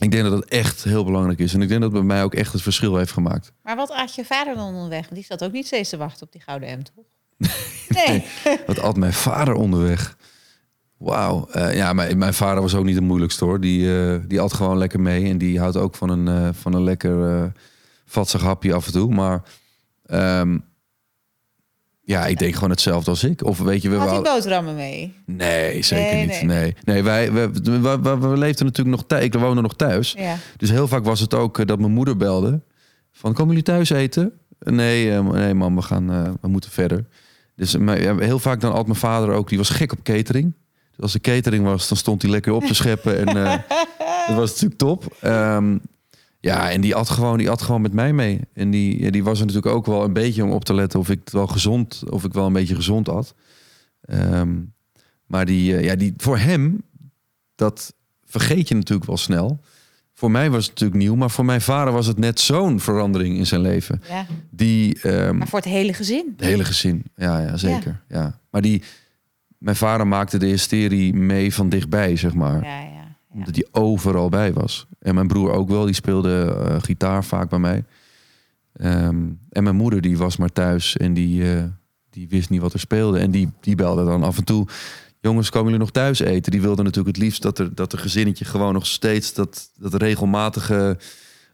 ik 0.00 0.10
denk 0.10 0.22
dat 0.22 0.32
dat 0.32 0.44
echt 0.44 0.84
heel 0.84 1.04
belangrijk 1.04 1.38
is. 1.38 1.54
En 1.54 1.62
ik 1.62 1.68
denk 1.68 1.80
dat 1.80 1.92
het 1.92 2.00
bij 2.00 2.08
mij 2.08 2.24
ook 2.24 2.34
echt 2.34 2.52
het 2.52 2.62
verschil 2.62 2.96
heeft 2.96 3.12
gemaakt. 3.12 3.52
Maar 3.62 3.76
wat 3.76 3.94
had 3.94 4.14
je 4.14 4.24
vader 4.24 4.54
dan 4.54 4.74
onderweg? 4.74 5.00
Want 5.00 5.14
Die 5.14 5.24
zat 5.24 5.44
ook 5.44 5.52
niet 5.52 5.66
steeds 5.66 5.90
te 5.90 5.96
wachten 5.96 6.26
op 6.26 6.32
die 6.32 6.40
gouden 6.40 6.78
M, 6.78 6.82
toch? 6.82 7.04
Nee. 7.88 8.24
Wat 8.66 8.76
had 8.76 8.96
mijn 8.96 9.12
vader 9.12 9.54
onderweg? 9.54 10.16
Wauw. 10.96 11.48
Eh, 11.50 11.74
ja, 11.74 11.92
mijn, 11.92 12.18
mijn 12.18 12.34
vader 12.34 12.62
was 12.62 12.74
ook 12.74 12.84
niet 12.84 12.94
de 12.94 13.00
moeilijkste 13.00 13.44
hoor. 13.44 13.60
Die, 13.60 14.02
eh, 14.02 14.20
die 14.26 14.40
at 14.40 14.52
gewoon 14.52 14.78
lekker 14.78 15.00
mee. 15.00 15.24
En 15.24 15.38
die 15.38 15.58
houdt 15.58 15.76
ook 15.76 15.94
van 15.94 16.08
een, 16.08 16.28
eh, 16.28 16.48
van 16.52 16.74
een 16.74 16.82
lekker 16.82 17.52
vatsig 18.08 18.40
hapje 18.40 18.74
af 18.74 18.86
en 18.86 18.92
toe. 18.92 19.14
Maar 19.14 19.42
ehm, 20.06 20.58
ja, 22.00 22.26
ik 22.26 22.38
denk 22.38 22.54
gewoon 22.54 22.70
hetzelfde 22.70 23.10
als 23.10 23.24
ik. 23.24 23.44
Of 23.44 23.58
weet 23.58 23.82
je, 23.82 23.88
we 23.88 23.96
Had 23.96 24.08
wouden- 24.08 24.32
boterhammen 24.34 24.74
mee? 24.74 25.14
Nee, 25.26 25.82
zeker 25.82 26.14
Nee, 26.16 26.26
niet. 26.26 26.42
nee. 26.42 26.46
Nee, 26.46 26.74
nee 26.84 27.02
wij, 27.02 27.32
we, 27.32 27.50
we, 27.62 27.98
we, 28.00 28.18
we 28.18 28.36
leefden 28.36 28.66
natuurlijk 28.66 28.96
nog 28.96 29.06
thuis. 29.06 29.24
Ik 29.24 29.34
woonde 29.34 29.62
nog 29.62 29.74
thuis. 29.76 30.14
Ja. 30.18 30.36
Dus 30.56 30.70
heel 30.70 30.88
vaak 30.88 31.04
was 31.04 31.20
het 31.20 31.34
ook 31.34 31.58
eh, 31.58 31.66
dat 31.66 31.78
mijn 31.78 31.92
moeder 31.92 32.16
belde. 32.16 32.60
Van, 33.12 33.32
komen 33.32 33.48
jullie 33.48 33.62
thuis 33.62 33.90
eten? 33.90 34.32
Nee, 34.58 35.12
eh, 35.12 35.20
nee 35.28 35.54
mam, 35.54 35.74
we, 35.74 35.82
gaan, 35.82 36.12
eh, 36.12 36.30
we 36.40 36.48
moeten 36.48 36.70
verder. 36.70 37.06
Dus 37.56 37.76
maar, 37.76 38.00
ja, 38.00 38.16
heel 38.18 38.38
vaak 38.38 38.60
dan 38.60 38.72
had 38.72 38.86
mijn 38.86 38.98
vader 38.98 39.30
ook, 39.34 39.48
die 39.48 39.58
was 39.58 39.70
gek 39.70 39.92
op 39.92 40.02
catering. 40.02 40.54
Dus 40.90 41.00
als 41.00 41.14
er 41.14 41.20
catering 41.20 41.64
was, 41.64 41.88
dan 41.88 41.96
stond 41.96 42.22
hij 42.22 42.30
lekker 42.30 42.52
op 42.52 42.64
te 42.64 42.74
scheppen. 42.74 43.26
en 43.26 43.34
dat 44.28 44.36
was 44.36 44.50
natuurlijk 44.50 44.78
top. 44.78 45.16
Ehm, 45.20 45.78
ja, 46.40 46.70
en 46.70 46.80
die 46.80 46.94
at, 46.94 47.10
gewoon, 47.10 47.38
die 47.38 47.50
at 47.50 47.62
gewoon 47.62 47.80
met 47.80 47.92
mij 47.92 48.12
mee. 48.12 48.40
En 48.52 48.70
die, 48.70 49.10
die 49.10 49.24
was 49.24 49.40
er 49.40 49.46
natuurlijk 49.46 49.74
ook 49.74 49.86
wel 49.86 50.04
een 50.04 50.12
beetje 50.12 50.44
om 50.44 50.50
op 50.50 50.64
te 50.64 50.74
letten 50.74 50.98
of 51.00 51.08
ik 51.10 51.18
het 51.24 51.32
wel 51.32 51.46
gezond, 51.46 52.02
of 52.10 52.24
ik 52.24 52.32
wel 52.32 52.46
een 52.46 52.52
beetje 52.52 52.74
gezond 52.74 53.08
at. 53.08 53.34
Ehm, 54.00 54.56
maar 55.26 55.46
die, 55.46 55.76
eh, 55.76 55.84
ja, 55.84 55.94
die, 55.94 56.14
voor 56.16 56.38
hem, 56.38 56.82
dat 57.54 57.94
vergeet 58.24 58.68
je 58.68 58.74
natuurlijk 58.74 59.08
wel 59.08 59.16
snel. 59.16 59.60
Voor 60.14 60.30
mij 60.30 60.50
was 60.50 60.62
het 60.66 60.70
natuurlijk 60.70 61.00
nieuw, 61.00 61.14
maar 61.14 61.30
voor 61.30 61.44
mijn 61.44 61.60
vader 61.60 61.92
was 61.92 62.06
het 62.06 62.18
net 62.18 62.40
zo'n 62.40 62.80
verandering 62.80 63.36
in 63.36 63.46
zijn 63.46 63.60
leven. 63.60 64.02
ja. 64.08 64.26
Die, 64.50 65.00
ehm, 65.02 65.36
Maar 65.36 65.48
voor 65.48 65.58
het 65.58 65.68
hele 65.68 65.92
gezin. 65.92 66.32
het 66.36 66.46
hele 66.46 66.64
gezin, 66.64 67.04
ja, 67.16 67.40
ja 67.40 67.56
zeker. 67.56 68.02
Ja. 68.08 68.40
Maar 68.50 68.62
die, 68.62 68.82
mijn 69.58 69.76
vader 69.76 70.06
maakte 70.06 70.38
de 70.38 70.46
hysterie 70.46 71.14
mee 71.14 71.54
van 71.54 71.68
dichtbij, 71.68 72.16
zeg 72.16 72.34
maar. 72.34 72.64
Ja. 72.64 72.87
Omdat 73.38 73.54
hij 73.54 73.82
overal 73.82 74.28
bij 74.28 74.52
was. 74.52 74.86
En 74.98 75.14
mijn 75.14 75.26
broer 75.26 75.50
ook 75.50 75.68
wel, 75.68 75.84
die 75.84 75.94
speelde 75.94 76.56
eh, 76.68 76.82
gitaar 76.82 77.24
vaak 77.24 77.48
bij 77.48 77.58
mij. 77.58 77.84
Ehm, 78.72 79.26
en 79.50 79.62
mijn 79.62 79.76
moeder, 79.76 80.00
die 80.00 80.18
was 80.18 80.36
maar 80.36 80.52
thuis 80.52 80.96
en 80.96 81.14
die, 81.14 81.54
eh, 81.54 81.64
die 82.10 82.28
wist 82.28 82.50
niet 82.50 82.60
wat 82.60 82.72
er 82.72 82.80
speelde. 82.80 83.18
En 83.18 83.30
die, 83.30 83.50
die 83.60 83.74
belde 83.74 84.04
dan 84.04 84.22
af 84.22 84.38
en 84.38 84.44
toe. 84.44 84.66
Jongens, 85.20 85.50
komen 85.50 85.64
jullie 85.64 85.80
nog 85.84 85.90
thuis 85.90 86.18
eten? 86.18 86.52
Die 86.52 86.60
wilde 86.60 86.82
natuurlijk 86.82 87.16
het 87.16 87.24
liefst 87.24 87.42
dat 87.42 87.58
er 87.58 87.74
dat 87.74 87.92
er 87.92 87.98
gezinnetje 87.98 88.44
gewoon 88.44 88.72
nog 88.72 88.86
steeds 88.86 89.34
dat, 89.34 89.70
dat 89.76 89.94
regelmatige 89.94 90.98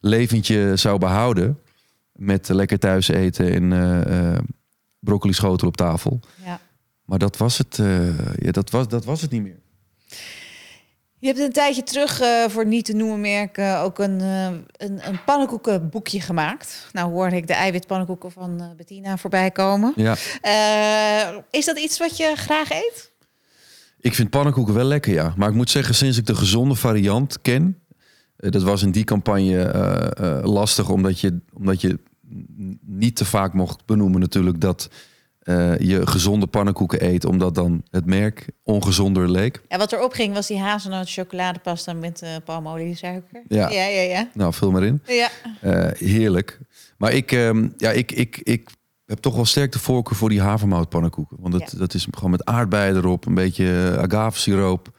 leventje 0.01 0.77
zou 0.77 0.99
behouden. 0.99 1.59
Met 2.13 2.49
lekker 2.49 2.79
thuis 2.79 3.09
eten 3.09 3.53
en 3.53 3.73
eh, 4.07 4.39
broccoli 4.99 5.33
schotel 5.33 5.69
op 5.69 5.77
tafel. 5.77 6.21
ja. 6.45 6.61
Maar 7.05 7.19
dat 7.19 7.37
was 7.37 7.59
het, 7.59 7.77
ja, 8.37 8.51
dat 8.51 8.71
was, 8.71 8.89
dat 8.89 9.05
was 9.05 9.21
het 9.21 9.31
niet 9.31 9.43
meer. 9.43 9.61
Je 11.25 11.31
hebt 11.31 11.43
een 11.43 11.53
tijdje 11.53 11.83
terug 11.83 12.21
eh, 12.21 12.45
voor 12.49 12.67
niet 12.67 12.85
te 12.85 12.93
noemen 12.93 13.21
merken 13.21 13.79
ook 13.79 13.99
een, 13.99 14.21
eh, 14.21 14.45
een, 14.87 15.09
een 15.09 15.25
pannenkoekenboekje 15.27 16.21
gemaakt. 16.21 16.89
Nou 16.93 17.11
hoorde 17.13 17.37
ik 17.37 17.47
de 17.47 17.53
eiwitpannenkoeken 17.53 18.33
van 18.33 18.61
eh, 18.61 18.67
Bettina 18.77 19.17
voorbij 19.17 19.51
komen. 19.51 19.93
Ja. 19.97 20.17
Eh, 20.41 21.37
is 21.51 21.65
dat 21.65 21.79
iets 21.79 21.99
wat 21.99 22.17
je 22.17 22.33
graag 22.37 22.71
eet? 22.71 23.13
Ik 24.01 24.15
vind 24.15 24.31
pannenkoeken 24.31 24.75
wel 24.75 24.85
lekker, 24.85 25.13
ja. 25.13 25.35
Maar 25.37 25.49
ik 25.49 25.55
moet 25.55 25.71
zeggen, 25.71 25.95
sinds 25.95 26.19
ik 26.19 26.27
de 26.27 26.35
gezonde 26.35 26.75
variant 26.75 27.41
ken... 27.41 27.79
eh, 28.37 28.51
dat 28.51 28.63
was 28.63 28.83
in 28.83 28.91
die 28.91 29.05
campagne 29.05 29.63
eh, 29.63 30.39
eh, 30.39 30.45
lastig, 30.45 30.89
omdat 30.89 31.21
je, 31.21 31.41
omdat 31.53 31.81
je 31.81 31.99
niet 32.87 33.17
te 33.17 33.25
vaak 33.25 33.53
mocht 33.53 33.87
benoemen 33.87 34.21
natuurlijk... 34.21 34.61
dat 34.61 34.89
eh, 35.45 35.79
je 35.79 36.07
gezonde 36.07 36.47
pannenkoeken 36.47 37.05
eet, 37.05 37.25
omdat 37.25 37.55
dan 37.55 37.83
het 37.91 38.07
merk 38.07 38.47
ongezonder 38.63 39.31
leek. 39.31 39.63
Ja, 39.69 39.79
wat 39.79 39.93
erop 39.93 40.13
ging 40.13 40.35
was 40.35 40.47
die 40.47 40.59
hazelnoot 40.59 41.11
chocoladepasta 41.11 41.93
met 41.93 42.23
uh, 42.23 42.29
palmoliesuiker. 42.45 43.43
Ja. 43.49 43.69
ja, 43.69 43.85
ja. 43.87 44.01
ja. 44.01 44.29
Nou, 44.35 44.53
vul 44.55 44.71
maar 44.71 44.83
in. 44.85 45.03
ja. 45.07 45.29
Eh, 45.61 45.91
heerlijk. 46.09 46.59
Maar 46.99 47.13
ik, 47.13 47.33
ehm, 47.33 47.69
ja, 47.77 47.91
ik, 47.91 48.13
ik, 48.13 48.41
ik 48.43 48.69
heb 49.07 49.19
toch 49.19 49.35
wel 49.35 49.45
sterk 49.45 49.73
de 49.73 49.79
voorkeur 49.79 50.17
voor 50.17 50.29
die 50.29 50.41
havermoutpannenkoeken. 50.41 51.37
Want 51.41 51.53
dat, 51.53 51.71
Ja. 51.73 51.79
dat 51.79 51.95
is 51.95 52.07
gewoon 52.11 52.31
met 52.31 52.45
aardbeien 52.45 52.97
erop, 52.97 53.27
een 53.27 53.35
beetje 53.35 53.91
eh, 53.93 53.99
agavesiroop. 54.03 54.93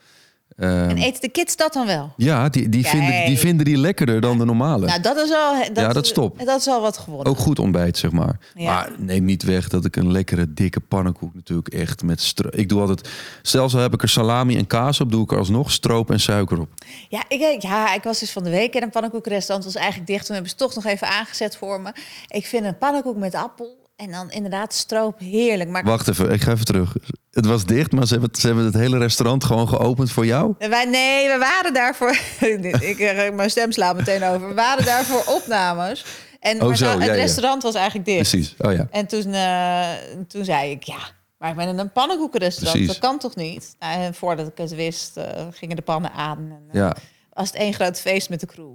Ehm, 0.58 0.90
En 0.90 0.98
eten 0.98 1.22
de 1.22 1.30
kids 1.30 1.56
dat 1.56 1.74
dan 1.74 1.86
wel? 1.86 2.14
Ja, 2.18 2.50
die, 2.50 2.70
die, 2.70 2.86
vinden, 2.88 3.26
die 3.26 3.38
vinden 3.40 3.66
die 3.66 3.78
lekkerder 3.78 4.22
dan 4.22 4.38
de 4.38 4.46
normale. 4.46 4.86
Nou, 4.86 5.02
dat 5.02 5.18
is 5.18 5.32
al. 5.32 5.58
Dat, 5.60 5.76
Ja, 5.76 5.94
dat 5.94 6.06
is 6.06 6.12
top. 6.12 6.40
Dat 6.46 6.60
is 6.60 6.68
al 6.68 6.82
wat 6.82 6.98
gewonnen. 6.98 7.28
Ook 7.28 7.38
goed 7.38 7.60
ontbijt, 7.60 7.98
zeg 7.98 8.12
maar. 8.12 8.40
Ja. 8.56 8.66
Maar 8.74 8.92
neem 8.98 9.26
niet 9.26 9.44
weg 9.44 9.68
dat 9.70 9.86
ik 9.86 9.96
een 9.96 10.12
lekkere, 10.12 10.54
dikke 10.54 10.80
pannenkoek 10.80 11.34
natuurlijk 11.34 11.68
echt 11.68 12.04
met... 12.04 12.22
stro- 12.22 12.50
Ik 12.52 12.70
doe 12.70 12.82
altijd... 12.82 13.10
Zelfs 13.42 13.74
al 13.76 13.80
heb 13.82 13.94
ik 13.94 14.02
er 14.02 14.10
salami 14.10 14.58
en 14.58 14.68
kaas 14.68 15.00
op, 15.02 15.12
doe 15.12 15.24
ik 15.24 15.32
er 15.32 15.38
alsnog 15.38 15.72
stroop 15.72 16.12
en 16.12 16.20
suiker 16.20 16.60
op. 16.60 16.70
Ja, 17.10 17.24
ik, 17.28 17.62
ja, 17.62 17.94
ik 17.94 18.04
was 18.04 18.20
dus 18.20 18.32
van 18.32 18.44
de 18.44 18.50
week 18.50 18.76
in 18.76 18.82
een 18.84 18.90
pannenkoekrestaurant. 18.90 19.66
was 19.74 19.76
eigenlijk 19.76 20.08
dicht. 20.08 20.26
Toen 20.26 20.34
hebben 20.36 20.52
ze 20.52 20.58
toch 20.58 20.76
nog 20.76 20.86
even 20.86 21.08
aangezet 21.08 21.58
voor 21.58 21.82
me. 21.82 21.92
Ik 22.28 22.46
vind 22.46 22.66
een 22.66 22.78
pannenkoek 22.78 23.18
met 23.18 23.36
appel 23.36 23.84
en 23.96 24.12
dan 24.12 24.32
inderdaad 24.32 24.74
stroop 24.74 25.20
heerlijk. 25.20 25.70
Maar 25.70 25.84
Wacht 25.84 26.08
even, 26.08 26.32
ik 26.32 26.42
ga 26.42 26.52
even 26.52 26.66
terug. 26.66 26.96
Het 27.32 27.46
was 27.46 27.66
dicht, 27.66 27.92
maar 27.92 28.06
ze 28.06 28.12
hebben 28.12 28.30
het, 28.30 28.40
ze 28.40 28.48
hebben 28.48 28.66
het 28.66 28.74
hele 28.74 28.98
restaurant 28.98 29.44
gewoon 29.44 29.68
geopend 29.68 30.12
voor 30.12 30.26
jou? 30.26 30.54
wij, 30.58 30.86
nee, 30.86 31.28
we 31.28 31.38
waren 31.38 31.74
daarvoor. 31.74 32.18
ik 32.92 33.00
eh, 33.00 33.34
mijn 33.34 33.50
stem 33.50 33.72
slaat 33.72 33.96
meteen 33.96 34.24
over. 34.24 34.48
We 34.48 34.54
waren 34.54 34.86
daarvoor 34.86 35.24
opnames. 35.36 36.06
En 36.40 36.62
Oh, 36.62 36.68
maar 36.68 36.78
zo, 36.78 36.86
nou, 36.86 36.98
het 36.98 37.08
ja, 37.08 37.14
ja. 37.14 37.22
restaurant 37.22 37.64
was 37.64 37.76
eigenlijk 37.76 38.06
dicht. 38.06 38.30
Precies, 38.30 38.56
oh 38.58 38.74
ja. 38.74 38.88
En 38.92 39.08
toen, 39.08 39.34
eh, 39.34 39.90
toen 40.28 40.46
zei 40.46 40.72
ik, 40.72 40.84
ja, 40.84 41.00
maar 41.38 41.50
ik 41.50 41.56
ben 41.56 41.68
in 41.68 41.78
een 41.80 41.92
pannenkoekenrestaurant. 41.92 42.78
Precies. 42.78 43.00
Dat 43.00 43.10
kan 43.10 43.20
toch 43.20 43.36
niet? 43.36 43.76
Nou, 43.80 44.02
en 44.02 44.14
voordat 44.14 44.48
ik 44.48 44.58
het 44.58 44.76
wist, 44.76 45.18
eh, 45.18 45.48
gingen 45.52 45.76
de 45.76 45.82
pannen 45.82 46.12
aan. 46.12 46.38
En, 46.38 46.80
ja. 46.80 46.96
Was 47.34 47.48
het 47.48 47.56
één 47.56 47.74
groot 47.74 48.00
feest 48.00 48.30
met 48.30 48.40
de 48.40 48.46
crew. 48.46 48.74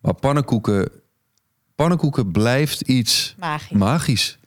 Maar 0.00 0.14
pannenkoeken... 0.14 0.90
Pannenkoeken 1.74 2.32
blijft 2.32 2.80
iets 2.80 3.34
Magisch. 3.38 3.78
magisch. 3.78 4.37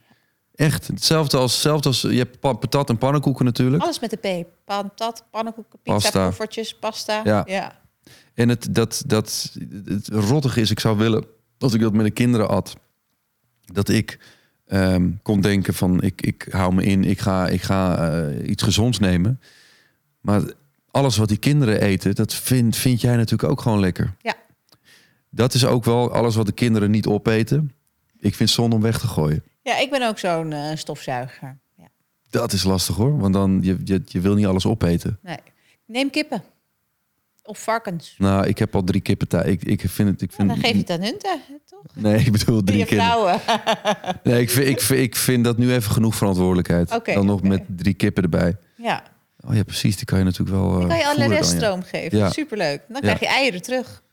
Echt. 0.62 0.88
Hetzelfde 0.88 1.38
als, 1.38 1.52
hetzelfde 1.52 1.88
als... 1.88 2.02
Je 2.02 2.18
hebt 2.18 2.40
pa- 2.40 2.54
patat 2.54 2.90
en 2.90 2.98
pannenkoeken 2.98 3.46
natuurlijk. 3.46 3.84
Alles 3.84 4.00
met 4.00 4.10
de 4.10 4.18
P. 4.18 4.46
Patat, 4.66 5.26
pannenkoeken, 5.32 5.80
pizza, 5.84 6.00
Pasta. 6.00 6.26
poffertjes, 6.26 6.76
pasta. 6.76 7.22
Ja. 7.24 7.44
ja. 7.48 7.80
En 8.34 8.50
het, 8.50 8.68
dat, 8.76 9.04
dat, 9.08 9.56
het 9.86 10.08
rottig 10.08 10.58
is, 10.58 10.72
ik 10.72 10.80
zou 10.80 10.98
willen, 10.98 11.26
als 11.60 11.74
ik 11.74 11.82
dat 11.82 11.94
met 11.94 12.06
de 12.06 12.12
kinderen 12.12 12.50
at, 12.50 12.76
dat 13.66 13.90
ik 13.90 14.20
ehm, 14.68 15.10
kon 15.22 15.42
denken 15.42 15.74
van 15.74 16.02
ik, 16.02 16.22
ik 16.22 16.48
hou 16.52 16.74
me 16.74 16.84
in, 16.84 17.04
ik 17.04 17.20
ga, 17.20 17.48
ik 17.48 17.62
ga 17.62 18.10
eh, 18.12 18.50
iets 18.50 18.64
gezonds 18.64 19.00
nemen. 19.00 19.42
Maar 20.20 20.42
alles 20.92 21.18
wat 21.18 21.28
die 21.28 21.38
kinderen 21.38 21.82
eten, 21.82 22.16
dat 22.16 22.34
vind, 22.34 22.76
vind 22.76 23.02
jij 23.02 23.16
natuurlijk 23.16 23.52
ook 23.52 23.62
gewoon 23.62 23.80
lekker. 23.80 24.16
Ja. 24.22 24.36
Dat 25.30 25.54
is 25.54 25.66
ook 25.66 25.84
wel 25.86 26.14
alles 26.14 26.36
wat 26.36 26.46
de 26.46 26.52
kinderen 26.52 26.92
niet 26.92 27.08
opeten. 27.08 27.72
Ik 28.20 28.36
vind 28.36 28.50
zonde 28.50 28.76
om 28.76 28.82
weg 28.82 29.00
te 29.00 29.08
gooien. 29.08 29.44
Ja, 29.62 29.78
ik 29.78 29.90
ben 29.90 30.08
ook 30.08 30.20
zo'n 30.20 30.54
eh, 30.54 30.76
stofzuiger. 30.76 31.60
Ja. 31.78 31.88
Dat 32.30 32.52
is 32.54 32.64
lastig 32.64 32.96
hoor, 32.96 33.18
want 33.18 33.34
dan 33.34 33.60
je, 33.62 33.78
je, 33.84 34.02
je 34.06 34.20
wil 34.20 34.34
niet 34.36 34.46
alles 34.46 34.66
opeten. 34.66 35.20
Nee. 35.22 35.38
Neem 35.86 36.10
kippen. 36.10 36.44
Of 37.44 37.60
varkens. 37.60 38.16
Nou, 38.18 38.48
ik 38.48 38.58
heb 38.58 38.76
al 38.76 38.84
drie 38.84 39.02
kippen 39.02 39.28
thuis. 39.28 39.48
Ik, 39.48 39.64
ik 39.64 39.82
vind 39.90 40.10
het. 40.10 40.22
Ik 40.22 40.30
Ja, 40.30 40.36
vind, 40.36 40.48
dan 40.50 40.58
geef 40.58 40.72
je 40.72 40.78
het 40.78 40.90
aan 40.90 41.02
hun, 41.02 41.18
toch? 41.18 41.84
Nee, 41.94 42.20
ik 42.20 42.32
bedoel 42.32 42.64
drie 42.64 42.86
vrouwen. 42.86 43.40
Nee, 44.24 44.42
ik 44.42 44.50
vind, 44.50 44.68
ik, 44.68 44.82
vind, 44.82 45.00
ik 45.00 45.16
vind 45.16 45.44
dat 45.44 45.58
nu 45.58 45.74
even 45.74 45.92
genoeg 45.92 46.16
verantwoordelijkheid. 46.16 46.92
Oké, 46.96 47.14
dan 47.14 47.26
nog 47.26 47.42
met 47.42 47.64
drie 47.68 47.94
kippen 47.94 48.24
erbij. 48.24 48.58
ja. 48.78 49.04
Oh 49.48 49.56
ja, 49.56 49.64
precies. 49.64 49.96
Die 49.96 50.06
kan 50.06 50.18
je 50.20 50.24
natuurlijk 50.24 50.58
wel. 50.58 50.72
Dan 50.72 50.82
eh, 50.82 50.88
kan 50.88 50.98
je 50.98 51.06
alle 51.06 51.20
ja. 51.20 51.28
reststroom 51.28 51.84
geven. 51.84 52.18
Ja. 52.18 52.30
Superleuk. 52.30 52.82
Dan 52.88 53.02
krijg 53.02 53.20
je 53.20 53.28
eieren 53.28 53.62
terug. 53.62 54.04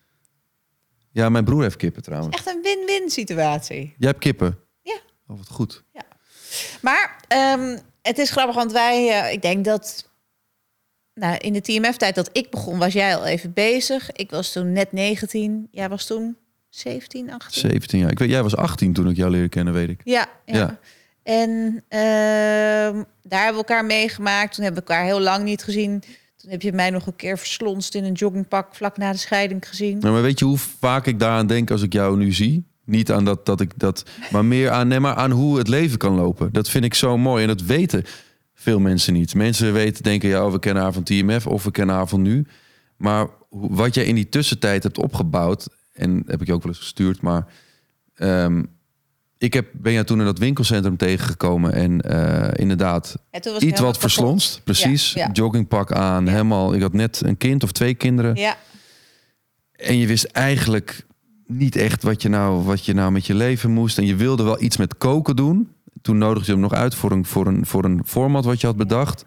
Ja, 1.11 1.29
mijn 1.29 1.45
broer 1.45 1.63
heeft 1.63 1.77
kippen 1.77 2.03
trouwens. 2.03 2.37
Echt 2.37 2.47
een 2.47 2.61
win-win 2.63 3.11
situatie. 3.11 3.95
Jij 3.99 4.09
hebt 4.09 4.21
kippen? 4.21 4.59
Ja. 5.29 5.35
Oh, 5.35 5.39
wat 5.39 5.49
goed. 5.49 5.85
Maar 6.81 7.17
ehm, 7.29 7.79
het 8.03 8.19
is 8.19 8.31
grappig, 8.31 8.55
want 8.55 8.73
wij, 8.73 9.23
eh, 9.23 9.33
ik 9.33 9.43
denk 9.43 9.65
dat 9.65 10.11
nou, 11.15 11.37
in 11.37 11.53
de 11.53 11.61
TMF-tijd 11.61 12.15
dat 12.15 12.31
ik 12.33 12.51
begon, 12.51 12.79
was 12.79 12.93
jij 12.93 13.17
al 13.17 13.25
even 13.25 13.53
bezig. 13.53 14.13
Ik 14.13 14.31
was 14.31 14.53
toen 14.53 14.73
net 14.73 14.93
19. 14.93 15.69
Jij 15.71 15.89
was 15.89 16.07
toen 16.07 16.37
17, 16.69 17.33
18. 17.33 17.61
17 17.61 17.99
jaar. 17.99 18.11
Ik 18.11 18.19
weet, 18.19 18.31
jij 18.31 18.43
was 18.43 18.57
18 18.57 18.93
toen 18.93 19.09
ik 19.09 19.17
jou 19.17 19.31
leerde 19.31 19.49
kennen, 19.49 19.75
weet 19.75 19.89
ik. 19.89 20.01
Ja, 20.05 20.27
ja. 20.45 20.57
Ja. 20.57 20.79
En 21.23 21.85
ehm, 21.89 23.05
daar 23.23 23.45
hebben 23.45 23.63
we 23.63 23.69
elkaar 23.69 23.85
meegemaakt. 23.85 24.55
Toen 24.55 24.65
hebben 24.65 24.83
we 24.83 24.89
elkaar 24.89 25.05
heel 25.05 25.21
lang 25.21 25.45
niet 25.45 25.63
gezien. 25.63 26.03
Toen 26.37 26.51
heb 26.51 26.63
je 26.63 26.73
mij 26.73 26.91
nog 26.91 27.07
een 27.07 27.17
keer 27.17 27.39
verslonst 27.39 27.95
in 27.95 28.05
een 28.05 28.13
joggingpak 28.13 28.75
vlak 28.75 28.97
na 28.97 29.13
de 29.13 29.19
scheiding 29.19 29.69
gezien. 29.69 29.99
Nou, 29.99 30.13
maar 30.13 30.23
weet 30.23 30.39
je 30.39 30.45
hoe 30.45 30.59
vaak 30.59 31.07
ik 31.07 31.19
daaraan 31.19 31.47
denk 31.47 31.71
als 31.71 31.83
ik 31.83 31.93
jou 31.93 32.17
nu 32.17 32.33
zie? 32.33 32.68
Niet 32.89 33.13
aan 33.13 33.25
dat, 33.25 33.47
dat 33.47 33.61
ik 33.61 33.71
dat, 33.77 34.05
maar 34.31 34.45
meer 34.45 34.71
aan, 34.71 34.89
nee, 34.89 35.01
maar 35.01 35.15
aan 35.15 35.31
hoe 35.31 35.59
het 35.59 35.69
leven 35.69 35.99
kan 35.99 36.15
lopen. 36.15 36.53
Dat 36.53 36.69
vind 36.69 36.85
ik 36.85 36.95
zo 36.95 37.19
mooi 37.19 37.43
en 37.43 37.49
dat 37.49 37.61
weten 37.61 38.05
veel 38.55 38.81
mensen 38.81 39.13
niet. 39.13 39.35
Mensen 39.35 39.73
weten, 39.73 40.03
denken, 40.03 40.29
ja, 40.29 40.51
we 40.51 40.59
kennen 40.59 40.83
haar 40.83 40.93
van 40.93 41.03
TMF 41.03 41.47
of 41.47 41.65
we 41.65 41.71
kennen 41.71 41.95
haar 41.95 42.09
van 42.09 42.23
nu. 42.23 42.47
Maar 42.97 43.27
wat 43.51 43.95
jij 43.95 44.05
in 44.05 44.15
die 44.15 44.29
tussentijd 44.29 44.83
hebt 44.83 44.99
opgebouwd, 44.99 45.69
en 45.93 46.23
heb 46.27 46.41
ik 46.41 46.47
je 46.47 46.53
ook 46.53 46.63
wel 46.63 46.73
eens 46.73 46.81
gestuurd, 46.81 47.21
maar 47.21 47.47
ehm, 48.15 48.63
ik 49.39 49.53
heb, 49.53 49.67
ben 49.73 49.93
jou 49.93 50.05
toen 50.05 50.19
in 50.19 50.25
dat 50.25 50.39
winkelcentrum 50.39 50.97
tegengekomen 50.97 51.73
en 51.73 52.01
eh, 52.01 52.61
inderdaad 52.61 53.17
En 53.31 53.41
toen 53.41 53.53
was 53.53 53.63
iets 53.63 53.71
wat 53.81 53.81
kapot. 53.81 53.99
verslonst, 54.01 54.61
precies. 54.65 55.13
Ja, 55.13 55.25
ja. 55.27 55.33
Joggingpak 55.33 55.93
aan, 55.93 56.25
Ja. 56.25 56.31
helemaal. 56.31 56.75
Ik 56.75 56.83
had 56.83 56.93
net 56.93 57.23
een 57.25 57.37
kind 57.37 57.63
of 57.63 57.73
twee 57.73 57.95
kinderen. 57.95 58.35
Ja, 58.37 58.57
En 59.73 59.99
je 59.99 60.07
wist 60.07 60.25
eigenlijk 60.25 61.07
niet 61.49 61.77
echt 61.77 62.03
wat 62.03 62.23
je, 62.23 62.29
nou, 62.29 62.63
wat 62.63 62.85
je 62.85 62.95
nou 62.95 63.13
met 63.13 63.27
je 63.27 63.35
leven 63.35 63.71
moest. 63.71 63.99
En 63.99 64.07
je 64.07 64.17
wilde 64.17 64.43
wel 64.43 64.63
iets 64.63 64.77
met 64.77 64.99
koken 64.99 65.37
doen. 65.37 65.73
Toen 66.03 66.19
nodigde 66.19 66.47
je 66.47 66.53
hem 66.53 66.61
nog 66.61 66.73
uit 66.73 66.95
voor 66.95 67.11
een, 67.11 67.25
voor 67.25 67.47
een, 67.47 67.67
voor 67.67 67.85
een 67.85 68.03
format 68.07 68.45
wat 68.45 68.61
je 68.61 68.67
had 68.67 68.77
bedacht. 68.77 69.25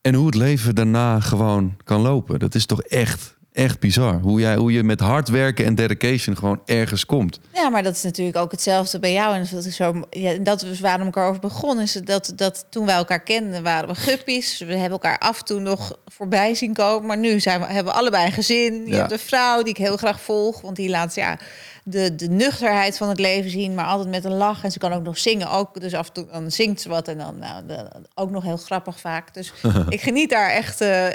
En 0.00 0.14
hoe 0.14 0.26
het 0.26 0.34
leven 0.34 0.74
daarna 0.74 1.20
gewoon 1.20 1.76
kan 1.84 2.00
lopen. 2.00 2.38
Dat 2.38 2.54
is 2.54 2.66
toch 2.66 2.82
echt, 2.82 3.36
echt 3.52 3.80
bizar. 3.80 4.20
Hoe, 4.20 4.40
jij, 4.40 4.56
hoe 4.56 4.72
je 4.72 4.82
met 4.82 5.00
hard 5.00 5.28
werken 5.28 5.64
en 5.64 5.74
dedication 5.74 6.36
gewoon 6.36 6.60
ergens 6.64 7.06
komt. 7.06 7.38
Ja, 7.54 7.68
maar 7.68 7.82
dat 7.82 7.94
is 7.94 8.02
natuurlijk 8.02 8.36
ook 8.36 8.50
hetzelfde 8.50 8.98
bij 8.98 9.12
jou. 9.12 9.34
En 9.34 9.46
dat 9.50 9.64
is 9.64 9.76
zo. 9.76 10.02
Ja, 10.10 10.34
dat 10.38 10.62
is 10.62 10.80
waar 10.80 10.98
we 10.98 11.04
elkaar 11.04 11.28
over 11.28 11.40
begonnen. 11.40 11.84
Is 11.84 11.92
dat, 11.92 12.32
dat 12.36 12.66
toen 12.70 12.86
wij 12.86 12.94
elkaar 12.94 13.22
kenden, 13.22 13.62
waren 13.62 13.88
we 13.88 13.94
guppies. 13.94 14.58
We 14.58 14.72
hebben 14.72 14.90
elkaar 14.90 15.18
af 15.18 15.38
en 15.38 15.44
toe 15.44 15.60
nog 15.60 15.98
voorbij 16.06 16.54
zien 16.54 16.74
komen. 16.74 17.06
Maar 17.06 17.18
nu 17.18 17.40
zijn 17.40 17.60
we, 17.60 17.66
hebben 17.66 17.92
we 17.92 17.98
allebei 17.98 18.26
een 18.26 18.32
gezin. 18.32 18.74
Je 18.86 18.90
Ja. 18.92 18.96
hebt 18.98 19.12
een 19.12 19.18
vrouw 19.18 19.62
die 19.62 19.72
ik 19.72 19.76
heel 19.78 19.96
graag 19.96 20.20
volg. 20.20 20.60
Want 20.60 20.76
die 20.76 20.88
laat 20.88 21.14
ja, 21.14 21.38
de, 21.84 22.14
de 22.14 22.28
nuchterheid 22.28 22.96
van 22.96 23.08
het 23.08 23.18
leven 23.18 23.50
zien. 23.50 23.74
Maar 23.74 23.84
altijd 23.86 24.08
met 24.10 24.24
een 24.24 24.36
lach. 24.36 24.64
En 24.64 24.72
ze 24.72 24.78
kan 24.78 24.92
ook 24.92 25.02
nog 25.02 25.18
zingen. 25.18 25.50
Ook, 25.50 25.80
dus 25.80 25.94
af 25.94 26.06
en 26.06 26.12
toe 26.12 26.26
dan 26.32 26.50
zingt 26.50 26.80
ze 26.80 26.88
wat. 26.88 27.08
En 27.08 27.18
dan 27.18 27.38
nou, 27.38 27.66
de- 27.66 27.88
ook 28.14 28.30
nog 28.30 28.42
heel 28.44 28.56
grappig 28.56 29.00
vaak. 29.00 29.34
Dus 29.34 29.52
ik 29.88 30.00
geniet 30.00 30.30
daar 30.30 30.50
echt 30.50 30.80
eh, 30.80 31.06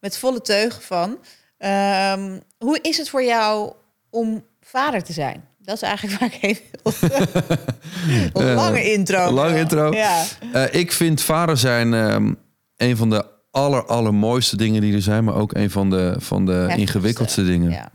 met 0.00 0.18
volle 0.18 0.40
teugen 0.40 0.82
van. 0.82 1.18
Ehm, 1.62 2.38
hoe 2.58 2.78
is 2.80 2.96
het 2.96 3.08
voor 3.08 3.22
jou 3.22 3.72
om 4.10 4.44
vader 4.60 5.02
te 5.02 5.12
zijn? 5.12 5.44
Dat 5.58 5.74
is 5.74 5.82
eigenlijk 5.82 6.18
waar 6.20 6.34
ik 6.34 6.42
even. 6.42 6.64
Een 8.32 8.54
lange 8.64 8.92
intro. 8.92 9.30
lange 9.30 9.58
intro. 9.58 9.92
Ja. 9.92 10.24
Eh, 10.52 10.80
ik 10.80 10.92
vind 10.92 11.22
vader 11.22 11.56
zijn 11.56 11.94
ehm, 11.94 12.32
een 12.76 12.96
van 12.96 13.10
de 13.10 13.24
aller, 13.50 13.84
allermooiste 13.86 14.56
dingen 14.56 14.80
die 14.80 14.94
er 14.94 15.02
zijn. 15.02 15.24
Maar 15.24 15.34
ook 15.34 15.54
een 15.54 15.70
van 15.70 15.90
de, 15.90 16.14
van 16.18 16.46
de 16.46 16.52
Heftigste. 16.52 16.80
ingewikkeldste 16.80 17.44
dingen. 17.44 17.70
Ja. 17.70 17.90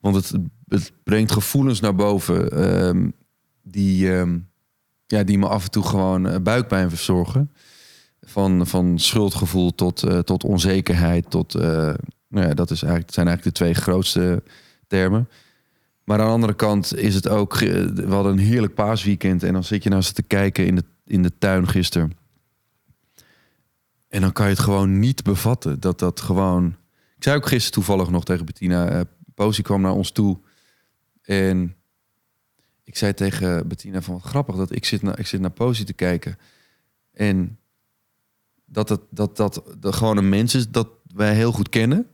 Want 0.00 0.14
het, 0.16 0.32
het 0.68 0.92
brengt 1.04 1.32
gevoelens 1.32 1.80
naar 1.80 1.94
boven 1.94 2.50
ehm, 2.50 3.08
die, 3.62 4.10
ja, 5.06 5.22
die 5.24 5.38
me 5.38 5.48
af 5.48 5.64
en 5.64 5.70
toe 5.70 5.84
gewoon 5.84 6.28
eh, 6.28 6.40
buikpijn 6.40 6.88
verzorgen. 6.88 7.50
Van, 8.20 8.66
van 8.66 8.98
schuldgevoel 8.98 9.74
tot, 9.74 10.02
eh, 10.02 10.18
tot 10.18 10.44
onzekerheid. 10.44 11.30
Tot, 11.30 11.54
nou 12.34 12.46
ja, 12.48 12.54
dat, 12.54 12.70
is 12.70 12.82
eigenlijk, 12.82 13.04
dat 13.06 13.14
zijn 13.14 13.26
eigenlijk 13.26 13.56
de 13.56 13.62
twee 13.64 13.74
grootste 13.74 14.42
termen. 14.86 15.28
Maar 16.04 16.18
aan 16.20 16.26
de 16.26 16.32
andere 16.32 16.54
kant 16.54 16.96
is 16.96 17.14
het 17.14 17.28
ook... 17.28 17.54
ge- 17.54 17.92
We 17.92 18.14
hadden 18.14 18.32
een 18.32 18.38
heerlijk 18.38 18.74
paasweekend. 18.74 19.42
En 19.42 19.52
dan 19.52 19.64
zit 19.64 19.82
je 19.82 19.88
naast 19.90 20.14
te 20.14 20.22
kijken 20.22 20.66
in 20.66 20.74
de, 20.74 20.84
in 21.06 21.22
de 21.22 21.38
tuin 21.38 21.68
gisteren. 21.68 22.12
En 24.08 24.20
dan 24.20 24.32
kan 24.32 24.44
je 24.44 24.50
het 24.52 24.60
gewoon 24.60 24.98
niet 24.98 25.22
bevatten. 25.22 25.80
Dat 25.80 25.98
dat 25.98 26.20
gewoon... 26.20 26.76
Ik 27.16 27.22
zei 27.22 27.36
ook 27.36 27.46
gisteren 27.46 27.72
toevallig 27.72 28.10
nog 28.10 28.24
tegen 28.24 28.44
Bettina... 28.44 28.88
eh 28.88 29.00
Posie 29.34 29.64
kwam 29.64 29.80
naar 29.80 29.92
ons 29.92 30.10
toe. 30.10 30.38
En 31.22 31.74
ik 32.84 32.96
zei 32.96 33.14
tegen 33.14 33.68
Bettina 33.68 34.02
van... 34.02 34.20
Grappig, 34.20 34.56
dat 34.56 34.74
ik 34.74 34.84
zit, 34.84 35.02
naar, 35.02 35.18
ik 35.18 35.26
zit 35.26 35.40
naar 35.40 35.50
Posie 35.50 35.84
te 35.84 35.92
kijken. 35.92 36.38
En 37.12 37.58
dat 38.64 38.88
het 38.88 39.00
dat, 39.10 39.36
dat, 39.36 39.62
dat 39.78 39.94
gewoon 39.94 40.16
een 40.16 40.28
mens 40.28 40.54
is 40.54 40.70
dat 40.70 40.88
wij 41.14 41.34
heel 41.34 41.52
goed 41.52 41.68
kennen. 41.68 42.06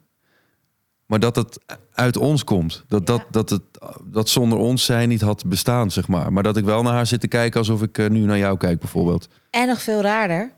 Maar 1.11 1.20
dat 1.20 1.37
het 1.37 1.59
uit 1.92 2.16
ons 2.16 2.44
komt. 2.44 2.85
Dat, 2.88 3.07
dat, 3.07 3.18
Ja. 3.18 3.27
dat, 3.31 3.51
het, 3.51 3.62
dat 4.05 4.29
zonder 4.29 4.59
ons 4.59 4.85
zij 4.85 5.07
niet 5.07 5.20
had 5.20 5.44
bestaan, 5.46 5.90
zeg 5.90 6.09
maar. 6.09 6.33
Maar 6.33 6.42
dat 6.42 6.57
ik 6.57 6.64
wel 6.64 6.83
naar 6.83 6.92
haar 6.92 7.07
zit 7.07 7.20
te 7.20 7.29
kijken 7.29 7.59
alsof 7.61 7.83
ik 7.83 7.99
eh, 7.99 8.09
nu 8.09 8.18
naar 8.20 8.38
jou 8.38 8.57
kijk, 8.57 8.79
bijvoorbeeld. 8.79 9.29
En 9.51 9.66
nog 9.66 9.83
veel 9.83 10.01
raarder. 10.01 10.53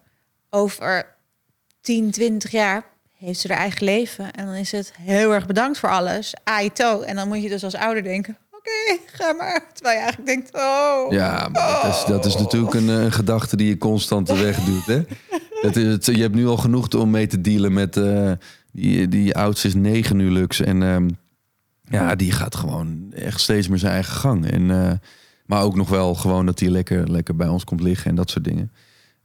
Over 0.51 1.07
10, 1.81 2.11
20 2.11 2.51
jaar 2.51 2.85
heeft 3.19 3.41
ze 3.41 3.49
haar 3.49 3.57
eigen 3.59 3.85
leven. 3.85 4.33
En 4.33 4.47
dan 4.47 4.55
is 4.55 4.73
het 4.73 4.93
heel 5.01 5.33
erg 5.35 5.47
bedankt 5.47 5.79
voor 5.79 5.91
alles. 5.91 6.35
Aito. 6.45 7.01
En 7.01 7.17
dan 7.17 7.29
moet 7.29 7.43
je 7.43 7.49
dus 7.49 7.65
als 7.65 7.75
ouder 7.77 8.03
denken... 8.03 8.37
Oké, 8.51 9.01
ga 9.07 9.33
maar. 9.33 9.67
Terwijl 9.73 9.97
je 9.97 10.03
eigenlijk 10.03 10.27
denkt... 10.27 10.55
Oh, 10.55 11.12
Ja, 11.12 11.49
maar 11.53 11.81
dat 11.83 11.95
is, 11.95 12.05
dat 12.05 12.25
is 12.25 12.37
natuurlijk 12.37 12.75
een, 12.75 12.88
een 12.88 13.12
gedachte 13.12 13.57
die 13.57 13.69
je 13.69 13.79
constant 13.79 14.29
wegduwt. 14.29 14.87
Hè? 14.87 15.01
Het 15.62 15.77
is, 15.77 15.87
het, 15.87 16.07
je 16.07 16.21
hebt 16.23 16.35
nu 16.35 16.47
al 16.47 16.57
genoeg 16.57 16.88
om 16.88 17.11
mee 17.11 17.27
te 17.27 17.41
dealen 17.41 17.73
met... 17.73 17.97
eh, 17.97 18.33
die, 18.73 19.09
die 19.09 19.37
oudste 19.37 19.67
is 19.69 19.75
negen 19.75 20.17
nu, 20.17 20.31
Lux. 20.31 20.61
En 20.61 20.83
ehm, 20.83 21.09
ja, 21.85 22.15
die 22.15 22.33
gaat 22.33 22.57
gewoon 22.57 23.13
echt 23.13 23.41
steeds 23.41 23.69
meer 23.69 23.79
zijn 23.79 23.93
eigen 23.93 24.15
gang. 24.15 24.47
En, 24.47 24.71
eh, 24.71 24.93
maar 25.47 25.63
ook 25.63 25.77
nog 25.77 25.89
wel 25.89 26.15
gewoon 26.15 26.47
dat 26.47 26.61
hij 26.61 26.69
lekker, 26.69 27.11
lekker 27.11 27.37
bij 27.37 27.49
ons 27.49 27.65
komt 27.65 27.81
liggen 27.83 28.11
en 28.11 28.17
dat 28.17 28.31
soort 28.31 28.45
dingen. 28.45 28.73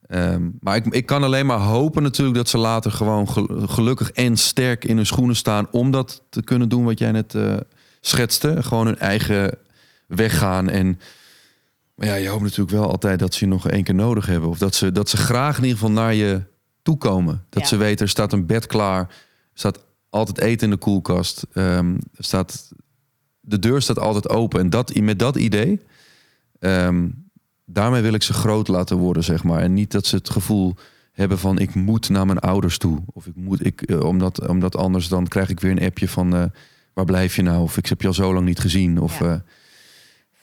Ehm, 0.07 0.49
maar 0.59 0.75
ik, 0.75 0.85
ik 0.85 1.05
kan 1.05 1.23
alleen 1.23 1.45
maar 1.45 1.59
hopen 1.59 2.03
natuurlijk 2.03 2.37
dat 2.37 2.49
ze 2.49 2.57
later 2.57 2.91
gewoon 2.91 3.29
gel- 3.29 3.67
gelukkig 3.67 4.11
en 4.11 4.37
sterk 4.37 4.85
in 4.85 4.95
hun 4.95 5.05
schoenen 5.05 5.35
staan... 5.35 5.67
om 5.71 5.91
dat 5.91 6.23
te 6.29 6.43
kunnen 6.43 6.69
doen 6.69 6.83
wat 6.83 6.99
jij 6.99 7.11
net 7.11 7.35
eh, 7.35 7.55
schetste. 8.01 8.63
Gewoon 8.63 8.85
hun 8.85 8.97
eigen 8.99 9.57
weg 10.07 10.37
gaan 10.37 10.69
en... 10.69 10.99
Maar 11.95 12.07
ja, 12.07 12.15
je 12.15 12.27
hoopt 12.27 12.41
natuurlijk 12.43 12.69
wel 12.69 12.89
altijd 12.91 13.19
dat 13.19 13.33
ze 13.33 13.45
je 13.45 13.51
nog 13.51 13.69
één 13.69 13.83
keer 13.83 13.95
nodig 13.95 14.25
hebben. 14.25 14.49
Of 14.49 14.57
dat 14.57 14.75
ze, 14.75 14.91
dat 14.91 15.09
ze 15.09 15.17
graag 15.17 15.57
in 15.57 15.63
ieder 15.63 15.77
geval 15.77 15.93
naar 15.93 16.13
je 16.13 16.41
toe 16.81 16.97
komen. 16.97 17.45
Dat 17.49 17.61
Ja. 17.61 17.67
ze 17.69 17.77
weten, 17.77 18.05
er 18.05 18.11
staat 18.11 18.33
een 18.33 18.45
bed 18.45 18.65
klaar. 18.67 19.09
Staat 19.57 19.79
altijd 20.09 20.37
eten 20.39 20.67
in 20.67 20.73
de 20.73 20.79
koelkast. 20.79 21.45
ehm, 21.53 21.95
staat, 22.17 22.71
de 23.39 23.59
deur 23.59 23.81
staat 23.81 23.99
altijd 23.99 24.29
open. 24.29 24.59
En 24.59 24.69
dat, 24.69 24.95
met 24.95 25.19
dat 25.19 25.35
idee, 25.35 25.81
ehm, 26.59 27.07
daarmee 27.65 28.01
wil 28.01 28.13
ik 28.13 28.23
ze 28.23 28.33
groot 28.33 28.67
laten 28.67 28.97
worden, 28.97 29.23
zeg 29.23 29.43
maar. 29.43 29.61
En 29.61 29.73
niet 29.73 29.91
dat 29.91 30.05
ze 30.05 30.15
het 30.15 30.29
gevoel 30.29 30.75
hebben 31.11 31.39
van 31.39 31.59
ik 31.59 31.75
moet 31.75 32.09
naar 32.09 32.25
mijn 32.25 32.39
ouders 32.39 32.77
toe. 32.77 32.99
Of 33.13 33.25
ik 33.27 33.35
moet, 33.35 33.65
ik, 33.65 33.81
eh, 33.81 33.99
omdat, 33.99 34.47
omdat 34.47 34.75
anders 34.75 35.07
dan 35.07 35.27
krijg 35.27 35.49
ik 35.49 35.59
weer 35.59 35.71
een 35.71 35.85
appje 35.85 36.07
van 36.09 36.35
eh, 36.35 36.43
waar 36.93 37.05
blijf 37.05 37.35
je 37.35 37.41
nou? 37.41 37.61
Of 37.61 37.77
ik 37.77 37.85
heb 37.85 38.01
je 38.01 38.07
al 38.07 38.13
zo 38.13 38.33
lang 38.33 38.45
niet 38.45 38.59
gezien. 38.59 38.99
Of 39.01 39.19
Ja. 39.19 39.25
eh, 39.33 39.39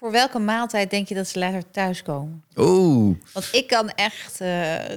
Voor 0.05 0.12
welke 0.12 0.38
maaltijd 0.38 0.90
denk 0.90 1.09
je 1.09 1.14
dat 1.14 1.28
ze 1.28 1.38
later 1.38 1.70
thuiskomen? 1.70 2.44
oeh. 2.57 3.16
Want 3.32 3.48
ik 3.52 3.66
kan 3.66 3.90
echt, 3.90 4.40
eh, 4.40 4.48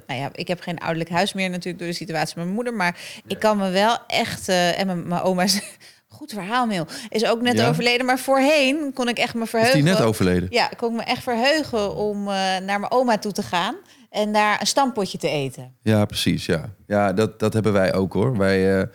nou 0.07 0.19
ja, 0.19 0.29
ik 0.31 0.47
heb 0.47 0.61
geen 0.61 0.77
ouderlijk 0.79 1.09
huis 1.09 1.33
meer 1.33 1.49
natuurlijk 1.49 1.77
door 1.79 1.87
de 1.87 1.93
situatie 1.93 2.33
met 2.35 2.43
mijn 2.43 2.55
moeder, 2.55 2.73
maar 2.73 2.99
ik 3.27 3.39
kan 3.39 3.57
me 3.57 3.69
wel 3.69 3.97
echt, 4.07 4.49
eh, 4.49 4.79
en 4.79 4.85
mijn, 4.85 5.07
mijn 5.07 5.21
oma 5.21 5.43
is 5.43 5.61
Goed 6.07 6.31
verhaal, 6.31 6.65
Mil. 6.65 6.87
Is 7.09 7.25
ook 7.25 7.41
net 7.41 7.57
Ja? 7.57 7.67
overleden. 7.69 8.05
Maar 8.05 8.19
voorheen 8.19 8.93
kon 8.93 9.07
ik 9.07 9.17
echt 9.17 9.33
me 9.33 9.43
Is 9.43 9.49
verheugen. 9.49 9.75
die 9.83 9.93
net 9.93 10.01
overleden? 10.01 10.47
Ja, 10.51 10.67
kon 10.67 10.89
ik 10.91 10.95
me 10.97 11.03
echt 11.03 11.23
verheugen 11.23 11.95
om 11.95 12.17
eh, 12.19 12.33
naar 12.57 12.79
mijn 12.79 12.91
oma 12.91 13.17
toe 13.17 13.31
te 13.31 13.43
gaan. 13.43 13.75
En 14.09 14.33
daar 14.33 14.59
een 14.61 14.67
stampotje 14.67 15.17
te 15.17 15.29
eten. 15.29 15.75
Ja, 15.81 16.05
precies. 16.05 16.45
Ja, 16.45 16.69
ja 16.87 17.13
dat, 17.13 17.39
dat 17.39 17.53
hebben 17.53 17.73
wij 17.73 17.93
ook 17.93 18.13
hoor. 18.13 18.37
Wij, 18.37 18.87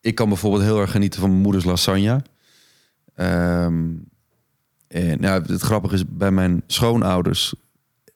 ik 0.00 0.14
kan 0.14 0.28
bijvoorbeeld 0.28 0.62
heel 0.62 0.80
erg 0.80 0.90
genieten 0.90 1.20
van 1.20 1.28
mijn 1.30 1.42
moeders 1.42 1.64
lasagne. 1.64 2.22
Ehm, 3.14 3.84
en 4.88 5.20
nou, 5.20 5.42
het 5.52 5.60
grappige 5.60 5.94
is, 5.94 6.02
bij 6.08 6.30
mijn 6.30 6.62
schoonouders 6.66 7.54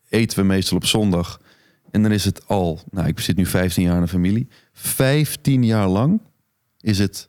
eten 0.09 0.39
we 0.39 0.45
meestal 0.45 0.77
op 0.77 0.87
zondag. 0.87 1.41
En 1.91 2.03
dan 2.03 2.13
is 2.13 2.25
het 2.25 2.47
al, 2.47 2.81
nou, 2.91 3.09
ik 3.09 3.21
zit 3.21 3.37
nu 3.37 3.47
15 3.47 3.83
jaar 3.83 3.97
in 3.97 4.03
een 4.03 4.09
familie. 4.09 4.49
15 4.73 5.65
jaar 5.65 5.89
lang 5.89 6.21
is 6.81 6.99
het 6.99 7.29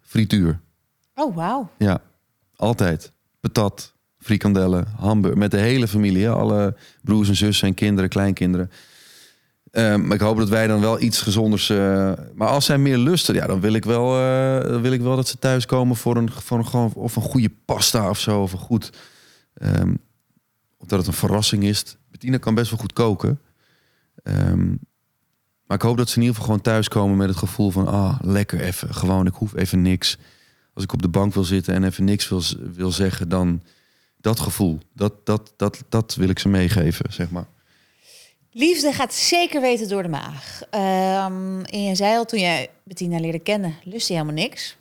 frituur. 0.00 0.60
Oh, 1.14 1.36
wauw. 1.36 1.70
Ja, 1.78 2.02
altijd. 2.56 3.12
Patat, 3.40 3.94
frikandellen, 4.18 4.86
hamburger. 4.96 5.38
Met 5.38 5.50
de 5.50 5.56
hele 5.56 5.88
familie. 5.88 6.24
Hè? 6.24 6.30
Alle 6.30 6.76
broers 7.02 7.28
en 7.28 7.36
zussen 7.36 7.68
en 7.68 7.74
kinderen, 7.74 8.10
kleinkinderen. 8.10 8.70
Ehm, 9.76 10.06
maar 10.06 10.16
ik 10.16 10.22
hoop 10.22 10.36
dat 10.36 10.48
wij 10.48 10.66
dan 10.66 10.80
wel 10.80 11.00
iets 11.00 11.20
gezonders... 11.20 11.70
eh, 11.70 12.12
maar 12.34 12.48
als 12.48 12.64
zij 12.64 12.78
meer 12.78 12.98
lusten, 12.98 13.34
ja, 13.34 13.46
dan 13.46 13.60
wil 13.60 13.72
ik 13.72 13.84
wel, 13.84 14.18
eh, 14.18 14.80
wil 14.80 14.92
ik 14.92 15.00
wel 15.00 15.16
dat 15.16 15.28
ze 15.28 15.38
thuiskomen 15.38 15.96
voor 15.96 16.16
een, 16.16 16.30
voor 16.30 16.58
een, 16.58 16.66
gewoon, 16.66 16.92
of 16.94 17.16
een 17.16 17.22
goede 17.22 17.50
pasta 17.64 18.08
of 18.08 18.18
zo. 18.18 18.42
Of 18.42 18.52
een 18.52 18.58
goed... 18.58 18.90
of 20.78 20.86
dat 20.86 20.98
het 20.98 21.06
een 21.06 21.12
verrassing 21.12 21.64
is. 21.64 21.96
Bettina 22.10 22.38
kan 22.38 22.54
best 22.54 22.70
wel 22.70 22.78
goed 22.78 22.92
koken. 22.92 23.40
Ehm, 24.22 24.68
maar 25.66 25.76
ik 25.76 25.82
hoop 25.82 25.96
dat 25.96 26.08
ze 26.08 26.14
in 26.16 26.20
ieder 26.20 26.36
geval 26.36 26.50
gewoon 26.50 26.64
thuiskomen 26.64 27.16
met 27.16 27.28
het 27.28 27.38
gevoel 27.38 27.70
van... 27.70 27.86
Ah, 27.86 28.18
lekker 28.20 28.60
even. 28.60 28.94
Gewoon, 28.94 29.26
ik 29.26 29.34
hoef 29.34 29.54
even 29.54 29.82
niks 29.82 30.18
als 30.74 30.84
ik 30.84 30.92
op 30.92 31.02
de 31.02 31.08
bank 31.08 31.34
wil 31.34 31.44
zitten 31.44 31.74
en 31.74 31.84
even 31.84 32.04
niks 32.04 32.28
wil, 32.28 32.42
wil 32.74 32.92
zeggen, 32.92 33.28
dan 33.28 33.62
dat 34.20 34.40
gevoel, 34.40 34.78
dat, 34.92 35.26
dat, 35.26 35.52
dat, 35.56 35.84
dat 35.88 36.14
wil 36.14 36.28
ik 36.28 36.38
ze 36.38 36.48
meegeven, 36.48 37.12
zeg 37.12 37.30
maar. 37.30 37.46
Liefde 38.58 38.92
gaat 38.92 39.14
zeker 39.14 39.60
weten 39.60 39.88
door 39.88 40.02
de 40.02 40.08
maag. 40.08 40.62
Ehm, 40.70 41.60
en 41.64 41.82
je 41.84 41.94
zei 41.94 42.16
al, 42.16 42.24
toen 42.24 42.40
jij 42.40 42.70
Bettina 42.82 43.18
leerde 43.20 43.38
kennen, 43.38 43.74
lust 43.84 44.08
je 44.08 44.12
helemaal 44.14 44.34
niks. 44.34 44.76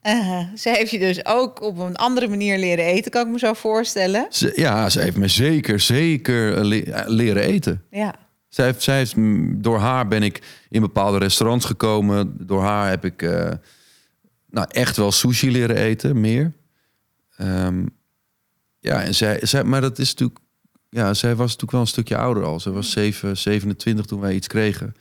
Eh, 0.00 0.38
zij 0.54 0.74
heeft 0.76 0.90
je 0.90 0.98
dus 0.98 1.24
ook 1.24 1.62
op 1.62 1.78
een 1.78 1.96
andere 1.96 2.28
manier 2.28 2.58
leren 2.58 2.84
eten, 2.84 3.10
kan 3.10 3.26
ik 3.26 3.32
me 3.32 3.38
zo 3.38 3.52
voorstellen. 3.52 4.26
Ze, 4.30 4.52
ja, 4.56 4.88
ze 4.88 5.00
heeft 5.00 5.16
me 5.16 5.28
zeker, 5.28 5.80
zeker 5.80 6.56
eh, 6.56 6.64
le- 6.64 6.80
eh, 6.80 7.02
leren 7.06 7.42
eten. 7.42 7.82
Ja, 7.90 8.14
Zij 8.48 8.64
heeft, 8.64 8.82
zij 8.82 8.96
heeft, 8.96 9.14
door 9.62 9.78
haar 9.78 10.08
ben 10.08 10.22
ik 10.22 10.64
in 10.70 10.80
bepaalde 10.80 11.18
restaurants 11.18 11.64
gekomen. 11.64 12.46
Door 12.46 12.62
haar 12.62 12.88
heb 12.88 13.04
ik 13.04 13.22
nou, 14.50 14.66
echt 14.68 14.96
wel 14.96 15.12
sushi 15.12 15.50
leren 15.50 15.76
eten, 15.76 16.20
meer. 16.20 16.52
Ehm, 17.36 17.86
ja, 18.78 19.02
en 19.02 19.14
zij, 19.14 19.38
zij, 19.42 19.64
maar 19.64 19.80
dat 19.80 19.98
is 19.98 20.10
natuurlijk... 20.10 20.38
Ja, 20.94 21.14
zij 21.14 21.30
was 21.30 21.44
natuurlijk 21.46 21.72
wel 21.72 21.80
een 21.80 21.86
stukje 21.86 22.16
ouder 22.16 22.44
al. 22.44 22.60
Ze 22.60 22.70
was 22.70 22.90
7, 22.90 23.36
27 23.38 24.06
toen 24.06 24.20
wij 24.20 24.34
iets 24.34 24.46
kregen. 24.46 24.94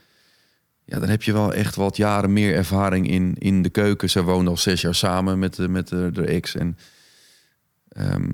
Ja, 0.86 1.00
dan 1.00 1.10
heb 1.10 1.24
je 1.24 1.34
wel 1.34 1.54
echt 1.54 1.76
wat 1.76 1.98
jaren 1.98 2.34
meer 2.34 2.56
ervaring 2.56 3.08
in, 3.10 3.36
in 3.38 3.62
de 3.62 3.70
keuken. 3.70 4.10
Zij 4.10 4.22
woonde 4.22 4.50
al 4.50 4.58
zes 4.58 4.82
jaar 4.82 4.96
samen 4.96 5.40
met, 5.40 5.56
de- 5.56 5.68
met 5.68 5.88
de, 5.88 6.10
de 6.14 6.26
ex. 6.26 6.56
En, 6.56 6.78
ehm, 7.90 8.30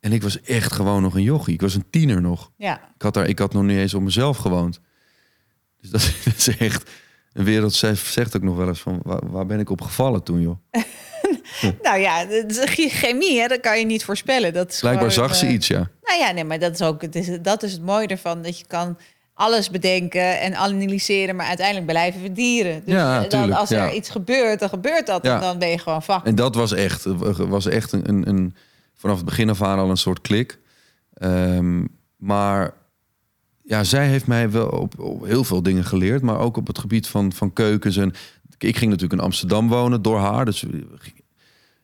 en 0.00 0.12
ik 0.12 0.22
was 0.22 0.40
echt 0.40 0.72
gewoon 0.72 1.02
nog 1.02 1.14
een 1.14 1.22
jochie. 1.22 1.54
Ik 1.54 1.60
was 1.60 1.74
een 1.74 1.90
tiener 1.90 2.20
nog. 2.20 2.50
ja. 2.56 2.76
Ik 2.94 3.02
had, 3.02 3.14
daar, 3.14 3.28
ik 3.28 3.38
had 3.38 3.52
nog 3.52 3.62
niet 3.62 3.78
eens 3.78 3.94
op 3.94 4.02
mezelf 4.02 4.36
gewoond. 4.36 4.80
Dus 5.80 5.90
dat, 5.90 6.12
dat 6.24 6.34
is 6.46 6.56
echt 6.56 6.90
een 7.32 7.44
wereld. 7.44 7.72
Zij 7.74 7.94
zegt 7.94 8.36
ook 8.36 8.42
nog 8.42 8.56
wel 8.56 8.68
eens 8.68 8.80
van 8.80 9.00
waar, 9.02 9.30
waar 9.30 9.46
ben 9.46 9.58
ik 9.60 9.70
op 9.70 9.80
gevallen 9.80 10.22
toen, 10.22 10.40
joh? 10.40 10.56
Nou 11.82 11.98
ja, 11.98 12.26
chemie, 12.74 13.40
hè, 13.40 13.46
dat 13.46 13.60
kan 13.60 13.78
je 13.78 13.86
niet 13.86 14.04
voorspellen. 14.04 14.52
Dat 14.52 14.70
is 14.72 14.78
Blijkbaar 14.78 15.10
gewoon, 15.10 15.28
zag 15.28 15.36
ze 15.36 15.46
eh, 15.46 15.52
iets, 15.52 15.66
ja. 15.66 15.88
Nou 16.02 16.20
ja, 16.20 16.30
nee, 16.30 16.44
maar 16.44 16.58
dat 16.58 16.72
is 16.72 16.82
ook 16.82 17.02
het, 17.02 17.14
is, 17.14 17.38
dat 17.42 17.62
is 17.62 17.72
het 17.72 17.82
mooie 17.82 18.06
ervan. 18.06 18.42
Dat 18.42 18.58
je 18.58 18.64
kan 18.66 18.98
alles 19.34 19.70
bedenken 19.70 20.40
en 20.40 20.56
analyseren, 20.56 21.36
maar 21.36 21.46
uiteindelijk 21.46 21.86
blijven 21.86 22.22
we 22.22 22.32
dieren. 22.32 22.82
Dus 22.84 22.94
Ja, 22.94 23.20
dan, 23.20 23.28
tuurlijk, 23.28 23.58
als 23.58 23.70
er 23.70 23.78
ja. 23.78 23.92
iets 23.92 24.10
gebeurt, 24.10 24.60
dan 24.60 24.68
gebeurt 24.68 25.06
dat. 25.06 25.24
Ja. 25.24 25.34
En 25.34 25.40
dan 25.40 25.58
ben 25.58 25.68
je 25.68 25.78
gewoon 25.78 26.02
vak. 26.02 26.26
En 26.26 26.34
dat 26.34 26.54
was 26.54 26.72
echt, 26.72 27.04
was 27.36 27.66
echt 27.66 27.92
een, 27.92 28.08
een, 28.08 28.28
een 28.28 28.54
vanaf 28.94 29.16
het 29.16 29.24
begin 29.24 29.50
af 29.50 29.62
aan 29.62 29.78
al 29.78 29.90
een 29.90 29.96
soort 29.96 30.20
klik. 30.20 30.58
Ehm, 31.14 31.84
maar 32.16 32.74
ja, 33.64 33.84
zij 33.84 34.06
heeft 34.06 34.26
mij 34.26 34.50
wel 34.50 34.68
op, 34.68 34.98
op 34.98 35.24
heel 35.24 35.44
veel 35.44 35.62
dingen 35.62 35.84
geleerd, 35.84 36.22
maar 36.22 36.38
ook 36.38 36.56
op 36.56 36.66
het 36.66 36.78
gebied 36.78 37.06
van, 37.06 37.32
van 37.32 37.52
keukens. 37.52 37.96
En 37.96 38.12
ik 38.58 38.76
ging 38.76 38.90
natuurlijk 38.90 39.20
in 39.20 39.26
Amsterdam 39.26 39.68
wonen 39.68 40.02
door 40.02 40.18
haar. 40.18 40.44
Dus 40.44 40.64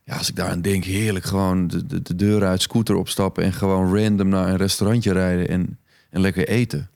ja, 0.05 0.17
als 0.17 0.29
ik 0.29 0.37
daar 0.37 0.49
aan 0.49 0.61
denk, 0.61 0.85
heerlijk 0.85 1.25
gewoon 1.25 1.67
de, 1.67 1.87
de, 1.87 2.03
de 2.03 2.17
deur 2.17 2.45
uit, 2.45 2.63
scooter 2.63 2.95
opstappen 2.95 3.45
en 3.45 3.53
gewoon 3.53 3.97
random 3.99 4.29
naar 4.29 4.49
een 4.49 4.57
restaurantje 4.57 5.13
rijden 5.13 5.49
en, 5.49 5.79
en 6.11 6.21
lekker 6.21 6.49
eten. 6.49 6.89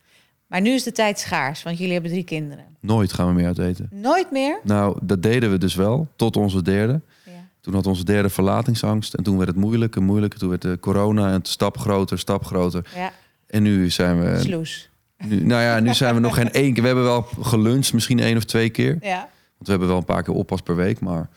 Maar 0.46 0.60
nu 0.60 0.70
is 0.70 0.82
de 0.82 0.92
tijd 0.92 1.18
schaars, 1.18 1.62
want 1.62 1.78
jullie 1.78 1.92
hebben 1.92 2.10
drie 2.10 2.24
kinderen. 2.24 2.64
Nooit 2.80 3.12
gaan 3.12 3.26
we 3.26 3.32
meer 3.32 3.46
uit 3.46 3.58
eten. 3.58 3.88
Nooit 3.92 4.30
meer? 4.30 4.60
Nou, 4.62 4.98
dat 5.02 5.22
deden 5.22 5.50
we 5.50 5.58
dus 5.58 5.74
wel, 5.74 6.08
tot 6.16 6.36
onze 6.36 6.62
derde. 6.62 7.00
Ja. 7.24 7.32
Toen 7.60 7.74
had 7.74 7.86
onze 7.86 8.04
derde 8.04 8.28
verlatingsangst. 8.28 9.14
En 9.14 9.22
toen 9.22 9.36
werd 9.36 9.48
het 9.48 9.58
moeilijk 9.58 9.96
en 9.96 10.02
moeilijk. 10.02 10.34
Toen 10.34 10.48
werd 10.48 10.62
de 10.62 10.78
corona 10.80 11.34
een 11.34 11.40
stap 11.42 11.78
groter, 11.78 12.18
stap 12.18 12.44
groter. 12.44 12.90
Ja, 12.94 13.12
En 13.46 13.62
nu 13.62 13.90
zijn 13.90 14.20
we... 14.20 14.40
sloes. 14.40 14.90
Nu, 15.26 15.44
nou 15.44 15.62
ja, 15.62 15.80
nu 15.80 15.94
zijn 15.94 16.14
we 16.14 16.20
nog 16.20 16.34
geen 16.34 16.52
één 16.52 16.72
keer. 16.72 16.80
We 16.82 16.86
hebben 16.88 17.04
wel 17.04 17.22
geluncht, 17.40 17.92
misschien 17.92 18.18
één 18.20 18.36
of 18.36 18.44
twee 18.44 18.70
keer. 18.70 18.96
Ja. 19.00 19.18
Want 19.18 19.64
we 19.64 19.70
hebben 19.70 19.88
wel 19.88 19.96
een 19.96 20.04
paar 20.04 20.22
keer 20.22 20.34
oppas 20.34 20.60
per 20.60 20.76
week. 20.76 21.00
Maar 21.00 21.28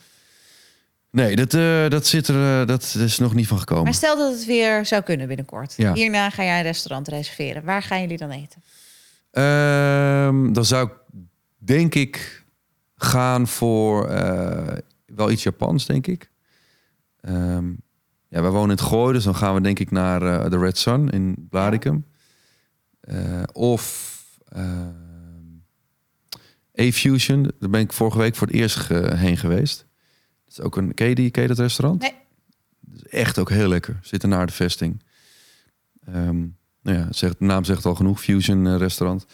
nee, 1.12 1.36
dat, 1.36 1.54
eh, 1.54 1.90
dat, 1.90 2.08
zit 2.08 2.28
er, 2.28 2.62
eh, 2.62 2.68
dat 2.68 2.96
is 2.98 3.18
nog 3.18 3.34
niet 3.34 3.48
van 3.48 3.60
gekomen. 3.60 3.84
Maar 3.84 3.94
stel 3.94 4.18
dat 4.18 4.34
het 4.34 4.46
weer 4.46 4.86
zou 4.86 5.02
kunnen 5.02 5.28
binnenkort. 5.28 5.74
Ja. 5.78 5.94
Hierna 5.94 6.30
ga 6.30 6.44
jij 6.44 6.58
een 6.58 6.64
restaurant 6.64 7.08
reserveren. 7.08 7.64
Waar 7.64 7.84
gaan 7.84 8.02
jullie 8.02 8.18
dan 8.18 8.32
eten? 8.32 8.64
Ehm, 9.32 10.54
dan 10.54 10.66
zou 10.66 10.88
ik, 10.88 10.94
denk 11.58 11.96
ik, 11.96 12.44
gaan 12.96 13.48
voor 13.48 14.08
eh, 14.08 14.78
wel 15.06 15.32
iets 15.32 15.44
Japans, 15.44 15.86
denk 15.86 16.08
ik. 16.08 16.32
Ehm, 17.22 17.70
ja, 18.28 18.42
wij 18.42 18.52
wonen 18.52 18.70
in 18.70 18.70
het 18.70 18.82
Gooi, 18.82 19.14
dus 19.14 19.24
dan 19.24 19.36
gaan 19.36 19.54
we 19.54 19.62
denk 19.62 19.80
ik 19.80 19.92
naar 19.92 20.50
de 20.50 20.58
Red 20.58 20.78
Sun 20.78 21.10
in 21.10 21.48
Blaricum. 21.50 22.06
Of 23.54 24.18
ehm, 24.48 24.90
A-Fusion, 26.80 27.52
daar 27.60 27.70
ben 27.70 27.82
ik 27.82 27.94
vorige 27.94 28.18
week 28.18 28.36
voor 28.36 28.48
het 28.48 28.56
eerst 28.56 28.88
heen 29.14 29.38
geweest. 29.38 29.86
Dat 30.56 30.60
is 30.60 30.66
ook 30.66 30.76
een, 30.78 30.94
ken 30.94 31.08
je, 31.10 31.16
die, 31.16 31.32
ken 31.32 31.42
je 31.42 31.48
dat 31.48 31.60
restaurant? 31.60 32.02
Nee. 32.02 32.14
Dat 32.82 32.96
is 33.06 33.08
echt 33.10 33.40
ook 33.40 33.50
heel 33.50 33.68
lekker. 33.68 34.00
Zitten 34.02 34.30
naar 34.30 34.46
de 34.46 34.54
vesting. 34.54 35.04
Ehm, 36.06 36.40
nou 36.82 36.98
ja, 36.98 37.08
zegt, 37.10 37.40
de 37.40 37.46
naam 37.46 37.64
zegt 37.64 37.86
al 37.86 37.96
genoeg. 37.96 38.22
Fusion 38.22 38.68
eh, 38.68 38.76
restaurant. 38.78 39.26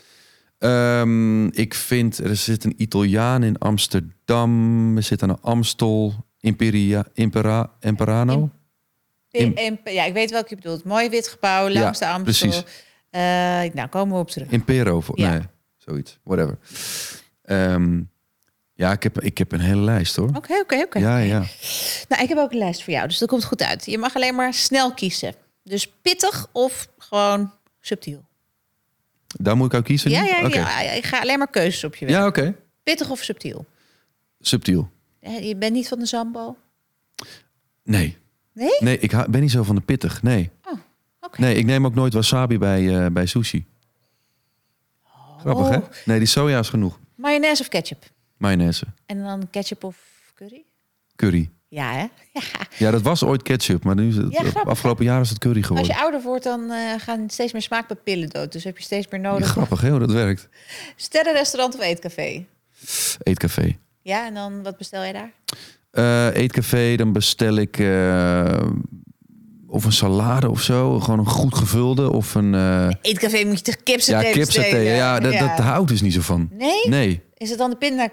Ehm, 0.57 1.45
ik 1.47 1.73
vind, 1.73 2.17
er 2.17 2.35
zit 2.35 2.63
een 2.63 2.73
Italiaan 2.81 3.43
in 3.43 3.57
Amsterdam. 3.57 4.95
Er 4.97 5.03
zit 5.03 5.21
een 5.21 5.41
Amstel. 5.41 6.25
Imperia, 6.39 7.05
Impera, 7.13 7.71
Imperano. 7.79 8.49
In, 9.31 9.55
In- 9.55 9.79
in- 9.83 9.93
ja, 9.93 10.03
ik 10.03 10.13
weet 10.13 10.31
welke 10.31 10.49
je 10.49 10.55
bedoelt. 10.55 10.83
Mooi 10.83 11.09
wit 11.09 11.27
gebouw 11.27 11.69
langs 11.69 11.99
de 11.99 12.07
Amstel. 12.07 12.49
precies. 12.49 12.63
Eh, 13.09 13.21
nou, 13.73 13.87
komen 13.89 14.13
we 14.15 14.21
op 14.21 14.29
terug. 14.29 14.49
Impero, 14.49 15.01
voor, 15.01 15.19
Ja. 15.19 15.29
nee, 15.29 15.41
zoiets. 15.77 16.19
Whatever. 16.23 16.57
Ehm, 17.41 18.01
ja, 18.77 18.91
ik 18.91 19.03
heb, 19.03 19.21
ik 19.21 19.37
heb 19.37 19.51
een 19.51 19.59
hele 19.59 19.81
lijst 19.81 20.15
hoor. 20.15 20.29
Oké, 20.35 20.53
oké, 20.59 20.75
oké. 20.75 20.99
Ja, 20.99 21.17
ja. 21.17 21.43
Nou, 22.07 22.23
ik 22.23 22.29
heb 22.29 22.37
ook 22.37 22.51
een 22.51 22.57
lijst 22.57 22.83
voor 22.83 22.93
jou, 22.93 23.07
dus 23.07 23.17
dat 23.17 23.29
komt 23.29 23.43
goed 23.43 23.61
uit. 23.63 23.85
Je 23.85 23.97
mag 23.97 24.15
alleen 24.15 24.35
maar 24.35 24.53
snel 24.53 24.93
kiezen. 24.93 25.33
Dus 25.63 25.87
pittig 26.01 26.47
of 26.51 26.87
gewoon 26.97 27.53
subtiel. 27.81 28.25
Daar 29.27 29.57
moet 29.57 29.73
ik 29.73 29.79
ook 29.79 29.85
kiezen? 29.85 30.11
Ja, 30.11 30.23
ja, 30.23 30.45
Oké. 30.45 30.57
ja. 30.57 30.79
Ik 30.81 31.05
ga 31.05 31.19
alleen 31.19 31.37
maar 31.37 31.49
keuzes 31.49 31.83
op 31.83 31.95
je 31.95 32.05
weg. 32.05 32.15
Ja, 32.15 32.25
oké. 32.25 32.55
Pittig 32.83 33.09
of 33.09 33.23
subtiel? 33.23 33.65
Subtiel. 34.39 34.89
Je 35.21 35.55
bent 35.55 35.73
niet 35.73 35.87
van 35.87 35.99
de 35.99 36.05
zambo? 36.05 36.57
Nee. 37.83 38.17
Nee? 38.53 38.75
Nee, 38.79 38.99
ik 38.99 39.11
ben 39.29 39.41
niet 39.41 39.51
zo 39.51 39.63
van 39.63 39.75
de 39.75 39.81
pittig. 39.81 40.23
Nee. 40.23 40.49
Oh, 40.65 40.79
oké. 41.21 41.41
Nee, 41.41 41.55
ik 41.55 41.65
neem 41.65 41.85
ook 41.85 41.95
nooit 41.95 42.13
wasabi 42.13 42.57
bij, 42.57 43.05
eh, 43.05 43.11
bij 43.11 43.25
sushi. 43.25 43.65
Grappig, 45.39 45.69
hè? 45.69 45.77
Oh. 45.77 45.83
Nee, 46.05 46.17
die 46.17 46.27
soja 46.27 46.59
is 46.59 46.69
genoeg. 46.69 46.99
Mayonaise 47.15 47.61
of 47.61 47.67
ketchup? 47.67 48.03
Mayonaise. 48.37 48.85
En 49.05 49.23
dan 49.23 49.47
ketchup 49.51 49.83
of 49.83 49.95
curry? 50.35 50.63
Curry. 51.15 51.49
Ja, 51.69 51.91
hè? 51.91 52.05
Ja. 52.33 52.41
Ja, 52.77 52.91
dat 52.91 53.01
was 53.01 53.23
ooit 53.23 53.41
ketchup, 53.43 53.83
maar 53.83 53.95
nu 53.95 54.07
is 54.07 54.15
het, 54.15 54.31
Ja, 54.33 54.61
afgelopen 54.63 55.05
jaar 55.05 55.21
is 55.21 55.29
het 55.29 55.37
curry 55.39 55.57
Als 55.57 55.65
geworden. 55.67 55.95
je 55.95 56.01
ouder 56.01 56.21
wordt, 56.21 56.43
dan 56.43 56.71
eh, 56.71 56.93
gaan 56.97 57.29
steeds 57.29 57.53
meer 57.53 57.61
smaakpapillen 57.61 58.29
dood. 58.29 58.51
Dus 58.51 58.63
heb 58.63 58.77
je 58.77 58.83
steeds 58.83 59.07
meer 59.09 59.21
Ja, 59.21 59.31
nodig. 59.31 59.47
grappig, 59.47 59.81
hè, 59.81 59.89
hoe 59.89 59.99
dat 59.99 60.11
werkt. 60.11 60.49
Sterrenrestaurant 60.95 61.75
of 61.75 61.81
eetcafé? 61.81 62.45
Eetcafé. 63.23 63.77
Ja, 64.01 64.25
en 64.25 64.33
dan 64.33 64.63
wat 64.63 64.77
bestel 64.77 65.03
je 65.03 65.13
daar? 65.13 65.31
Eh, 65.91 66.35
eetcafé, 66.41 66.95
dan 66.95 67.11
bestel 67.13 67.55
ik 67.55 67.79
eh, 67.79 68.61
of 69.67 69.85
een 69.85 69.91
salade 69.91 70.49
of 70.49 70.61
zo. 70.61 70.99
Gewoon 70.99 71.19
een 71.19 71.25
goed 71.27 71.55
gevulde. 71.55 72.11
Of 72.11 72.35
een 72.35 72.53
Eetcafé 73.01 73.43
moet 73.45 73.57
je 73.57 73.63
toch 73.63 73.83
kipsaté 73.83 74.27
ja, 74.27 74.33
kipsaté. 74.33 74.77
Ja, 74.77 75.19
dat, 75.19 75.33
dat 75.33 75.49
houdt 75.59 75.89
dus 75.89 76.01
niet 76.01 76.13
zo 76.13 76.21
van. 76.21 76.49
Nee? 76.51 76.87
Nee. 76.89 77.21
Is 77.33 77.49
het 77.49 77.57
dan 77.57 77.69
de 77.69 77.75
pinda 77.75 78.09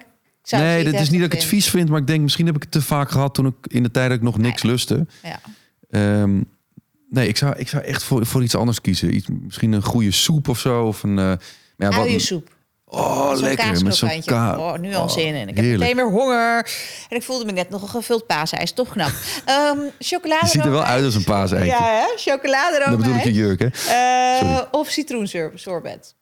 zou 0.49 0.63
nee, 0.63 0.85
dat 0.85 0.95
is 0.95 1.11
niet 1.11 1.21
dat 1.21 1.33
ik 1.33 1.39
het 1.39 1.49
vies 1.49 1.71
vind, 1.71 1.89
maar 1.89 2.01
ik 2.01 2.07
denk 2.07 2.21
misschien 2.23 2.47
heb 2.47 2.57
ik 2.57 2.63
het 2.63 2.71
te 2.71 2.83
vaak 2.83 3.11
gehad 3.11 3.35
toen 3.35 3.47
ik 3.47 3.55
in 3.73 3.83
de 3.83 3.91
tijd 3.91 4.09
dat 4.09 4.17
ik 4.17 4.23
nog 4.23 4.39
niks 4.39 4.63
lustte. 4.63 5.07
Ja. 5.23 5.41
Ehm, 5.91 6.41
nee, 7.11 7.29
ik 7.29 7.37
zou, 7.37 7.55
ik 7.57 7.69
zou 7.69 7.83
echt 7.85 8.03
voor, 8.03 8.27
voor 8.27 8.43
iets 8.43 8.55
anders 8.55 8.81
kiezen. 8.81 9.15
Iets, 9.15 9.27
misschien 9.43 9.73
een 9.73 9.83
goede 9.83 10.11
soep 10.13 10.49
of 10.49 10.59
zo. 10.59 10.85
Of 10.85 11.03
een, 11.03 11.15
maar 11.15 11.39
ja, 11.77 11.89
wat, 11.89 12.07
Uiensoep. 12.07 12.49
oh, 12.85 13.29
Zo'n 13.29 13.41
lekker. 13.41 13.67
Met 13.67 13.79
zo'n 13.79 14.09
kaaskrokantje. 14.09 14.31
ka 14.31 14.59
Oh, 14.59 14.79
nu 14.79 14.95
al 14.95 15.03
Oh, 15.03 15.11
zin 15.11 15.35
in. 15.35 15.49
Ik 15.49 15.57
heb 15.57 15.65
meteen 15.65 15.97
weer 15.97 16.11
honger. 16.11 16.71
En 17.09 17.17
ik 17.17 17.23
voelde 17.23 17.45
me 17.45 17.53
net 17.53 17.71
nog 17.71 17.83
een 17.83 17.89
gevuld 17.89 18.27
paasijs. 18.27 18.73
Toch 18.73 18.89
knap. 18.89 19.13
Ehm 19.45 19.79
chocolade 19.99 20.45
Je 20.47 20.51
ziet 20.51 20.65
er 20.65 20.71
wel 20.71 20.85
uit 20.85 21.05
als 21.05 21.15
een 21.15 21.25
paaseitje. 21.25 21.67
Ja, 21.67 21.85
hè? 21.85 22.07
Chocolade 22.17 22.85
dat 22.89 22.97
bedoel 22.99 23.15
ik 23.15 23.25
je 23.25 23.33
jurk, 23.33 23.61
hè? 23.61 23.69
Sorry. 24.39 24.67
Of 24.71 24.89
citroensorbet. 24.89 26.15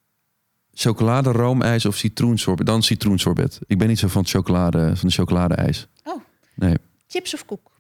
Chocolade, 0.75 1.33
roomijs 1.33 1.85
of 1.87 1.97
citroensorbet. 1.97 2.67
Dan 2.67 2.83
citroensorbet. 2.83 3.59
Ik 3.67 3.79
ben 3.79 3.89
niet 3.89 3.99
zo 3.99 4.09
van, 4.09 4.21
het 4.23 4.31
chocolade, 4.31 4.97
van 4.97 5.09
de 5.09 5.15
chocoladeijs. 5.15 5.87
Oh, 6.05 6.21
Nee. 6.55 6.77
chips 7.07 7.35
of 7.35 7.45
koek? 7.45 7.71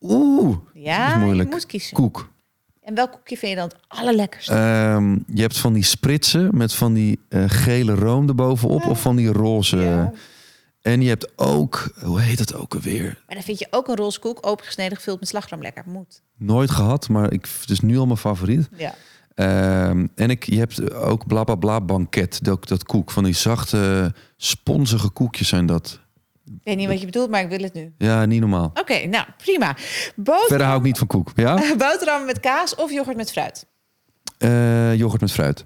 Oeh, 0.00 0.56
Ja, 0.74 1.06
dat 1.06 1.16
is 1.16 1.22
moeilijk. 1.22 1.48
je 1.48 1.54
moet 1.54 1.66
kiezen. 1.66 1.92
Koek. 1.96 2.30
En 2.82 2.94
welk 2.94 3.12
koekje 3.12 3.36
vind 3.36 3.50
je 3.52 3.56
dan 3.58 3.68
het 3.68 3.76
allerlekkerste? 3.88 4.52
Ehm, 4.52 5.12
je 5.34 5.40
hebt 5.40 5.58
van 5.58 5.72
die 5.72 5.82
spritsen 5.84 6.56
met 6.56 6.74
van 6.74 6.92
die 6.92 7.20
eh, 7.28 7.44
gele 7.46 7.94
room 7.94 8.28
erbovenop. 8.28 8.86
Of 8.86 9.00
van 9.02 9.16
die 9.16 9.32
roze. 9.32 9.76
Ja. 9.76 10.12
En 10.80 11.00
je 11.02 11.08
hebt 11.08 11.32
ook, 11.38 11.92
hoe 12.04 12.20
heet 12.20 12.38
het 12.38 12.54
ook 12.54 12.74
alweer? 12.74 13.22
Maar 13.26 13.34
dan 13.34 13.44
vind 13.44 13.58
je 13.58 13.66
ook 13.70 13.88
een 13.88 13.96
roze 13.96 14.18
koek, 14.20 14.46
opengesneden, 14.46 14.96
gevuld 14.96 15.20
met 15.20 15.28
slagroom 15.28 15.62
lekker. 15.62 15.84
Moet. 15.86 16.22
Nooit 16.36 16.70
gehad, 16.70 17.08
maar 17.08 17.32
ik, 17.32 17.46
het 17.60 17.70
is 17.70 17.80
nu 17.80 17.98
al 17.98 18.06
mijn 18.06 18.18
favoriet. 18.18 18.68
Ja. 18.76 18.94
Ehm, 19.34 20.06
en 20.14 20.30
ik, 20.30 20.44
je 20.46 20.58
hebt 20.58 20.92
ook 20.92 21.26
bla 21.26 21.44
bla 21.44 21.54
bla 21.54 21.80
banket, 21.80 22.44
dat, 22.44 22.68
dat 22.68 22.84
koek. 22.84 23.10
Van 23.10 23.24
die 23.24 23.34
zachte, 23.34 24.14
sponsige 24.36 25.08
koekjes 25.08 25.48
zijn 25.48 25.66
dat. 25.66 26.00
Ik 26.44 26.60
weet 26.64 26.76
niet 26.76 26.88
wat 26.88 26.98
je 27.00 27.06
bedoelt, 27.06 27.30
maar 27.30 27.42
ik 27.42 27.48
wil 27.48 27.62
het 27.62 27.72
nu. 27.74 27.94
Ja, 27.98 28.24
niet 28.24 28.40
normaal. 28.40 28.70
Oké, 28.74 29.06
nou 29.06 29.26
prima. 29.36 29.76
Verder 30.24 30.66
hou 30.66 30.78
ik 30.78 30.84
niet 30.84 30.98
van 30.98 31.06
koek. 31.06 31.30
Ja? 31.34 31.54
Boterham 31.78 32.24
met 32.24 32.40
kaas 32.40 32.74
of 32.74 32.90
yoghurt 32.92 33.16
met 33.16 33.32
fruit? 33.32 33.66
Eh 34.38 34.94
yoghurt 34.94 35.20
met 35.20 35.32
fruit. 35.32 35.64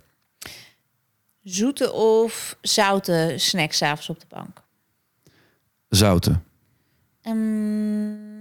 Zoete 1.43 1.93
of 1.93 2.57
zoute 2.61 3.35
snacks 3.37 3.77
's 3.77 3.83
avonds 3.83 4.09
op 4.09 4.21
de 4.21 4.27
bank? 4.29 4.63
Zouten. 5.89 6.45
Ehm, 7.23 8.36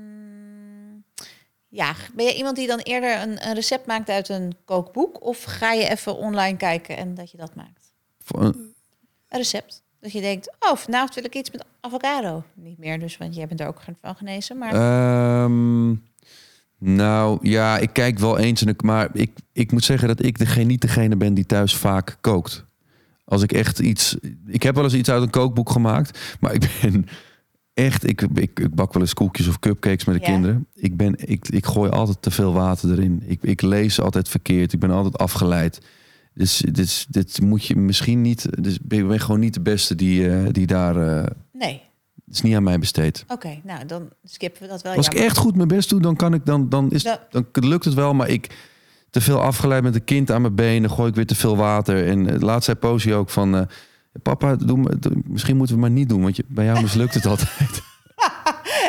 ja, 1.75 1.93
ben 2.13 2.25
je 2.25 2.35
iemand 2.35 2.55
die 2.55 2.67
dan 2.67 2.79
eerder 2.79 3.21
een, 3.21 3.47
een 3.47 3.53
recept 3.53 3.85
maakt 3.85 4.09
uit 4.09 4.29
een 4.29 4.53
kookboek? 4.65 5.23
Of 5.23 5.43
ga 5.43 5.71
je 5.71 5.89
even 5.89 6.15
online 6.17 6.57
kijken 6.57 6.97
en 6.97 7.13
dat 7.15 7.31
je 7.31 7.37
dat 7.37 7.55
maakt? 7.55 7.93
Voor- 8.23 8.43
Een 8.43 8.73
recept. 9.29 9.83
Dat 9.99 10.11
je 10.11 10.21
denkt, 10.21 10.55
oh, 10.59 10.75
vanavond 10.75 11.15
wil 11.15 11.23
ik 11.23 11.35
iets 11.35 11.51
met 11.51 11.65
avocado. 11.81 12.43
Niet 12.53 12.77
meer 12.77 12.99
dus, 12.99 13.17
want 13.17 13.35
jij 13.35 13.47
bent 13.47 13.59
er 13.59 13.67
ook 13.67 13.81
van 14.01 14.15
genezen. 14.15 14.57
Maar 14.57 14.73
Ehm, 14.73 15.95
nou 16.77 17.37
ja, 17.41 17.77
ik 17.77 17.89
kijk 17.93 18.19
wel 18.19 18.37
eens. 18.37 18.61
En 18.61 18.67
ik, 18.67 18.81
maar 18.81 19.09
ik, 19.13 19.31
ik 19.53 19.71
moet 19.71 19.83
zeggen 19.83 20.07
dat 20.07 20.23
ik 20.23 20.37
degene, 20.37 20.65
niet 20.65 20.81
degene 20.81 21.15
ben 21.15 21.33
die 21.33 21.45
thuis 21.45 21.75
vaak 21.75 22.17
kookt. 22.21 22.65
Als 23.25 23.41
ik 23.41 23.51
echt 23.51 23.79
iets. 23.79 24.15
Ik 24.47 24.63
heb 24.63 24.75
wel 24.75 24.83
eens 24.83 24.93
iets 24.93 25.09
uit 25.09 25.21
een 25.21 25.29
kookboek 25.29 25.69
gemaakt. 25.69 26.19
Maar 26.39 26.53
ik 26.53 26.69
ben 26.81 27.07
echt. 27.75 28.07
Ik, 28.09 28.21
ik, 28.21 28.59
ik 28.59 28.75
bak 28.75 28.93
wel 28.93 29.01
eens 29.01 29.13
koekjes 29.13 29.47
of 29.47 29.59
cupcakes 29.59 30.05
met 30.05 30.15
de 30.15 30.21
Ja. 30.25 30.31
kinderen. 30.31 30.67
Ik, 30.75 30.97
ben, 30.97 31.13
ik, 31.29 31.47
ik 31.49 31.65
gooi 31.65 31.89
altijd 31.91 32.21
te 32.21 32.31
veel 32.31 32.53
water 32.53 32.91
erin. 32.91 33.23
Ik, 33.25 33.43
ik 33.43 33.61
lees 33.61 33.99
altijd 34.01 34.29
verkeerd. 34.29 34.73
Ik 34.73 34.79
ben 34.79 34.91
altijd 34.91 35.17
afgeleid. 35.17 35.79
Dus 36.33 36.63
dit, 36.71 37.05
dit 37.09 37.41
moet 37.41 37.65
je 37.65 37.75
misschien 37.75 38.21
niet. 38.21 38.47
Dus 38.63 38.73
ik 38.75 39.07
ben 39.07 39.19
gewoon 39.19 39.39
niet 39.39 39.53
de 39.53 39.61
beste 39.61 39.95
die, 39.95 40.29
eh, 40.29 40.47
die 40.51 40.65
daar. 40.67 40.95
eh, 41.17 41.25
nee. 41.53 41.81
het 42.25 42.33
is 42.35 42.41
niet 42.41 42.55
aan 42.55 42.63
mij 42.63 42.79
besteed. 42.79 43.25
Oké, 43.27 43.59
nou 43.63 43.85
dan 43.85 44.09
skippen 44.23 44.61
we 44.61 44.67
dat 44.67 44.81
wel. 44.81 44.93
Als 44.95 45.05
ik 45.07 45.13
echt 45.13 45.37
goed 45.37 45.55
mijn 45.55 45.67
best 45.67 45.89
doe, 45.89 46.01
dan 46.01 46.15
kan 46.15 46.33
ik 46.33 46.45
dan, 46.45 46.69
dan 46.69 46.91
is 46.91 47.01
Ja. 47.03 47.27
dan 47.29 47.45
lukt 47.51 47.85
het 47.85 47.93
wel. 47.93 48.13
Maar 48.13 48.29
ik 48.29 48.49
te 49.09 49.21
veel 49.21 49.41
afgeleid 49.41 49.83
met 49.83 49.95
een 49.95 50.03
kind 50.03 50.31
aan 50.31 50.41
mijn 50.41 50.55
benen, 50.55 50.89
gooi 50.89 51.09
ik 51.09 51.15
weer 51.15 51.25
te 51.25 51.35
veel 51.35 51.57
water. 51.57 52.07
En 52.07 52.29
eh, 52.29 52.39
laatst 52.41 52.65
zei 52.65 52.77
Posie 52.77 53.13
ook 53.13 53.29
van, 53.29 53.67
papa, 54.21 54.55
doe, 54.55 54.99
doe- 54.99 55.21
misschien 55.25 55.57
moeten 55.57 55.75
we 55.75 55.81
maar 55.81 55.89
niet 55.89 56.09
doen, 56.09 56.21
want 56.21 56.35
je, 56.35 56.43
bij 56.47 56.65
jou 56.65 56.81
mislukt 56.81 57.13
het 57.13 57.25
altijd. 57.25 57.49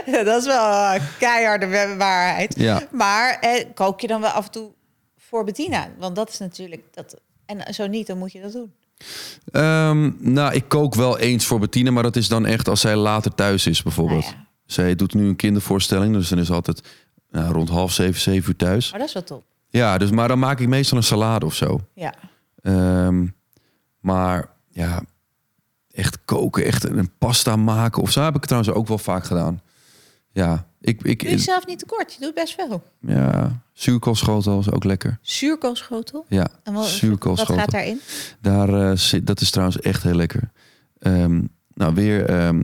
Ja, 0.07 0.22
dat 0.24 0.41
is 0.41 0.47
wel 0.47 0.99
keiharde 1.18 1.66
wa- 1.68 1.97
waarheid. 1.97 2.55
Ja. 2.59 2.83
Maar 2.93 3.39
eh, 3.41 3.64
kook 3.74 4.01
je 4.01 4.07
dan 4.07 4.20
wel 4.20 4.31
af 4.31 4.45
en 4.47 4.51
toe 4.53 4.70
voor 5.16 5.45
Bettina? 5.45 5.89
Want 5.99 6.16
dat 6.16 6.29
is 6.29 6.39
natuurlijk 6.39 6.83
dat. 6.95 7.20
En 7.47 7.74
zo 7.74 7.87
niet, 7.87 8.07
dan 8.07 8.18
moet 8.18 8.33
je 8.33 8.41
dat 8.41 8.53
doen. 8.53 8.72
Ehm, 9.53 10.11
nou, 10.33 10.55
ik 10.55 10.68
kook 10.68 10.95
wel 10.95 11.18
eens 11.18 11.47
voor 11.47 11.59
Bettine, 11.59 11.91
maar 11.91 12.03
dat 12.03 12.16
is 12.16 12.29
dan 12.29 12.47
echt 12.47 12.68
als 12.68 12.81
zij 12.81 12.97
later 12.97 13.35
thuis 13.35 13.66
is, 13.66 13.83
bijvoorbeeld. 13.83 14.24
Nou 14.24 14.35
ja. 14.37 14.47
Zij 14.66 14.95
doet 14.95 15.14
nu 15.14 15.29
een 15.29 15.37
kindervoorstelling, 15.37 16.14
dus 16.14 16.29
dan 16.29 16.39
is 16.39 16.51
altijd 16.51 16.83
nou, 17.31 17.53
rond 17.53 17.68
half 17.68 17.93
zeven, 17.93 18.20
zeven 18.20 18.49
uur 18.49 18.57
thuis. 18.57 18.91
Maar 18.91 18.99
dat 18.99 19.09
is 19.09 19.14
wel 19.14 19.24
top. 19.24 19.45
Ja, 19.68 19.99
dus 19.99 20.11
maar 20.11 20.29
dan 20.29 20.39
maak 20.39 20.61
ik 20.61 20.68
meestal 20.68 20.97
een 20.99 21.03
salade 21.05 21.47
of 21.47 21.55
zo. 21.55 21.81
Ja. 21.95 22.14
Ehm, 22.62 23.27
maar 24.01 24.49
ja, 24.68 25.03
echt 25.97 26.19
koken, 26.25 26.65
echt 26.65 26.85
een 26.85 27.11
pasta 27.19 27.57
maken 27.57 28.03
of 28.03 28.11
zo 28.11 28.21
heb 28.21 28.29
ik 28.35 28.41
het 28.41 28.49
trouwens 28.49 28.75
ook 28.75 28.89
wel 28.89 28.99
vaak 28.99 29.25
gedaan. 29.25 29.61
Ja, 30.33 30.67
ik, 30.81 31.03
ik, 31.03 31.21
Doe 31.21 31.31
jezelf 31.31 31.67
niet 31.67 31.79
tekort. 31.79 32.13
Je 32.13 32.21
doet 32.21 32.35
best 32.35 32.55
veel. 32.55 32.83
ja, 33.01 33.61
zuurkoolschotel 33.73 34.59
is 34.59 34.71
ook 34.71 34.85
lekker. 34.85 35.19
Zuurkoolschotel. 35.23 36.25
Ja, 36.29 36.47
En 36.63 36.73
wat, 36.73 36.83
wat 36.83 36.93
zuurkoolschotel. 36.93 37.57
gaat 37.57 37.71
daarin? 37.71 38.01
Daar 38.41 38.91
eh, 38.91 38.97
zit, 38.97 39.27
dat 39.27 39.41
is 39.41 39.51
trouwens 39.51 39.81
echt 39.81 40.03
heel 40.03 40.15
lekker. 40.15 40.51
Ehm, 40.99 41.43
nou, 41.75 41.95
weer, 41.95 42.25
ehm, 42.29 42.63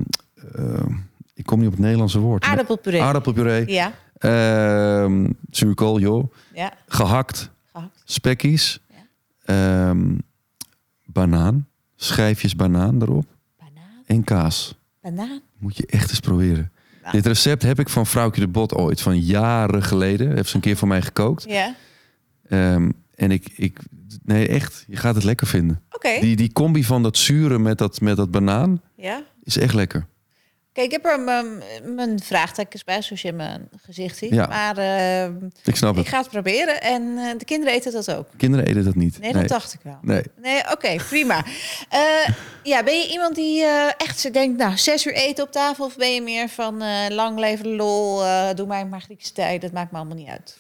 ehm, 0.55 0.93
ik 1.35 1.47
kom 1.47 1.59
niet 1.59 1.67
op 1.67 1.73
het 1.73 1.83
Nederlandse 1.83 2.19
woord. 2.19 2.45
Aardappelpuree. 2.45 3.03
Aardappelpuree. 3.03 3.71
Ja, 3.71 3.93
zuurkool, 5.51 5.99
joh. 6.01 6.33
ja, 6.55 6.73
Gehakt, 6.87 7.51
gehakt. 7.73 8.03
spekkies. 8.05 8.81
Ehm, 9.45 10.15
banaan, 11.05 11.67
schijfjes 12.05 12.57
banaan 12.57 13.03
erop. 13.03 13.27
Banaan. 13.59 14.03
En 14.07 14.25
kaas. 14.25 14.75
Banaan. 15.01 15.41
Moet 15.59 15.77
je 15.77 15.87
echt 15.87 16.11
eens 16.11 16.21
proberen. 16.21 16.73
Nou. 17.03 17.13
Dit 17.15 17.27
recept 17.27 17.63
heb 17.63 17.79
ik 17.79 17.89
van 17.89 18.07
Vrouwtje 18.07 18.41
de 18.41 18.49
Bot 18.49 18.75
ooit, 18.75 19.01
van 19.01 19.21
jaren 19.21 19.83
geleden. 19.83 20.35
Heeft 20.35 20.49
ze 20.49 20.55
een 20.55 20.61
keer 20.61 20.77
voor 20.77 20.89
mij 20.89 21.03
gekookt. 21.03 21.45
Ja. 21.49 21.75
Ehm, 22.49 22.91
en 23.15 23.31
ik, 23.31 23.49
ik, 23.57 23.79
nee 24.25 24.49
echt, 24.49 24.85
je 24.89 24.97
gaat 24.97 25.15
het 25.15 25.25
lekker 25.25 25.47
vinden. 25.47 25.83
Oké. 25.91 26.21
Die, 26.21 26.37
die 26.37 26.53
combi 26.53 26.85
van 26.85 27.03
dat 27.03 27.17
zure 27.17 27.59
met 27.59 27.79
dat, 27.79 28.01
met 28.01 28.17
dat 28.17 28.31
banaan 28.31 28.81
Ja. 28.97 29.23
is 29.43 29.59
echt 29.59 29.75
lekker. 29.75 30.07
Kijk, 30.73 30.87
ik 30.87 30.93
heb 30.93 31.05
er 31.05 31.21
mijn, 31.21 31.47
mijn 31.95 32.21
vraagtekens 32.23 32.85
bij, 32.85 33.03
zoals 33.03 33.23
je 33.23 33.29
in 33.29 33.37
mijn 33.37 33.69
gezicht 33.83 34.17
ziet. 34.17 34.33
Ja. 34.33 34.47
Maar 34.47 34.77
ehm, 34.77 35.35
Ik 35.65 35.77
snap 35.77 35.93
ik 35.93 35.99
het. 35.99 36.09
ga 36.09 36.19
het 36.19 36.29
proberen. 36.29 36.81
En 36.83 37.03
eh, 37.19 37.39
de 37.39 37.45
kinderen 37.45 37.75
eten 37.75 37.93
dat 37.93 38.15
ook. 38.15 38.29
Kinderen 38.37 38.67
eten 38.67 38.85
dat 38.85 38.95
niet. 38.95 39.19
Nee, 39.21 39.33
dat 39.33 39.49
dacht 39.49 39.73
ik 39.73 39.81
wel. 39.83 39.99
Nee. 40.03 40.23
Nee, 40.43 40.63
oké, 40.73 40.97
prima. 41.09 41.45
Eh, 41.89 42.35
ja, 42.63 42.83
ben 42.83 42.99
je 42.99 43.09
iemand 43.11 43.35
die 43.35 43.63
eh, 43.63 43.87
echt 43.97 44.19
ze 44.19 44.31
denkt, 44.31 44.59
nou, 44.59 44.77
zes 44.77 45.07
uur 45.07 45.15
eten 45.15 45.45
op 45.45 45.53
tafel? 45.53 45.85
Of 45.85 45.97
ben 45.97 46.15
je 46.15 46.23
meer 46.23 46.49
van 46.49 46.83
lang 47.09 47.39
leven 47.39 47.77
lol, 47.77 48.23
doe 48.55 48.67
mij 48.67 48.87
maar 48.87 49.01
Griekse 49.01 49.33
tijd, 49.33 49.61
dat 49.61 49.73
maakt 49.73 49.91
me 49.91 49.99
allemaal 49.99 50.17
niet 50.17 50.29
uit. 50.29 50.57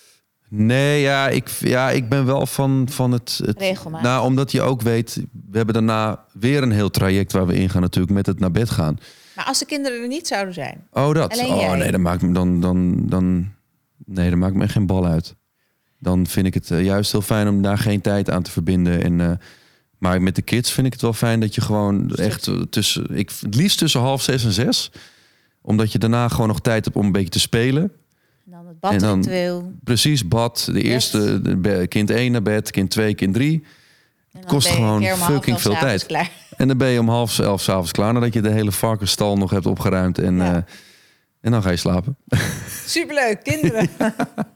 Nee, 0.48 1.00
ja, 1.00 1.28
ik, 1.28 1.48
ja, 1.48 1.90
ik 1.90 2.08
ben 2.08 2.26
wel 2.26 2.46
van, 2.46 2.86
van 2.90 3.12
het, 3.12 3.40
het... 3.44 3.58
Regelmatig. 3.58 4.08
Nou, 4.08 4.24
omdat 4.24 4.52
je 4.52 4.62
ook 4.62 4.82
weet, 4.82 5.14
we 5.50 5.56
hebben 5.56 5.74
daarna 5.74 6.24
weer 6.32 6.62
een 6.62 6.72
heel 6.72 6.90
traject 6.90 7.32
waar 7.32 7.46
we 7.46 7.54
in 7.54 7.70
gaan 7.70 7.80
natuurlijk 7.82 8.12
met 8.12 8.26
het 8.26 8.40
naar 8.40 8.50
bed 8.50 8.70
gaan. 8.70 8.98
Als 9.46 9.58
de 9.58 9.64
kinderen 9.66 10.00
er 10.02 10.08
niet 10.08 10.26
zouden 10.26 10.54
zijn, 10.54 10.86
Oh, 10.92 11.14
dat. 11.14 11.32
Alleen 11.32 11.52
oh, 11.52 11.60
jij. 11.60 11.76
nee, 11.76 11.90
dat 11.90 12.00
maakt 12.00 12.22
me 12.22 12.32
dan, 12.32 12.60
dan, 12.60 13.08
dan, 13.08 13.52
nee, 14.04 14.30
dat 14.30 14.38
maakt 14.38 14.54
me 14.54 14.62
echt 14.62 14.72
geen 14.72 14.86
bal 14.86 15.06
uit. 15.06 15.34
Dan 15.98 16.26
vind 16.26 16.46
ik 16.46 16.54
het 16.54 16.70
eh, 16.70 16.84
juist 16.84 17.12
heel 17.12 17.22
fijn 17.22 17.48
om 17.48 17.62
daar 17.62 17.78
geen 17.78 18.00
tijd 18.00 18.30
aan 18.30 18.42
te 18.42 18.50
verbinden. 18.50 19.02
En, 19.02 19.20
eh, 19.20 19.30
maar 19.98 20.22
met 20.22 20.34
de 20.36 20.42
kids 20.42 20.72
vind 20.72 20.86
ik 20.86 20.92
het 20.92 21.02
wel 21.02 21.12
fijn 21.12 21.40
dat 21.40 21.54
je 21.54 21.60
gewoon 21.60 22.10
echt 22.14 22.50
tussen, 22.70 23.16
ik 23.16 23.30
het 23.40 23.54
liefst 23.54 23.78
tussen 23.78 24.00
half 24.00 24.22
zes 24.22 24.44
en 24.44 24.52
zes, 24.52 24.90
omdat 25.60 25.92
je 25.92 25.98
daarna 25.98 26.28
gewoon 26.28 26.48
nog 26.48 26.60
tijd 26.60 26.84
hebt 26.84 26.96
om 26.96 27.06
een 27.06 27.12
beetje 27.12 27.28
te 27.28 27.40
spelen. 27.40 27.82
en 27.82 28.50
dan 28.50 28.66
het 28.66 28.92
En 28.92 28.98
dan- 28.98 29.16
badritueel. 29.18 29.72
Precies, 29.84 30.28
bad. 30.28 30.68
De 30.72 30.82
eerste, 30.82 31.86
kind 31.88 32.10
1 32.10 32.32
naar 32.32 32.42
bed, 32.42 32.70
kind 32.70 32.90
2, 32.90 33.14
kind 33.14 33.34
3. 33.34 33.62
en 34.32 34.40
dan 34.40 34.50
kost 34.50 34.68
gewoon 34.68 35.02
fucking 35.04 35.60
veel 35.60 35.76
tijd. 35.78 36.06
Klaar. 36.06 36.30
En 36.62 36.68
dan 36.68 36.76
ben 36.76 36.88
je 36.88 37.00
om 37.00 37.08
half 37.08 37.38
elf 37.38 37.62
s'avonds 37.62 37.92
klaar, 37.92 38.12
nadat 38.12 38.32
je 38.32 38.40
de 38.40 38.50
hele 38.50 38.72
varkensstal 38.72 39.36
nog 39.36 39.50
hebt 39.50 39.66
opgeruimd. 39.66 40.18
En, 40.18 40.36
Ja. 40.36 40.54
eh, 40.54 40.62
en 41.40 41.50
dan 41.50 41.62
ga 41.62 41.70
je 41.70 41.76
slapen. 41.76 42.16
Superleuk, 42.86 43.42
kinderen. 43.42 43.88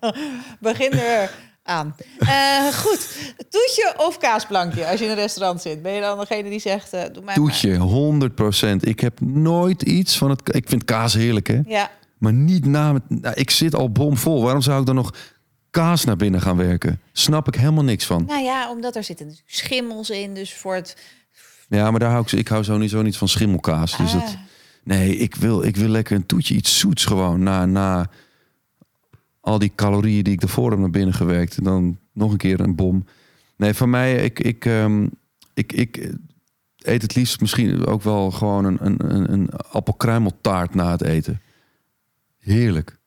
Begin 0.61 0.93
er 0.93 1.31
aan. 1.63 1.95
Eh, 2.19 2.67
goed, 2.73 3.09
toetje 3.51 3.95
of 3.97 4.19
kaasplankje 4.19 4.87
als 4.87 4.99
je 4.99 5.05
in 5.05 5.11
een 5.11 5.17
restaurant 5.17 5.63
zit? 5.63 5.83
Ben 5.83 5.93
je 5.93 6.01
dan 6.01 6.19
degene 6.19 6.51
die 6.51 6.59
zegt, 6.59 6.93
eh, 6.93 7.03
doe 7.13 7.25
mij 7.25 7.35
Toetje, 7.35 7.77
100% 7.77 8.87
Ik 8.87 9.01
heb 9.01 9.21
nooit 9.21 9.83
iets 9.83 10.19
van 10.19 10.31
het. 10.31 10.55
Ik 10.55 10.69
vind 10.69 10.85
kaas 10.85 11.15
heerlijk, 11.15 11.47
hè? 11.47 11.55
maar. 11.55 11.65
Ja, 11.73 11.91
Maar 12.19 12.33
niet 12.33 12.65
na. 12.67 13.01
nou, 13.09 13.35
ik 13.35 13.51
zit 13.51 13.75
al 13.75 13.91
bomvol. 13.93 14.43
Waarom 14.43 14.63
zou 14.63 14.81
ik 14.81 14.87
dan 14.87 14.95
nog 14.95 15.15
kaas 15.71 16.05
naar 16.05 16.17
binnen 16.17 16.41
gaan 16.41 16.57
werken? 16.57 17.01
Snap 17.13 17.49
ik 17.49 17.55
helemaal 17.55 17.85
niks 17.85 18.05
van. 18.07 18.25
nou 18.27 18.43
ja, 18.43 18.71
omdat 18.71 18.97
er 18.97 19.05
zitten 19.05 19.37
schimmels 19.47 20.11
in. 20.11 20.35
Dus 20.35 20.55
voor 20.55 20.75
het 20.75 20.97
Ja, 21.69 21.91
maar 21.91 22.01
daar 22.01 22.11
hou 22.11 22.23
ik, 22.23 22.33
ik 22.33 22.49
hou 22.49 22.65
sowieso 22.65 23.03
niet 23.03 23.17
van 23.17 23.29
schimmelkaas. 23.29 23.97
Dus 23.97 24.15
Ah. 24.15 24.21
dat, 24.21 24.37
nee, 24.85 25.17
ik 25.17 25.35
wil, 25.35 25.63
ik 25.63 25.77
wil 25.77 25.89
lekker 25.89 26.17
een 26.17 26.27
toetje, 26.27 26.55
iets 26.55 26.79
zoets 26.79 27.05
gewoon. 27.05 27.43
Na, 27.43 27.65
na 27.67 28.11
al 29.41 29.59
die 29.59 29.73
calorieën 29.75 30.25
die 30.25 30.33
ik 30.33 30.43
ervoor 30.43 30.71
heb 30.71 30.79
naar 30.79 30.91
binnen 30.91 31.15
gewerkt. 31.15 31.57
En 31.57 31.65
dan 31.65 31.99
nog 32.13 32.31
een 32.31 32.37
keer 32.37 32.61
een 32.61 32.75
bom. 32.75 33.05
Nee, 33.57 33.75
van 33.75 33.91
mij, 33.91 34.15
ik, 34.25 34.41
ik, 34.41 34.65
ehm, 34.65 35.07
ik, 35.55 35.73
ik 35.73 36.11
eet 36.79 37.03
het 37.03 37.15
liefst 37.15 37.41
misschien 37.41 37.87
ook 37.87 38.03
wel 38.03 38.31
gewoon 38.31 38.65
een, 38.65 38.77
een, 38.81 39.15
een, 39.15 39.33
een 39.33 39.51
appelkruimeltaart 39.71 40.75
na 40.75 40.91
het 40.91 41.03
eten. 41.03 41.41
Heerlijk. 42.39 42.99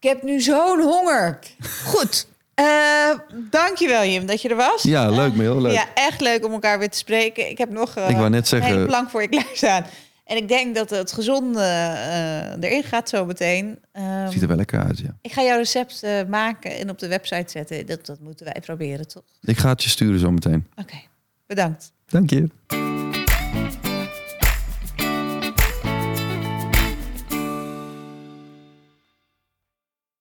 Ik 0.00 0.08
heb 0.08 0.22
nu 0.22 0.40
zo'n 0.40 0.80
honger. 0.82 1.38
Goed. 1.84 2.28
Eh 2.58 3.18
dankjewel 3.50 4.04
Jim 4.04 4.26
dat 4.26 4.42
je 4.42 4.48
er 4.48 4.56
was. 4.56 4.82
Ja, 4.82 5.08
leuk, 5.10 5.34
maar 5.34 5.44
heel 5.44 5.60
leuk. 5.60 5.72
Ja, 5.72 5.86
echt 5.94 6.20
leuk 6.20 6.44
om 6.44 6.52
elkaar 6.52 6.78
weer 6.78 6.90
te 6.90 6.98
spreken. 6.98 7.50
Ik 7.50 7.58
heb 7.58 7.70
nog 7.70 7.96
eh, 7.96 8.08
Ik 8.08 8.16
wou 8.16 8.28
net 8.30 8.40
een 8.40 8.46
zeggen- 8.46 8.72
hele 8.72 8.86
plank 8.86 9.10
voor 9.10 9.22
je 9.22 9.28
klaarstaan. 9.38 9.84
En 10.24 10.36
ik 10.36 10.48
denk 10.48 10.74
dat 10.74 10.90
het 10.90 11.12
gezonde 11.12 11.60
eh, 11.60 12.62
erin 12.70 12.82
gaat 12.82 13.08
zo 13.08 13.24
meteen. 13.26 13.78
Ehm, 13.92 14.30
Ziet 14.30 14.42
er 14.42 14.48
wel 14.48 14.56
lekker 14.56 14.80
uit, 14.84 14.98
ja. 14.98 15.16
ik 15.22 15.32
ga 15.32 15.42
jouw 15.42 15.56
recept 15.56 16.02
eh, 16.02 16.24
maken 16.28 16.78
en 16.78 16.90
op 16.90 16.98
de 16.98 17.08
website 17.08 17.50
zetten. 17.50 17.86
Dat, 17.86 18.06
dat 18.06 18.20
moeten 18.20 18.44
wij 18.46 18.60
proberen, 18.60 19.08
toch? 19.08 19.22
Ik 19.42 19.58
ga 19.58 19.68
het 19.68 19.82
je 19.82 19.88
sturen 19.88 20.18
zo 20.20 20.30
meteen. 20.30 20.66
Oké, 20.76 20.96
bedankt. 21.46 21.92
Dank 22.06 22.30
je. 22.30 22.48